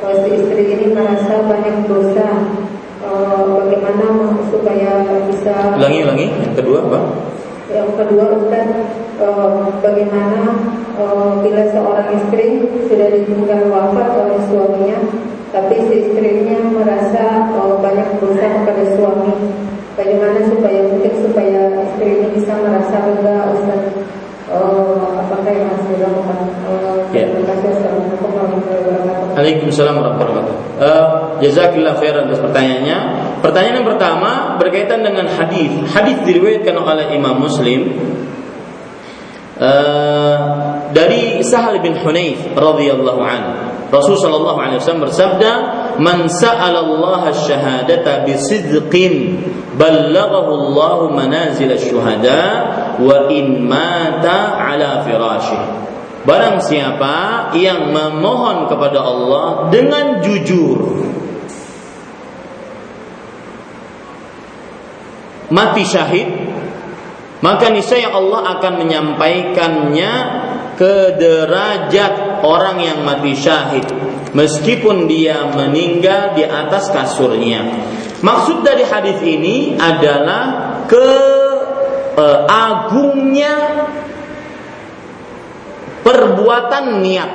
uh, 0.05 0.15
si 0.23 0.29
istri 0.31 0.63
ini 0.79 0.87
merasa 0.95 1.43
banyak 1.43 1.91
dosa 1.91 2.29
uh, 3.03 3.43
bagaimana 3.67 4.39
supaya 4.53 5.03
bisa 5.27 5.75
ulangi 5.75 6.07
ulangi 6.07 6.27
yang 6.39 6.55
kedua 6.55 6.79
apa 6.87 7.34
yang 7.75 7.91
kedua 7.99 8.25
Ustaz 8.39 8.71
uh, 9.19 9.67
bagaimana 9.83 10.55
uh, 10.95 11.43
bila 11.43 11.67
seorang 11.75 12.09
istri 12.15 12.63
sudah 12.87 13.11
ditinggal 13.11 13.67
wafat 13.67 14.09
oleh 14.15 14.39
suaminya 14.47 14.99
tapi 15.55 15.75
si 15.87 15.95
istrinya 16.11 16.59
merasa 16.71 17.51
uh, 17.55 17.79
banyak 17.79 18.19
dosa 18.19 18.43
kepada 18.43 18.85
suami. 18.99 19.35
Bagaimana 19.95 20.43
supaya 20.51 20.83
mungkin 20.91 21.15
supaya 21.23 21.71
istri 21.87 22.19
ini 22.19 22.29
bisa 22.35 22.59
merasa 22.59 22.99
lega 23.07 23.55
Ustaz? 23.55 23.83
Uh, 24.51 24.99
apakah 25.23 25.51
yang 25.51 25.71
harus 25.71 25.87
dilakukan? 25.95 26.39
Uh, 26.67 26.99
ya. 27.15 27.31
terima 27.31 27.55
kasih. 27.55 27.71
Assalamualaikum 27.79 28.29
warahmatullahi 28.35 28.83
wabarakatuh. 28.83 29.35
Waalaikumsalam 29.39 29.95
warahmatullahi 29.95 30.35
wabarakatuh. 30.35 30.83
Uh, 30.83 31.14
Jazakillah 31.43 31.99
khairan 31.99 32.31
atas 32.31 32.41
pertanyaannya 32.43 32.99
Pertanyaan 33.45 33.85
yang 33.85 33.89
pertama 33.93 34.57
berkaitan 34.57 35.05
dengan 35.05 35.29
hadis. 35.29 35.69
Hadis 35.93 36.17
diriwayatkan 36.25 36.81
oleh 36.81 37.13
Imam 37.13 37.45
Muslim 37.45 37.93
uh, 39.61 40.37
dari 40.97 41.45
Sahal 41.45 41.77
bin 41.85 41.93
Hunayf 41.93 42.57
radhiyallahu 42.57 43.21
anhu. 43.21 43.53
Rasul 43.93 44.17
sallallahu 44.17 44.57
alaihi 44.57 44.81
wasallam 44.81 45.05
bersabda, 45.05 45.51
"Man 46.01 46.25
sa'ala 46.33 46.89
Allah 46.89 47.37
asy-syahadata 47.37 48.25
bisidqin, 48.25 49.45
ballaghahu 49.77 50.51
Allah 50.65 50.99
manazil 51.13 51.69
asy-syuhada 51.69 52.41
wa 52.97 53.29
in 53.29 53.69
mata 53.69 54.57
ala 54.57 55.05
firasyih." 55.05 55.85
Barang 56.25 56.65
siapa 56.65 57.53
yang 57.53 57.93
memohon 57.93 58.73
kepada 58.73 59.05
Allah 59.05 59.69
dengan 59.69 60.25
jujur 60.25 61.13
mati 65.55 65.87
syahid 65.87 66.27
maka 67.39 67.71
niscaya 67.71 68.11
Allah 68.11 68.59
akan 68.59 68.73
menyampaikannya 68.83 70.13
ke 70.75 71.15
derajat 71.15 72.43
orang 72.43 72.83
yang 72.83 72.99
mati 73.07 73.39
syahid 73.39 73.87
meskipun 74.35 75.07
dia 75.07 75.49
meninggal 75.55 76.35
di 76.35 76.45
atas 76.45 76.91
kasurnya. 76.91 77.63
Maksud 78.21 78.67
dari 78.67 78.85
hadis 78.85 79.23
ini 79.23 79.79
adalah 79.79 80.43
ke 80.91 81.09
uh, 82.19 82.39
agungnya 82.51 83.55
perbuatan 86.03 87.01
niat, 87.01 87.31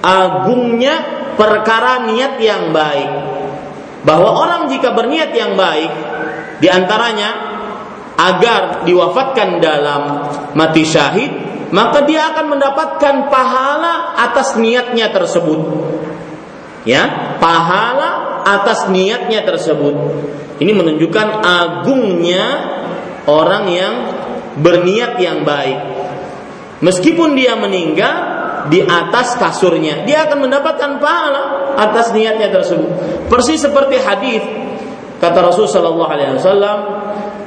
agungnya 0.00 0.94
perkara 1.34 2.06
niat 2.06 2.38
yang 2.38 2.70
baik. 2.70 3.10
Bahwa 4.02 4.34
orang 4.34 4.66
jika 4.66 4.92
berniat 4.92 5.30
yang 5.30 5.54
baik, 5.54 6.11
di 6.62 6.70
antaranya 6.70 7.30
agar 8.14 8.86
diwafatkan 8.86 9.58
dalam 9.58 10.02
mati 10.54 10.86
syahid, 10.86 11.32
maka 11.74 12.06
dia 12.06 12.30
akan 12.30 12.54
mendapatkan 12.54 13.26
pahala 13.26 14.14
atas 14.14 14.54
niatnya 14.54 15.10
tersebut. 15.10 15.58
Ya, 16.86 17.34
pahala 17.42 18.42
atas 18.46 18.86
niatnya 18.94 19.42
tersebut. 19.42 19.94
Ini 20.62 20.70
menunjukkan 20.70 21.28
agungnya 21.42 22.44
orang 23.26 23.64
yang 23.66 23.94
berniat 24.62 25.18
yang 25.18 25.42
baik. 25.42 25.78
Meskipun 26.78 27.34
dia 27.34 27.58
meninggal 27.58 28.14
di 28.70 28.86
atas 28.86 29.34
kasurnya, 29.34 30.06
dia 30.06 30.30
akan 30.30 30.46
mendapatkan 30.46 31.02
pahala 31.02 31.74
atas 31.74 32.14
niatnya 32.14 32.54
tersebut. 32.54 32.90
Persis 33.26 33.62
seperti 33.62 33.98
hadis 33.98 34.61
Kata 35.22 35.38
Rasul 35.38 35.70
Shallallahu 35.70 36.10
Alaihi 36.10 36.34
Wasallam 36.34 36.78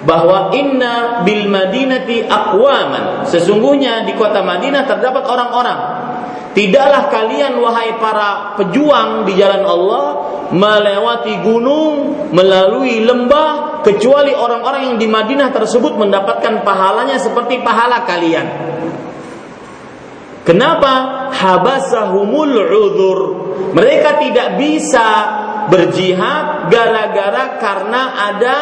bahwa 0.07 0.55
inna 0.55 1.27
bil 1.27 1.51
madinati 1.51 2.23
aqwaman 2.23 3.27
sesungguhnya 3.27 4.07
di 4.07 4.15
kota 4.15 4.39
Madinah 4.45 4.87
terdapat 4.87 5.27
orang-orang 5.27 5.79
tidaklah 6.55 7.11
kalian 7.11 7.59
wahai 7.59 7.99
para 7.99 8.55
pejuang 8.55 9.27
di 9.27 9.35
jalan 9.35 9.65
Allah 9.67 10.05
melewati 10.55 11.43
gunung 11.43 12.31
melalui 12.31 13.03
lembah 13.03 13.83
kecuali 13.83 14.31
orang-orang 14.31 14.93
yang 14.93 14.97
di 15.01 15.11
Madinah 15.11 15.51
tersebut 15.51 15.99
mendapatkan 15.99 16.63
pahalanya 16.63 17.19
seperti 17.19 17.59
pahala 17.59 18.07
kalian 18.07 18.47
Kenapa? 20.45 21.25
Habasahumul 21.33 22.53
udzur. 22.69 23.19
Mereka 23.73 24.21
tidak 24.21 24.61
bisa 24.61 25.05
berjihad 25.71 26.69
gara-gara 26.69 27.57
karena 27.57 28.01
ada 28.33 28.55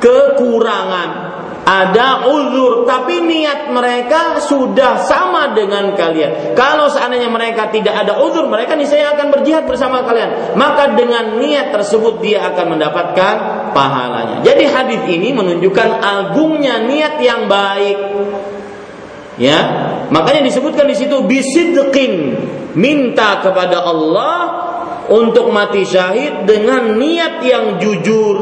kekurangan 0.00 1.30
ada 1.70 2.26
uzur 2.26 2.82
tapi 2.82 3.22
niat 3.22 3.70
mereka 3.70 4.42
sudah 4.42 5.06
sama 5.06 5.54
dengan 5.54 5.94
kalian. 5.94 6.58
Kalau 6.58 6.90
seandainya 6.90 7.30
mereka 7.30 7.70
tidak 7.70 7.94
ada 7.94 8.18
uzur, 8.18 8.50
mereka 8.50 8.74
niscaya 8.74 9.14
akan 9.14 9.30
berjihad 9.30 9.70
bersama 9.70 10.02
kalian. 10.02 10.58
Maka 10.58 10.98
dengan 10.98 11.38
niat 11.38 11.70
tersebut 11.70 12.18
dia 12.18 12.42
akan 12.50 12.74
mendapatkan 12.74 13.34
pahalanya. 13.70 14.42
Jadi 14.42 14.64
hadis 14.66 15.02
ini 15.06 15.30
menunjukkan 15.30 15.88
agungnya 16.02 16.82
niat 16.82 17.22
yang 17.22 17.46
baik. 17.46 17.98
Ya, 19.38 19.58
makanya 20.12 20.44
disebutkan 20.50 20.84
di 20.84 20.96
situ 20.98 21.22
bisidqin 21.24 22.12
minta 22.76 23.40
kepada 23.40 23.80
Allah 23.88 24.40
untuk 25.10 25.50
mati 25.50 25.82
syahid 25.82 26.46
dengan 26.46 26.94
niat 26.94 27.42
yang 27.42 27.82
jujur. 27.82 28.36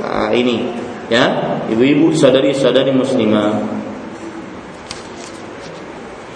Nah, 0.00 0.32
ini 0.32 0.64
ya 1.12 1.24
ibu-ibu 1.68 2.16
sadari-sadari 2.16 2.96
muslimah 2.96 3.84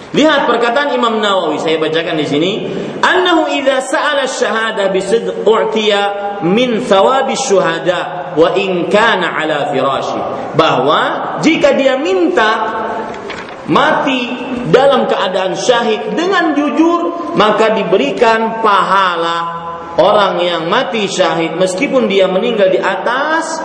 Lihat 0.09 0.49
perkataan 0.49 0.97
Imam 0.97 1.21
Nawawi 1.21 1.61
saya 1.61 1.77
bacakan 1.77 2.17
di 2.17 2.25
sini, 2.25 2.51
annahu 2.97 3.45
idza 3.53 3.77
sa'ala 3.93 4.25
syahada 4.25 4.89
bisidq 4.89 5.45
u'tiya 5.45 6.41
min 6.49 6.81
thawabi 6.81 7.37
syuhada 7.37 8.33
wa 8.33 8.49
in 8.57 8.89
kana 8.89 9.37
ala 9.37 9.69
firashi. 9.69 10.17
Bahwa 10.57 11.01
jika 11.45 11.77
dia 11.77 12.01
minta 12.01 12.51
mati 13.69 14.33
dalam 14.73 15.05
keadaan 15.05 15.53
syahid 15.53 16.17
dengan 16.17 16.57
jujur 16.57 17.33
maka 17.37 17.77
diberikan 17.77 18.65
pahala 18.65 19.68
orang 19.99 20.39
yang 20.39 20.63
mati 20.71 21.11
syahid 21.11 21.59
meskipun 21.59 22.07
dia 22.07 22.31
meninggal 22.31 22.71
di 22.71 22.79
atas 22.79 23.59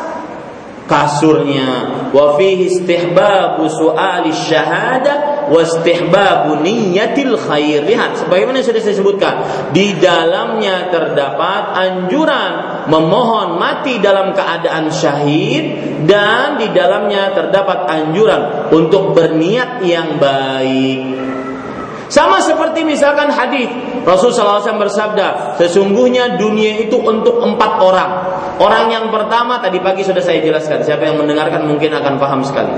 kasurnya. 0.84 2.10
Wa 2.12 2.36
fihi 2.36 2.68
istihbabu 2.68 3.66
su'ali 3.68 4.30
syahada 4.34 5.46
wa 5.48 5.60
istihbabu 5.60 6.60
niyatil 6.60 7.36
khair. 7.40 7.84
Lihat 7.84 8.24
sebagaimana 8.24 8.60
sudah 8.60 8.82
saya 8.82 8.96
sebutkan 8.96 9.34
di 9.72 9.96
dalamnya 9.98 10.92
terdapat 10.92 11.62
anjuran 11.74 12.52
memohon 12.88 13.56
mati 13.56 13.98
dalam 14.00 14.36
keadaan 14.36 14.92
syahid 14.92 15.64
dan 16.04 16.60
di 16.60 16.68
dalamnya 16.70 17.32
terdapat 17.32 17.88
anjuran 17.88 18.68
untuk 18.68 19.16
berniat 19.16 19.80
yang 19.80 20.20
baik 20.20 21.33
sama 22.08 22.40
seperti 22.40 22.84
misalkan 22.84 23.32
hadis 23.32 23.68
Rasulullah 24.04 24.60
SAW 24.60 24.84
bersabda, 24.84 25.56
sesungguhnya 25.56 26.36
dunia 26.36 26.84
itu 26.84 27.00
untuk 27.00 27.40
empat 27.40 27.72
orang. 27.80 28.10
Orang 28.60 28.92
yang 28.92 29.08
pertama 29.08 29.58
tadi 29.58 29.80
pagi 29.80 30.04
sudah 30.04 30.20
saya 30.20 30.44
jelaskan. 30.44 30.84
Siapa 30.84 31.08
yang 31.08 31.18
mendengarkan 31.18 31.64
mungkin 31.64 31.90
akan 31.90 32.20
paham 32.20 32.44
sekali. 32.44 32.70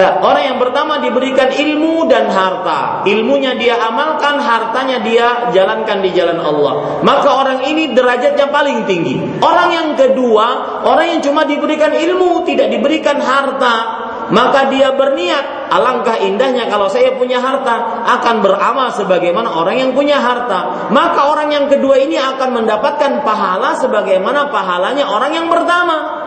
Orang 0.00 0.40
yang 0.40 0.56
pertama 0.56 1.04
diberikan 1.04 1.52
ilmu 1.52 2.08
dan 2.08 2.32
harta. 2.32 3.04
Ilmunya 3.04 3.60
dia 3.60 3.76
amalkan, 3.76 4.40
hartanya 4.40 5.04
dia 5.04 5.52
jalankan 5.52 6.00
di 6.00 6.10
jalan 6.16 6.40
Allah. 6.40 7.04
Maka 7.04 7.28
orang 7.28 7.60
ini 7.68 7.92
derajatnya 7.92 8.48
paling 8.48 8.88
tinggi. 8.88 9.20
Orang 9.44 9.68
yang 9.68 9.88
kedua, 9.92 10.80
orang 10.88 11.12
yang 11.12 11.20
cuma 11.20 11.44
diberikan 11.44 11.92
ilmu, 11.92 12.48
tidak 12.48 12.72
diberikan 12.72 13.20
harta 13.20 14.08
maka 14.32 14.72
dia 14.72 14.96
berniat 14.96 15.68
alangkah 15.68 16.16
indahnya 16.16 16.64
kalau 16.72 16.88
saya 16.88 17.12
punya 17.20 17.36
harta 17.36 18.00
akan 18.16 18.40
beramal 18.40 18.88
sebagaimana 18.88 19.52
orang 19.52 19.76
yang 19.76 19.90
punya 19.92 20.16
harta. 20.24 20.88
Maka 20.88 21.28
orang 21.28 21.52
yang 21.52 21.68
kedua 21.68 22.00
ini 22.00 22.16
akan 22.16 22.64
mendapatkan 22.64 23.20
pahala 23.20 23.76
sebagaimana 23.76 24.48
pahalanya 24.48 25.04
orang 25.04 25.36
yang 25.36 25.52
pertama. 25.52 26.24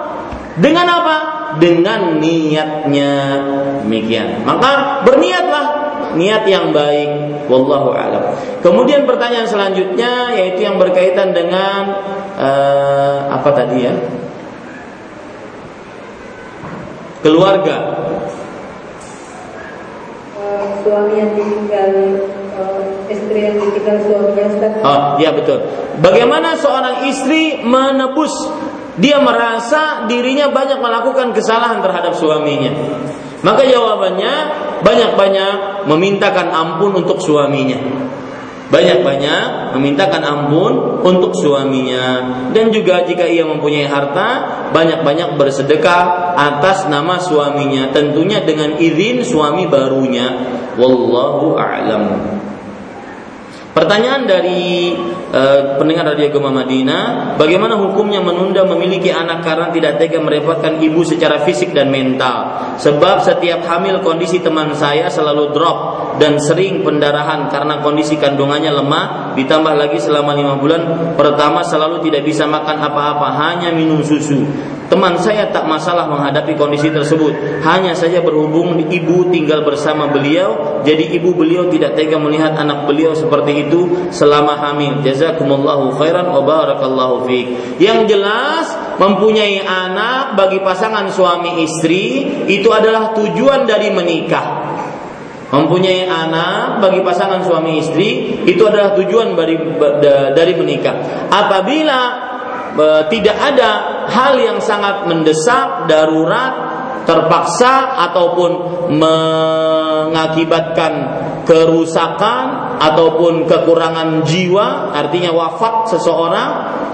Dengan 0.55 0.85
apa? 0.85 1.17
Dengan 1.57 2.21
niatnya. 2.21 3.13
Demikian. 3.81 4.45
Maka 4.45 5.01
berniatlah 5.01 5.65
niat 6.13 6.45
yang 6.45 6.69
baik. 6.77 7.09
Wallahu 7.49 7.89
alam. 7.89 8.37
Kemudian 8.61 9.09
pertanyaan 9.09 9.49
selanjutnya 9.49 10.29
yaitu 10.37 10.61
yang 10.61 10.77
berkaitan 10.77 11.33
dengan 11.33 11.81
uh, 12.37 13.33
apa 13.33 13.49
tadi 13.49 13.77
ya 13.81 13.93
keluarga 17.25 17.75
uh, 20.37 20.65
suami 20.85 21.13
yang 21.17 21.33
ditinggal 21.33 21.91
uh, 22.53 23.09
istri 23.09 23.49
yang 23.49 23.57
ditinggal 23.57 23.97
suaminya 24.05 24.45
Oh, 24.85 25.17
iya 25.17 25.33
betul. 25.33 25.65
Bagaimana 26.05 26.53
seorang 26.61 27.09
istri 27.09 27.65
menebus 27.65 28.29
dia 29.01 29.17
merasa 29.17 30.05
dirinya 30.05 30.53
banyak 30.53 30.77
melakukan 30.77 31.33
kesalahan 31.33 31.81
terhadap 31.81 32.13
suaminya. 32.13 32.69
Maka 33.41 33.65
jawabannya 33.65 34.33
banyak-banyak 34.85 35.85
memintakan 35.89 36.53
ampun 36.53 37.01
untuk 37.01 37.17
suaminya 37.21 37.77
banyak-banyak 38.69 39.73
memintakan 39.77 40.21
ampun 40.25 40.73
untuk 41.05 41.37
suaminya. 41.37 42.05
Dan 42.51 42.73
juga 42.73 43.05
jika 43.05 43.25
ia 43.25 43.45
mempunyai 43.45 43.85
harta 43.85 44.29
banyak-banyak 44.73 45.37
bersedekah 45.37 46.33
atas 46.37 46.89
nama 46.89 47.21
suaminya. 47.21 47.93
Tentunya 47.93 48.41
dengan 48.41 48.77
izin 48.77 49.21
suami 49.21 49.69
barunya. 49.69 50.53
Wallahu 50.75 51.55
a'lam 51.55 52.03
Pertanyaan 53.75 54.23
dari 54.23 54.95
uh, 55.35 55.75
pendengar 55.75 56.15
radio 56.15 56.31
Gema 56.31 56.47
Madinah, 56.47 57.35
bagaimana 57.35 57.75
hukumnya 57.75 58.23
menunda 58.23 58.63
memiliki 58.63 59.11
anak 59.11 59.43
karena 59.43 59.67
tidak 59.67 59.99
tega 59.99 60.23
merepotkan 60.23 60.79
ibu 60.79 61.03
secara 61.03 61.43
fisik 61.43 61.75
dan 61.75 61.91
mental? 61.91 62.71
Sebab 62.79 63.27
setiap 63.27 63.67
hamil 63.67 63.99
kondisi 63.99 64.39
teman 64.39 64.71
saya 64.79 65.11
selalu 65.11 65.51
drop 65.51 65.77
dan 66.23 66.39
sering 66.39 66.87
pendarahan 66.87 67.51
karena 67.51 67.83
kondisi 67.83 68.15
kandungannya 68.15 68.71
lemah, 68.71 69.35
ditambah 69.35 69.75
lagi 69.75 69.99
selama 69.99 70.31
lima 70.39 70.55
bulan 70.55 71.11
pertama 71.19 71.59
selalu 71.59 71.99
tidak 72.07 72.23
bisa 72.23 72.47
makan 72.47 72.79
apa-apa, 72.79 73.27
hanya 73.43 73.75
minum 73.75 73.99
susu. 73.99 74.39
Teman 74.85 75.17
saya 75.17 75.49
tak 75.49 75.65
masalah 75.65 76.05
menghadapi 76.05 76.53
kondisi 76.53 76.93
tersebut. 76.93 77.61
Hanya 77.65 77.97
saja 77.97 78.21
berhubung 78.21 78.77
ibu 78.77 79.33
tinggal 79.33 79.65
bersama 79.65 80.05
beliau, 80.13 80.81
jadi 80.85 81.17
ibu 81.17 81.33
beliau 81.33 81.65
tidak 81.73 81.97
tega 81.97 82.21
melihat 82.21 82.53
anak 82.53 82.85
beliau 82.85 83.17
seperti 83.17 83.65
itu 83.65 84.09
selama 84.13 84.53
hamil. 84.61 85.01
Jazakumullahu 85.01 85.97
khairan 85.97 86.29
wa 86.29 86.41
barakallahu 86.45 87.25
fiik. 87.25 87.81
Yang 87.81 88.13
jelas 88.13 88.77
mempunyai 89.01 89.65
anak 89.65 90.37
bagi 90.37 90.61
pasangan 90.61 91.09
suami 91.09 91.65
istri 91.65 92.45
itu 92.45 92.69
adalah 92.69 93.17
tujuan 93.17 93.65
dari 93.65 93.89
menikah. 93.89 94.65
Mempunyai 95.49 96.05
anak 96.05 96.83
bagi 96.83 97.01
pasangan 97.01 97.41
suami 97.41 97.81
istri 97.81 98.43
itu 98.45 98.61
adalah 98.65 98.93
tujuan 98.93 99.33
dari 99.33 99.55
dari 100.35 100.53
menikah. 100.53 101.25
Apabila 101.31 101.99
tidak 103.07 103.37
ada 103.39 104.03
hal 104.11 104.35
yang 104.35 104.59
sangat 104.59 105.07
mendesak, 105.07 105.87
darurat, 105.87 106.75
terpaksa 107.05 108.01
ataupun 108.09 108.51
mengakibatkan 108.91 110.93
kerusakan 111.45 112.73
ataupun 112.81 113.45
kekurangan 113.45 114.25
jiwa, 114.25 114.89
artinya 114.91 115.29
wafat 115.31 115.95
seseorang, 115.95 116.49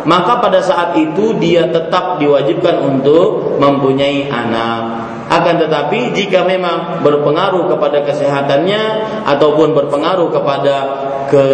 maka 0.05 0.37
pada 0.43 0.61
saat 0.61 0.93
itu 0.99 1.33
dia 1.39 1.71
tetap 1.71 2.19
diwajibkan 2.19 2.83
untuk 2.83 3.55
mempunyai 3.57 4.29
anak. 4.29 5.07
Akan 5.31 5.63
tetapi 5.63 6.11
jika 6.11 6.43
memang 6.43 6.99
berpengaruh 7.07 7.71
kepada 7.71 8.03
kesehatannya 8.03 8.83
ataupun 9.23 9.71
berpengaruh 9.71 10.27
kepada 10.27 10.75
ke 11.31 11.47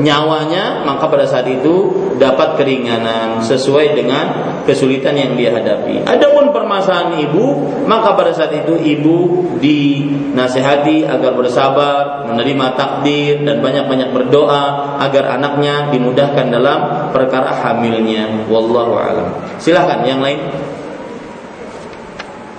nyawanya 0.00 0.84
maka 0.84 1.08
pada 1.08 1.24
saat 1.24 1.48
itu 1.48 1.92
dapat 2.16 2.56
keringanan 2.56 3.40
sesuai 3.44 3.96
dengan 3.96 4.24
kesulitan 4.66 5.14
yang 5.14 5.32
dia 5.38 5.54
hadapi. 5.54 6.02
Adapun 6.04 6.50
permasalahan 6.50 7.22
ibu, 7.22 7.70
maka 7.86 8.18
pada 8.18 8.32
saat 8.34 8.52
itu 8.52 8.74
ibu 8.76 9.46
dinasehati 9.62 11.06
agar 11.06 11.32
bersabar, 11.38 12.26
menerima 12.28 12.66
takdir 12.74 13.44
dan 13.46 13.62
banyak-banyak 13.62 14.10
berdoa 14.10 14.98
agar 15.00 15.38
anaknya 15.38 15.88
dimudahkan 15.94 16.46
dalam 16.50 17.10
perkara 17.14 17.54
hamilnya. 17.62 18.48
Wallahu 18.50 18.98
alam. 18.98 19.28
Silahkan 19.62 20.02
yang 20.02 20.20
lain. 20.20 20.40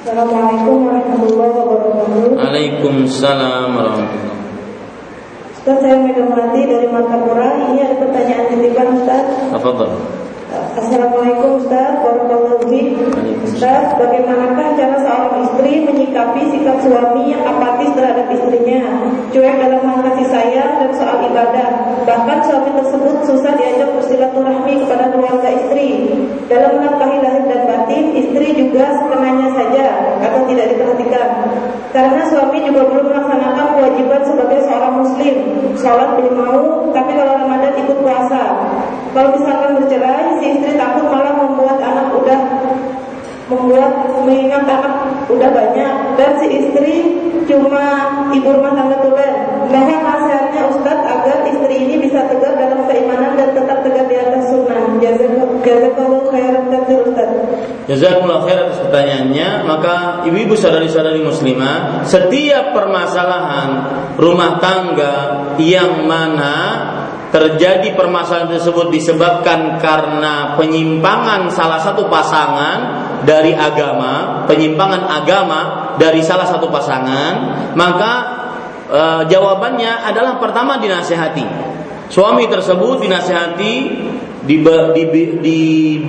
Assalamualaikum 0.08 0.88
warahmatullahi 0.88 1.52
wabarakatuh. 1.52 2.40
Waalaikumsalam 2.40 3.68
warahmatullahi 3.76 4.27
Ustaz 5.68 5.84
saya 5.84 6.00
Megamati 6.00 6.64
dari 6.64 6.88
Martapura. 6.88 7.60
Ini 7.60 7.92
ada 7.92 8.00
pertanyaan 8.00 8.56
titipan 8.56 8.88
Ustaz. 9.04 9.52
Tafadhol. 9.52 10.00
Eh, 10.48 10.64
Assalamualaikum 10.80 11.60
Ustaz. 11.60 11.92
Warahmatullahi 12.08 12.96
Ustaz, 13.44 14.00
bagaimanakah 14.00 14.80
cara 14.80 14.96
seorang 15.04 15.44
istri 15.44 15.84
menyikapi 15.84 16.56
sikap 16.56 16.80
suami 16.80 17.36
yang 17.36 17.44
apatis 17.44 17.92
terhadap 18.00 18.32
istrinya? 18.32 18.80
Cuek 19.36 19.60
dalam 19.60 19.84
hal 19.84 20.00
kasih 20.08 20.28
sayang 20.32 20.72
dan 20.88 20.92
soal 20.96 21.20
ibadah. 21.28 21.70
Bahkan 22.08 22.38
suami 22.48 22.72
tersebut 22.72 23.16
susah 23.28 23.52
diajak 23.60 23.92
bersilaturahmi 23.92 24.88
kepada 24.88 25.12
keluarga 25.12 25.52
istri. 25.52 26.16
Dalam 26.48 26.80
menafkahi 26.80 27.20
lahir 27.20 27.44
dan 27.44 27.68
batin, 27.68 28.16
istri 28.16 28.56
juga 28.56 28.96
sekenanya 29.04 29.52
saja 29.52 30.16
atau 30.24 30.48
tidak 30.48 30.72
diperhatikan 30.72 31.28
karena 31.92 32.22
suami 32.30 32.60
juga 32.68 32.82
belum 32.88 33.06
melaksanakan 33.10 33.66
kewajiban 33.78 34.22
sebagai 34.28 34.60
seorang 34.68 34.94
muslim. 35.02 35.36
Sholat 35.78 36.10
belum 36.18 36.36
mau 36.36 36.62
tapi 36.92 37.12
kalau 37.16 37.34
Ramadan 37.38 37.74
ikut 37.80 37.98
puasa. 38.02 38.42
Kalau 39.16 39.30
misalkan 39.34 39.82
bercerai 39.82 40.38
si 40.42 40.46
istri 40.58 40.78
takut 40.78 41.06
malah 41.10 41.34
membuat 41.38 41.78
anak 41.82 42.14
udah 42.14 42.40
membuat 43.48 43.92
mengingat 44.26 44.64
anak 44.68 44.94
udah 45.32 45.50
banyak. 45.50 45.94
Dan 46.20 46.32
si 46.44 46.48
istri 46.52 46.96
cuma 47.48 47.84
ibu 48.36 48.50
rumah 48.52 48.76
tangga 48.76 49.00
tulen 49.00 49.36
mohon 49.68 49.88
nah, 49.88 50.00
nasihatnya 50.04 50.62
Ustadz 50.72 51.08
agar 51.08 51.38
istri 51.48 51.76
ini 51.76 51.96
bisa 52.08 52.24
tegar 52.28 52.56
dalam 52.56 52.88
keimanan 52.88 53.36
dan 53.36 53.52
tetap 53.52 53.84
tegar 53.84 54.06
di 54.08 54.16
atas 54.16 54.44
sunnah. 54.48 54.84
Jazakallah 55.64 56.17
khairan 56.32 56.70
Ustaz. 56.72 57.30
Jazakumullah 57.88 58.44
khair 58.44 58.68
atas 58.68 58.84
pertanyaannya. 58.84 59.64
Maka 59.64 59.96
ibu-ibu 60.28 60.60
saudari-saudari 60.60 61.24
muslimah, 61.24 62.04
setiap 62.04 62.76
permasalahan 62.76 63.70
rumah 64.20 64.60
tangga 64.60 65.16
yang 65.56 66.04
mana 66.04 66.56
terjadi 67.32 67.96
permasalahan 67.96 68.56
tersebut 68.56 68.88
disebabkan 68.92 69.80
karena 69.80 70.56
penyimpangan 70.56 71.52
salah 71.52 71.80
satu 71.80 72.08
pasangan 72.08 73.08
dari 73.28 73.52
agama, 73.52 74.44
penyimpangan 74.48 75.04
agama 75.08 75.60
dari 76.00 76.24
salah 76.24 76.48
satu 76.48 76.72
pasangan, 76.72 77.34
maka 77.76 78.14
e, 78.88 79.02
jawabannya 79.28 80.08
adalah 80.08 80.40
pertama 80.40 80.80
dinasehati. 80.80 81.76
Suami 82.08 82.48
tersebut 82.48 83.04
dinasehati, 83.04 83.74
dibicarai, 84.48 86.00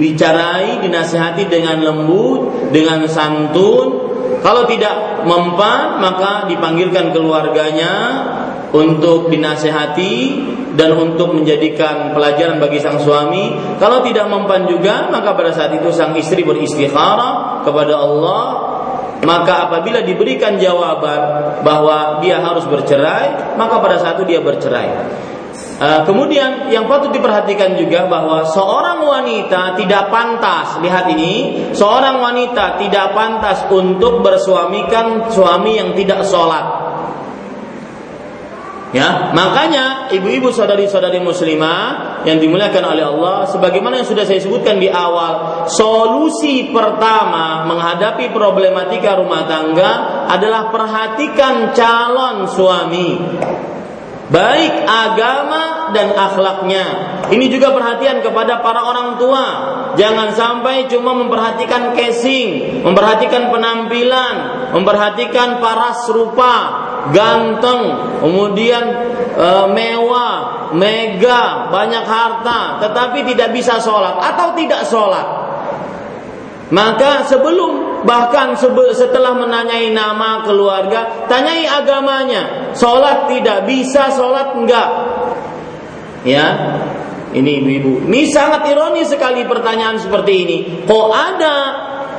dinasehati 0.81 1.45
dengan 1.51 1.83
lembut, 1.83 2.71
dengan 2.71 3.03
santun. 3.11 4.07
Kalau 4.39 4.71
tidak 4.71 5.27
mempan, 5.27 5.99
maka 5.99 6.47
dipanggilkan 6.47 7.11
keluarganya 7.11 8.23
untuk 8.71 9.27
dinasehati 9.33 10.15
dan 10.79 10.95
untuk 10.95 11.35
menjadikan 11.35 12.15
pelajaran 12.15 12.63
bagi 12.63 12.79
sang 12.79 13.03
suami. 13.03 13.51
Kalau 13.83 13.99
tidak 14.07 14.31
mempan 14.31 14.71
juga, 14.71 15.11
maka 15.11 15.35
pada 15.35 15.51
saat 15.51 15.75
itu 15.75 15.91
sang 15.91 16.15
istri 16.15 16.47
beristikharah 16.47 17.67
kepada 17.67 17.99
Allah. 17.99 18.43
Maka 19.19 19.67
apabila 19.67 20.07
diberikan 20.07 20.63
jawaban 20.63 21.19
bahwa 21.67 22.23
dia 22.23 22.39
harus 22.39 22.63
bercerai, 22.71 23.59
maka 23.59 23.83
pada 23.83 23.99
saat 23.99 24.15
itu 24.23 24.31
dia 24.31 24.39
bercerai. 24.39 25.11
Uh, 25.79 26.03
kemudian 26.03 26.75
yang 26.75 26.91
patut 26.91 27.15
diperhatikan 27.15 27.79
juga 27.79 28.11
bahwa 28.11 28.43
seorang 28.51 28.99
wanita 28.99 29.79
tidak 29.79 30.11
pantas 30.11 30.75
lihat 30.83 31.07
ini 31.07 31.71
seorang 31.71 32.19
wanita 32.19 32.83
tidak 32.83 33.15
pantas 33.15 33.63
untuk 33.71 34.19
bersuamikan 34.19 35.31
suami 35.31 35.79
yang 35.79 35.95
tidak 35.95 36.27
sholat 36.27 36.89
Ya, 38.89 39.37
makanya 39.37 40.09
ibu-ibu 40.17 40.49
saudari-saudari 40.49 41.21
muslimah 41.21 42.25
yang 42.25 42.41
dimuliakan 42.41 42.97
oleh 42.97 43.05
Allah, 43.05 43.45
sebagaimana 43.45 44.01
yang 44.01 44.09
sudah 44.09 44.25
saya 44.25 44.41
sebutkan 44.41 44.81
di 44.81 44.89
awal, 44.89 45.69
solusi 45.69 46.73
pertama 46.73 47.69
menghadapi 47.69 48.33
problematika 48.33 49.21
rumah 49.21 49.45
tangga 49.45 50.25
adalah 50.33 50.73
perhatikan 50.73 51.77
calon 51.77 52.49
suami. 52.49 53.09
Baik 54.29 54.85
agama 54.85 55.89
dan 55.97 56.13
akhlaknya. 56.13 56.85
Ini 57.33 57.49
juga 57.49 57.73
perhatian 57.73 58.21
kepada 58.21 58.61
para 58.61 58.85
orang 58.85 59.17
tua. 59.17 59.47
Jangan 59.97 60.37
sampai 60.37 60.85
cuma 60.93 61.17
memperhatikan 61.17 61.97
casing, 61.97 62.85
memperhatikan 62.85 63.49
penampilan, 63.49 64.35
memperhatikan 64.77 65.65
paras 65.65 66.05
rupa, 66.13 66.55
ganteng, 67.09 67.83
kemudian 68.21 68.85
e, 69.33 69.49
mewah, 69.73 70.69
mega, 70.77 71.73
banyak 71.73 72.05
harta, 72.05 72.85
tetapi 72.85 73.25
tidak 73.33 73.57
bisa 73.57 73.81
sholat 73.81 74.21
atau 74.21 74.53
tidak 74.53 74.85
sholat. 74.85 75.48
Maka 76.69 77.25
sebelum 77.25 78.05
bahkan 78.05 78.53
setelah 78.93 79.33
menanyai 79.33 79.89
nama 79.89 80.45
keluarga, 80.45 81.25
tanyai 81.25 81.65
agamanya. 81.65 82.73
Sholat 82.77 83.33
tidak 83.33 83.65
bisa, 83.65 84.13
sholat 84.13 84.53
enggak. 84.53 84.89
Ya, 86.29 86.47
ini 87.33 87.65
ibu-ibu. 87.65 88.05
Ini 88.05 88.29
sangat 88.29 88.69
ironis 88.69 89.09
sekali 89.09 89.49
pertanyaan 89.49 89.97
seperti 89.97 90.33
ini. 90.45 90.59
Kok 90.85 91.09
ada 91.09 91.57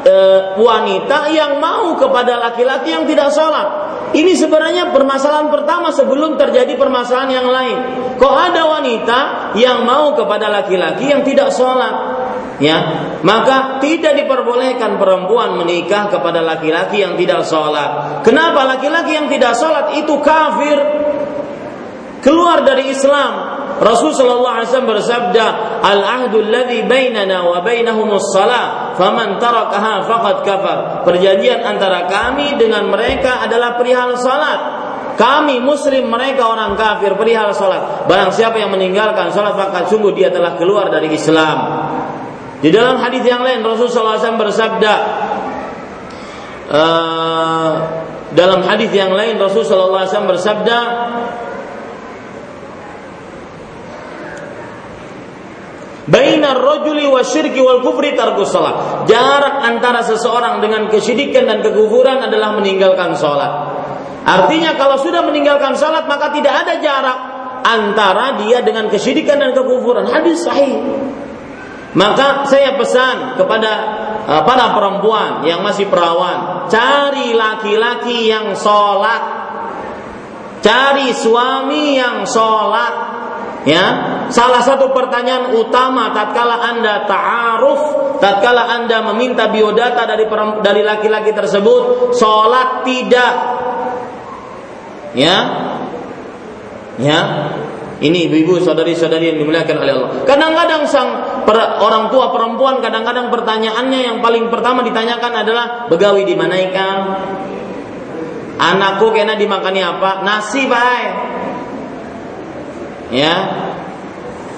e, 0.01 0.15
wanita 0.57 1.29
yang 1.29 1.61
mau 1.61 1.93
kepada 1.93 2.41
laki-laki 2.41 2.93
yang 2.93 3.05
tidak 3.05 3.29
sholat? 3.29 3.89
Ini 4.09 4.33
sebenarnya 4.33 4.89
permasalahan 4.89 5.53
pertama 5.53 5.93
sebelum 5.93 6.33
terjadi 6.41 6.73
permasalahan 6.73 7.29
yang 7.29 7.47
lain. 7.53 7.77
Kok 8.17 8.33
ada 8.33 8.61
wanita 8.65 9.19
yang 9.53 9.85
mau 9.85 10.17
kepada 10.17 10.49
laki-laki 10.49 11.13
yang 11.13 11.21
tidak 11.21 11.53
sholat? 11.53 12.17
Ya, 12.57 13.08
maka 13.19 13.83
tidak 13.83 14.15
diperbolehkan 14.15 14.95
perempuan 14.95 15.59
menikah 15.59 16.07
kepada 16.07 16.39
laki-laki 16.39 17.03
yang 17.03 17.19
tidak 17.19 17.43
sholat. 17.43 18.23
Kenapa 18.23 18.63
laki-laki 18.63 19.11
yang 19.15 19.27
tidak 19.27 19.59
sholat 19.59 19.91
itu 19.99 20.15
kafir? 20.23 20.77
Keluar 22.23 22.63
dari 22.63 22.91
Islam. 22.91 23.59
Rasul 23.79 24.11
sallallahu 24.11 24.55
alaihi 24.59 24.67
wasallam 24.67 24.91
bersabda, 24.91 25.45
"Al-ahdu 25.79 26.43
alladhi 26.43 26.83
bainana 26.83 27.47
wa 27.47 27.63
bainahumus 27.63 28.35
shalah, 28.35 28.95
faman 28.99 29.39
tarakaha 29.39 30.03
faqad 30.03 30.37
kafar." 30.43 30.77
Perjanjian 31.07 31.63
antara 31.63 32.03
kami 32.11 32.59
dengan 32.59 32.91
mereka 32.91 33.39
adalah 33.47 33.79
perihal 33.79 34.19
salat. 34.19 34.59
Kami 35.15 35.63
muslim, 35.63 36.11
mereka 36.11 36.47
orang 36.47 36.75
kafir 36.75 37.15
perihal 37.15 37.55
salat. 37.55 38.03
Barang 38.07 38.35
siapa 38.35 38.59
yang 38.59 38.71
meninggalkan 38.71 39.31
salat 39.31 39.55
maka 39.55 39.87
sungguh 39.87 40.11
dia 40.11 40.27
telah 40.27 40.59
keluar 40.59 40.91
dari 40.91 41.15
Islam. 41.15 41.78
Di 42.59 42.69
dalam 42.75 42.99
hadis 42.99 43.23
yang 43.23 43.39
lain 43.39 43.63
Rasul 43.63 43.87
sallallahu 43.87 44.15
alaihi 44.19 44.23
wasallam 44.23 44.43
bersabda, 44.43 44.93
uh, 46.67 47.71
dalam 48.35 48.61
hadis 48.67 48.91
yang 48.91 49.15
lain 49.15 49.39
Rasul 49.39 49.63
sallallahu 49.63 50.03
alaihi 50.03 50.11
wasallam 50.11 50.31
bersabda 50.35 50.77
Bainar 56.09 56.57
rajuli 56.57 57.05
wa 57.05 57.21
syirki 57.21 57.61
wal 57.61 57.85
kufri 57.85 58.17
tarkus 58.17 58.49
salat. 58.49 59.05
Jarak 59.05 59.61
antara 59.61 60.01
seseorang 60.01 60.57
dengan 60.57 60.89
kesyirikan 60.89 61.45
dan 61.45 61.61
kekufuran 61.61 62.17
adalah 62.25 62.57
meninggalkan 62.57 63.13
salat. 63.13 63.77
Artinya 64.25 64.73
kalau 64.73 64.97
sudah 64.97 65.21
meninggalkan 65.21 65.77
salat 65.77 66.09
maka 66.09 66.33
tidak 66.33 66.65
ada 66.65 66.81
jarak 66.81 67.17
antara 67.61 68.41
dia 68.41 68.65
dengan 68.65 68.89
kesyirikan 68.89 69.37
dan 69.37 69.53
kekufuran. 69.53 70.09
Hadis 70.09 70.41
sahih. 70.41 70.81
Maka 71.89 72.45
saya 72.45 72.77
pesan 72.77 73.33
kepada 73.33 73.71
uh, 74.29 74.41
para 74.45 74.77
perempuan 74.77 75.41
yang 75.41 75.65
masih 75.65 75.89
perawan, 75.89 76.69
cari 76.69 77.33
laki-laki 77.33 78.29
yang 78.29 78.53
sholat, 78.53 79.23
cari 80.61 81.09
suami 81.09 81.97
yang 81.97 82.29
sholat, 82.29 83.19
Ya, 83.67 83.85
salah 84.31 84.63
satu 84.63 84.95
pertanyaan 84.95 85.51
utama 85.51 86.15
tatkala 86.15 86.63
Anda 86.63 87.03
ta'aruf, 87.03 87.81
tatkala 88.23 88.71
Anda 88.71 89.03
meminta 89.11 89.51
biodata 89.51 90.07
dari 90.07 90.31
dari 90.63 90.79
laki-laki 90.79 91.35
tersebut, 91.35 92.15
sholat 92.15 92.87
tidak. 92.87 93.33
Ya. 95.11 95.37
Ya. 97.03 97.19
Ini 97.99 98.31
ibu-ibu, 98.31 98.63
saudari-saudari 98.63 99.35
yang 99.35 99.43
dimuliakan 99.43 99.75
oleh 99.75 99.91
Allah. 99.91 100.09
Kadang-kadang 100.23 100.87
sang 100.87 101.09
per, 101.49 101.81
orang 101.81 102.13
tua 102.13 102.29
perempuan 102.29 102.77
kadang-kadang 102.77 103.33
pertanyaannya 103.33 103.99
yang 104.05 104.17
paling 104.21 104.53
pertama 104.53 104.85
ditanyakan 104.85 105.33
adalah 105.41 105.65
begawi 105.89 106.21
di 106.29 106.37
mana 106.37 106.53
ikan? 106.69 106.97
Anakku 108.61 109.09
kena 109.09 109.33
dimakani 109.33 109.81
apa? 109.81 110.21
Nasi, 110.21 110.69
baik 110.69 111.29
ya. 113.09 113.35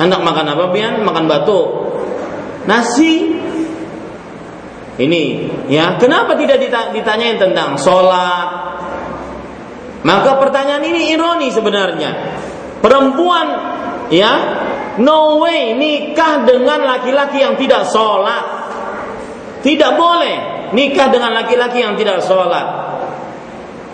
Anak 0.01 0.19
makan 0.19 0.45
apa 0.51 0.63
pian? 0.75 0.99
Makan 1.05 1.25
batu. 1.31 1.59
Nasi? 2.67 3.39
Ini 4.99 5.23
ya. 5.71 5.95
Kenapa 5.97 6.35
tidak 6.35 6.59
ditanyain 6.91 7.39
tentang 7.39 7.79
sholat? 7.79 8.49
Maka 10.01 10.41
pertanyaan 10.41 10.83
ini 10.83 11.13
ironi 11.13 11.53
sebenarnya. 11.53 12.11
Perempuan 12.81 13.47
ya 14.09 14.33
no 14.99 15.39
way 15.39 15.77
nikah 15.77 16.43
dengan 16.43 16.83
laki-laki 16.83 17.39
yang 17.39 17.55
tidak 17.55 17.87
sholat 17.87 18.43
tidak 19.63 19.95
boleh 19.95 20.69
nikah 20.75 21.07
dengan 21.07 21.31
laki-laki 21.31 21.79
yang 21.79 21.95
tidak 21.95 22.19
sholat 22.25 22.81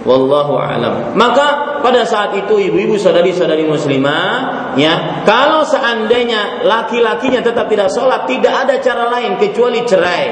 Wallahu 0.08 0.56
alam. 0.56 1.20
Maka 1.20 1.82
pada 1.84 2.08
saat 2.08 2.32
itu 2.40 2.72
ibu-ibu 2.72 2.96
saudari-saudari 2.96 3.68
muslimah, 3.68 4.72
ya, 4.80 5.26
kalau 5.28 5.68
seandainya 5.68 6.64
laki-lakinya 6.64 7.44
tetap 7.44 7.68
tidak 7.68 7.92
sholat, 7.92 8.24
tidak 8.24 8.56
ada 8.56 8.80
cara 8.80 9.12
lain 9.12 9.36
kecuali 9.36 9.84
cerai. 9.84 10.26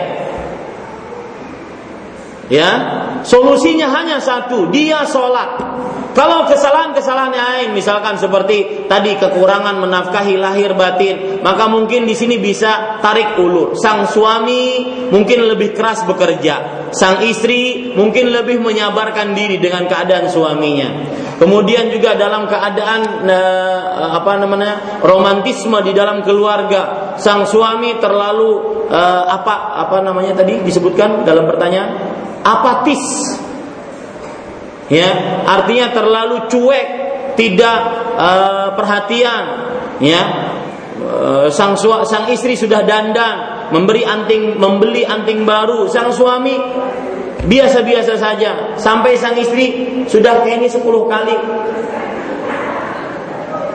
Ya, 2.45 2.69
solusinya 3.25 3.89
hanya 3.89 4.21
satu, 4.21 4.69
dia 4.69 5.01
sholat. 5.09 5.57
Kalau 6.15 6.47
kesalahan-kesalahan 6.47 7.35
lain, 7.35 7.69
misalkan 7.75 8.15
seperti 8.15 8.87
tadi 8.87 9.19
kekurangan 9.19 9.83
menafkahi 9.83 10.39
lahir 10.39 10.71
batin, 10.71 11.43
maka 11.43 11.67
mungkin 11.67 12.07
di 12.07 12.15
sini 12.15 12.39
bisa 12.39 13.03
tarik 13.03 13.35
ulur. 13.35 13.75
Sang 13.75 14.07
suami 14.07 14.87
mungkin 15.11 15.43
lebih 15.43 15.75
keras 15.75 16.07
bekerja, 16.07 16.87
sang 16.95 17.19
istri 17.19 17.91
mungkin 17.99 18.31
lebih 18.31 18.63
menyabarkan 18.63 19.35
diri 19.35 19.59
dengan 19.59 19.91
keadaan 19.91 20.31
suaminya. 20.31 20.87
Kemudian 21.35 21.91
juga 21.91 22.15
dalam 22.15 22.47
keadaan 22.47 23.27
eh, 23.27 23.79
apa 24.15 24.39
namanya 24.39 25.03
romantisme 25.03 25.83
di 25.83 25.91
dalam 25.91 26.23
keluarga, 26.23 27.11
sang 27.19 27.43
suami 27.43 27.99
terlalu 27.99 28.87
eh, 28.87 29.23
apa 29.35 29.83
apa 29.83 29.99
namanya 29.99 30.31
tadi 30.31 30.63
disebutkan 30.63 31.27
dalam 31.27 31.43
pertanyaan 31.43 32.14
apatis. 32.45 33.01
Ya, 34.85 35.41
artinya 35.49 35.89
terlalu 35.89 36.45
cuek, 36.45 36.87
tidak 37.33 37.77
uh, 38.15 38.77
perhatian, 38.77 39.43
ya. 39.97 40.21
Uh, 40.95 41.51
sang 41.51 41.75
sua, 41.75 42.05
sang 42.05 42.29
istri 42.31 42.53
sudah 42.55 42.85
dandan, 42.85 43.67
memberi 43.73 44.05
anting, 44.05 44.61
membeli 44.61 45.03
anting 45.03 45.43
baru, 45.43 45.89
sang 45.89 46.13
suami 46.13 46.55
biasa-biasa 47.45 48.13
saja, 48.15 48.51
sampai 48.79 49.17
sang 49.19 49.35
istri 49.35 50.05
sudah 50.07 50.45
ini 50.45 50.69
10 50.69 50.81
kali. 50.85 51.37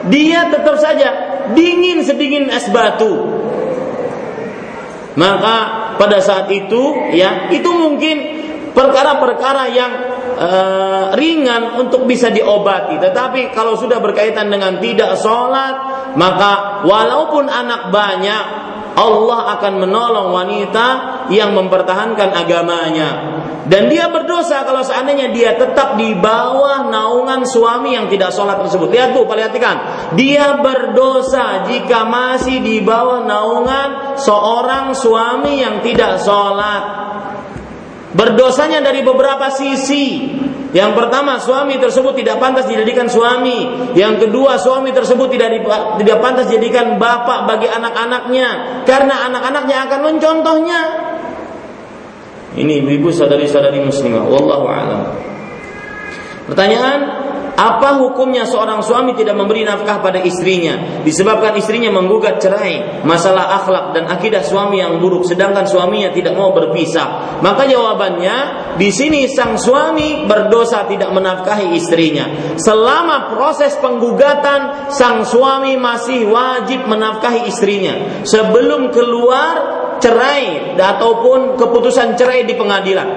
Dia 0.09 0.49
tetap 0.49 0.81
saja 0.81 1.09
dingin 1.53 2.01
sedingin 2.01 2.49
es 2.49 2.65
batu. 2.73 3.37
Maka 5.13 5.55
pada 5.99 6.23
saat 6.23 6.47
itu 6.49 7.11
ya 7.13 7.51
itu 7.51 7.67
mungkin 7.67 8.40
perkara-perkara 8.71 9.63
yang 9.71 9.91
uh, 10.37 11.05
ringan 11.15 11.77
untuk 11.79 12.07
bisa 12.07 12.31
diobati. 12.33 12.97
Tetapi 12.97 13.51
kalau 13.51 13.77
sudah 13.77 13.99
berkaitan 13.99 14.49
dengan 14.49 14.79
tidak 14.79 15.19
sholat, 15.19 15.75
maka 16.17 16.83
walaupun 16.87 17.47
anak 17.47 17.91
banyak, 17.93 18.43
Allah 18.91 19.55
akan 19.59 19.73
menolong 19.87 20.35
wanita 20.35 20.87
yang 21.31 21.55
mempertahankan 21.55 22.35
agamanya. 22.35 23.09
Dan 23.61 23.87
dia 23.87 24.09
berdosa 24.09 24.65
kalau 24.65 24.81
seandainya 24.81 25.31
dia 25.31 25.53
tetap 25.55 25.95
di 25.95 26.17
bawah 26.17 26.91
naungan 26.91 27.45
suami 27.45 27.93
yang 27.93 28.09
tidak 28.11 28.33
sholat 28.33 28.59
tersebut. 28.65 28.89
Lihat 28.89 29.15
tuh, 29.15 29.29
perhatikan. 29.29 30.09
Dia 30.17 30.59
berdosa 30.59 31.69
jika 31.69 32.03
masih 32.03 32.59
di 32.59 32.81
bawah 32.81 33.23
naungan 33.23 34.17
seorang 34.17 34.91
suami 34.97 35.61
yang 35.61 35.79
tidak 35.85 36.19
sholat. 36.19 36.83
Berdosanya 38.11 38.83
dari 38.83 39.01
beberapa 39.07 39.47
sisi. 39.51 40.35
Yang 40.71 40.91
pertama, 40.95 41.35
suami 41.39 41.75
tersebut 41.79 42.15
tidak 42.15 42.39
pantas 42.39 42.67
dijadikan 42.67 43.11
suami. 43.11 43.91
Yang 43.91 44.27
kedua, 44.27 44.55
suami 44.55 44.95
tersebut 44.95 45.27
tidak 45.31 45.67
tidak 45.99 46.17
pantas 46.23 46.47
dijadikan 46.47 46.95
bapak 46.95 47.43
bagi 47.43 47.67
anak-anaknya 47.67 48.83
karena 48.87 49.27
anak-anaknya 49.27 49.77
akan 49.87 49.99
mencontohnya. 50.11 50.81
Ini 52.51 52.83
ibu 52.83 53.07
saudari-saudari 53.11 53.79
muslimah, 53.83 54.27
wallahu 54.27 54.67
a'lam. 54.67 55.01
Pertanyaan, 56.51 56.99
apa 57.61 58.01
hukumnya 58.01 58.41
seorang 58.41 58.81
suami 58.81 59.13
tidak 59.13 59.37
memberi 59.37 59.61
nafkah 59.61 60.01
pada 60.01 60.17
istrinya 60.25 61.05
disebabkan 61.05 61.53
istrinya 61.61 61.93
menggugat 61.93 62.41
cerai, 62.41 63.05
masalah 63.05 63.61
akhlak 63.61 63.93
dan 63.93 64.09
akidah 64.09 64.41
suami 64.41 64.81
yang 64.81 64.97
buruk 64.97 65.29
sedangkan 65.29 65.69
suaminya 65.69 66.09
tidak 66.09 66.33
mau 66.33 66.49
berpisah? 66.57 67.37
Maka 67.45 67.69
jawabannya 67.69 68.37
di 68.81 68.89
sini 68.89 69.29
sang 69.29 69.61
suami 69.61 70.25
berdosa 70.25 70.89
tidak 70.89 71.13
menafkahi 71.13 71.77
istrinya. 71.77 72.57
Selama 72.57 73.29
proses 73.37 73.77
penggugatan 73.77 74.89
sang 74.89 75.21
suami 75.21 75.77
masih 75.77 76.33
wajib 76.33 76.89
menafkahi 76.89 77.45
istrinya 77.45 78.25
sebelum 78.25 78.89
keluar 78.89 79.53
cerai 80.01 80.73
ataupun 80.81 81.61
keputusan 81.61 82.17
cerai 82.17 82.41
di 82.49 82.57
pengadilan. 82.57 83.09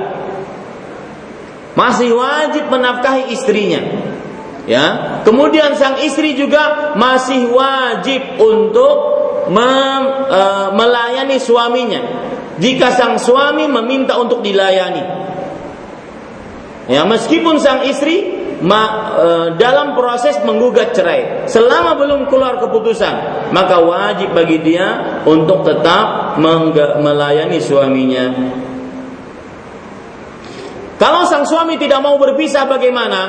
Masih 1.81 2.13
wajib 2.13 2.69
menafkahi 2.69 3.33
istrinya 3.33 4.13
ya. 4.69 5.21
Kemudian 5.25 5.77
sang 5.77 6.01
istri 6.05 6.37
juga 6.37 6.95
masih 6.97 7.49
wajib 7.49 8.41
untuk 8.41 8.97
mem, 9.49 10.03
e, 10.29 10.41
melayani 10.77 11.37
suaminya. 11.41 12.03
Jika 12.61 12.95
sang 12.95 13.19
suami 13.19 13.67
meminta 13.67 14.15
untuk 14.21 14.41
dilayani. 14.41 15.25
Ya 16.85 17.01
meskipun 17.09 17.57
sang 17.57 17.89
istri 17.89 18.45
ma, 18.61 18.83
e, 19.17 19.29
dalam 19.57 19.97
proses 19.97 20.37
menggugat 20.45 20.93
cerai 20.93 21.49
selama 21.49 21.97
belum 21.97 22.21
keluar 22.29 22.61
keputusan 22.61 23.49
maka 23.51 23.81
wajib 23.81 24.37
bagi 24.37 24.61
dia 24.61 25.21
untuk 25.25 25.65
tetap 25.65 26.37
melayani 27.01 27.59
suaminya. 27.61 28.27
Kalau 30.95 31.27
sang 31.27 31.43
suami 31.43 31.75
tidak 31.75 32.01
mau 32.01 32.15
berpisah 32.17 32.71
bagaimana 32.71 33.21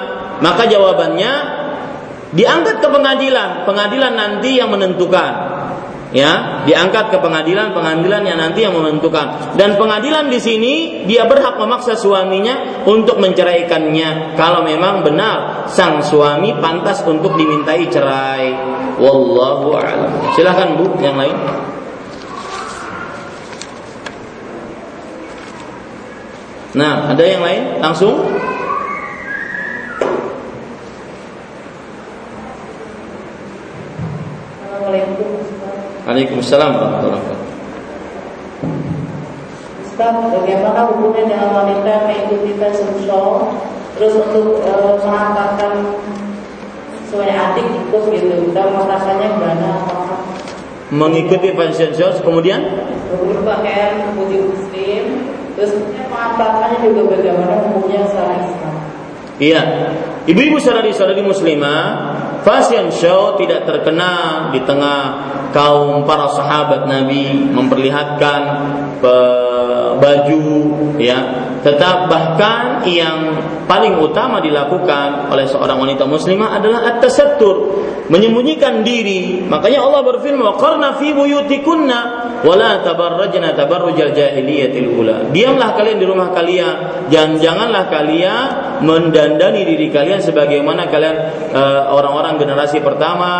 maka 0.43 0.67
jawabannya 0.67 1.31
diangkat 2.35 2.83
ke 2.83 2.87
pengadilan, 2.91 3.63
pengadilan 3.63 4.13
nanti 4.13 4.59
yang 4.59 4.71
menentukan. 4.71 5.55
Ya, 6.15 6.63
diangkat 6.63 7.11
ke 7.11 7.17
pengadilan, 7.19 7.75
pengadilan 7.75 8.23
yang 8.23 8.39
nanti 8.39 8.63
yang 8.63 8.71
menentukan. 8.71 9.55
Dan 9.59 9.75
pengadilan 9.75 10.31
di 10.31 10.39
sini 10.39 10.73
dia 11.03 11.27
berhak 11.27 11.59
memaksa 11.59 11.99
suaminya 11.99 12.87
untuk 12.87 13.19
menceraikannya 13.19 14.39
kalau 14.39 14.63
memang 14.63 15.03
benar 15.03 15.67
sang 15.67 15.99
suami 15.99 16.55
pantas 16.63 17.03
untuk 17.03 17.35
dimintai 17.35 17.91
cerai. 17.91 18.47
Wallahu 18.95 19.75
a'lam. 19.75 20.31
Silakan 20.39 20.79
Bu 20.79 20.95
yang 21.03 21.19
lain. 21.19 21.35
Nah, 26.79 27.11
ada 27.11 27.23
yang 27.27 27.43
lain? 27.43 27.83
Langsung? 27.83 28.15
Waalaikumsalam 36.05 36.69
warahmatullahi 36.77 37.17
wabarakatuh. 37.17 37.53
Ustaz, 39.81 40.15
bagaimana 40.21 40.85
hubungannya 40.93 41.33
dengan 41.33 41.49
wanita 41.49 42.05
mengikuti 42.05 42.53
fashion 42.61 42.93
show? 43.09 43.49
Terus 43.97 44.13
untuk 44.13 44.61
e, 44.61 44.71
mengatakan 45.01 45.97
sesuai 47.09 47.25
adik 47.33 47.65
ikut 47.65 48.03
gitu 48.13 48.53
dan 48.53 48.77
merasakannya 48.77 49.33
gimana? 49.33 49.71
Mengikuti 50.93 51.57
fashion 51.57 51.89
show 51.97 52.13
kemudian? 52.21 52.61
Berpakaian 53.09 54.13
putih 54.13 54.45
muslim 54.45 55.03
terus 55.57 55.73
mengatakannya 56.05 56.85
juga 56.85 57.17
bagaimana 57.17 57.65
hukumnya 57.65 58.05
secara 58.05 58.45
Islam? 58.45 58.75
Iya, 59.35 59.61
ibu-ibu 60.29 60.61
saudari-saudari 60.61 61.19
muslimah, 61.19 62.24
fashion 62.45 62.93
show 62.93 63.33
tidak 63.41 63.65
terkenal 63.65 64.53
di 64.53 64.61
tengah 64.61 65.01
kaum 65.49 66.05
para 66.05 66.29
sahabat 66.29 66.85
Nabi 66.85 67.49
memperlihatkan 67.49 68.41
baju 69.97 70.43
ya. 71.01 71.19
Tetap 71.65 72.05
bahkan 72.05 72.85
yang 72.85 73.41
paling 73.65 73.97
utama 73.97 74.37
dilakukan 74.37 75.33
oleh 75.33 75.49
seorang 75.49 75.81
wanita 75.81 76.05
muslimah 76.05 76.61
adalah 76.61 76.93
at-tasattur 76.93 77.81
menyembunyikan 78.09 78.85
diri. 78.85 79.41
Makanya 79.45 79.81
Allah 79.81 80.01
berfirman 80.05 80.57
qarna 80.57 80.97
fi 81.01 81.13
buyutikunna 81.13 81.99
wala 82.45 82.81
tabarrajna 82.85 83.57
tabarrujal 83.57 84.13
jahiliyatil 84.13 84.89
ula. 84.93 85.17
Diamlah 85.33 85.73
kalian 85.73 85.97
di 85.97 86.05
rumah 86.05 86.29
kalian. 86.33 87.07
Jangan 87.09 87.37
janganlah 87.41 87.83
kalian 87.89 88.47
mendandani 88.85 89.65
diri 89.65 89.87
kalian 89.89 90.19
sebagaimana 90.21 90.91
kalian 90.91 91.17
eh, 91.53 91.81
orang-orang 91.89 92.37
generasi 92.37 92.81
pertama 92.81 93.31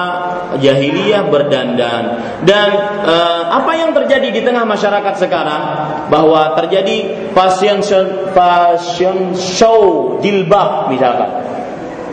jahiliyah 0.59 1.27
berdandan. 1.27 2.03
Dan 2.45 2.69
uh, 3.05 3.43
apa 3.51 3.71
yang 3.75 3.91
terjadi 3.91 4.29
di 4.31 4.41
tengah 4.45 4.63
masyarakat 4.63 5.13
sekarang? 5.17 5.61
Bahwa 6.07 6.53
terjadi 6.53 7.29
fashion 7.33 7.81
show, 7.81 8.31
fashion 8.31 9.33
show 9.33 10.15
jilbab 10.21 10.93
misalkan. 10.93 11.29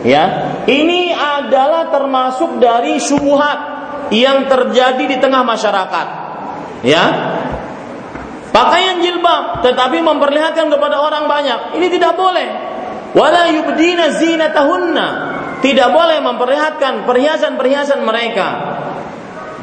Ya, 0.03 0.23
ini 0.67 1.15
adalah 1.15 1.87
termasuk 1.87 2.59
dari 2.59 2.99
syubhat 2.99 3.59
yang 4.11 4.51
terjadi 4.51 4.99
di 4.99 5.17
tengah 5.23 5.47
masyarakat. 5.47 6.07
Ya, 6.83 7.03
pakaian 8.51 8.99
jilbab 8.99 9.63
tetapi 9.63 10.03
memperlihatkan 10.03 10.67
kepada 10.67 10.99
orang 10.99 11.31
banyak. 11.31 11.79
Ini 11.79 11.87
tidak 11.87 12.19
boleh. 12.19 12.47
Wala 13.15 13.47
yubdina 13.55 14.19
zinatahunna. 14.19 15.07
Tidak 15.63 15.89
boleh 15.95 16.19
memperlihatkan 16.19 17.07
perhiasan-perhiasan 17.07 18.03
mereka. 18.03 18.47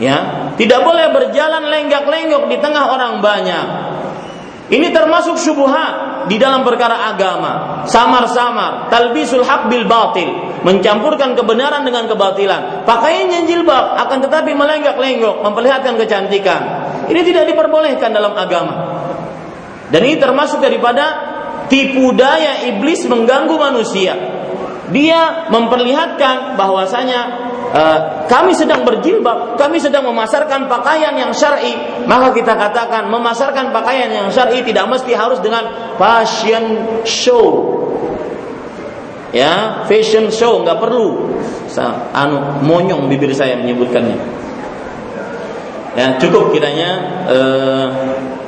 Ya, 0.01 0.17
tidak 0.57 0.81
boleh 0.81 1.13
berjalan 1.13 1.69
lenggak-lenggok 1.69 2.49
di 2.49 2.57
tengah 2.57 2.89
orang 2.89 3.21
banyak. 3.21 3.67
Ini 4.73 4.89
termasuk 4.97 5.37
syubhat 5.37 6.10
di 6.29 6.37
dalam 6.37 6.67
perkara 6.67 7.09
agama, 7.15 7.85
samar-samar, 7.89 8.93
talbisul 8.93 9.47
haq 9.47 9.73
bil 9.73 9.89
batil, 9.89 10.61
mencampurkan 10.67 11.33
kebenaran 11.33 11.87
dengan 11.87 12.05
kebatilan. 12.11 12.85
Pakaiannya 12.85 13.49
jilbab 13.49 13.97
akan 13.97 14.19
tetapi 14.27 14.53
melenggak-lenggok, 14.53 15.41
memperlihatkan 15.41 15.97
kecantikan. 15.97 16.61
Ini 17.09 17.21
tidak 17.25 17.49
diperbolehkan 17.49 18.11
dalam 18.13 18.37
agama. 18.37 18.75
Dan 19.91 20.01
ini 20.07 20.17
termasuk 20.21 20.63
daripada 20.63 21.05
tipu 21.67 22.15
daya 22.15 22.69
iblis 22.71 23.07
mengganggu 23.07 23.57
manusia. 23.57 24.15
Dia 24.91 25.51
memperlihatkan 25.51 26.59
bahwasanya 26.59 27.50
uh, 27.75 27.99
kami 28.27 28.53
sedang 28.55 28.83
berjilbab, 28.87 29.59
kami 29.59 29.83
sedang 29.83 30.07
memasarkan 30.07 30.71
pakaian 30.71 31.15
yang 31.15 31.33
syar'i, 31.35 32.05
maka 32.07 32.35
kita 32.35 32.55
katakan 32.55 33.11
memasarkan 33.11 33.75
pakaian 33.75 34.11
yang 34.11 34.29
syar'i 34.31 34.63
tidak 34.63 34.87
mesti 34.87 35.13
harus 35.15 35.39
dengan 35.43 35.95
fashion 35.99 36.99
show. 37.03 37.79
Ya, 39.31 39.87
fashion 39.87 40.35
show 40.35 40.59
nggak 40.67 40.79
perlu. 40.83 41.39
Anu 42.11 42.67
monyong 42.67 43.07
bibir 43.07 43.31
saya 43.31 43.55
menyebutkannya. 43.55 44.19
Ya, 45.95 46.19
cukup 46.23 46.55
kiranya 46.55 46.91
uh, 47.27 47.87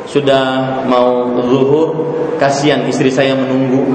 sudah 0.06 0.82
mau 0.86 1.38
zuhur, 1.42 1.88
kasihan 2.38 2.86
istri 2.86 3.10
saya 3.10 3.34
menunggu. 3.38 3.94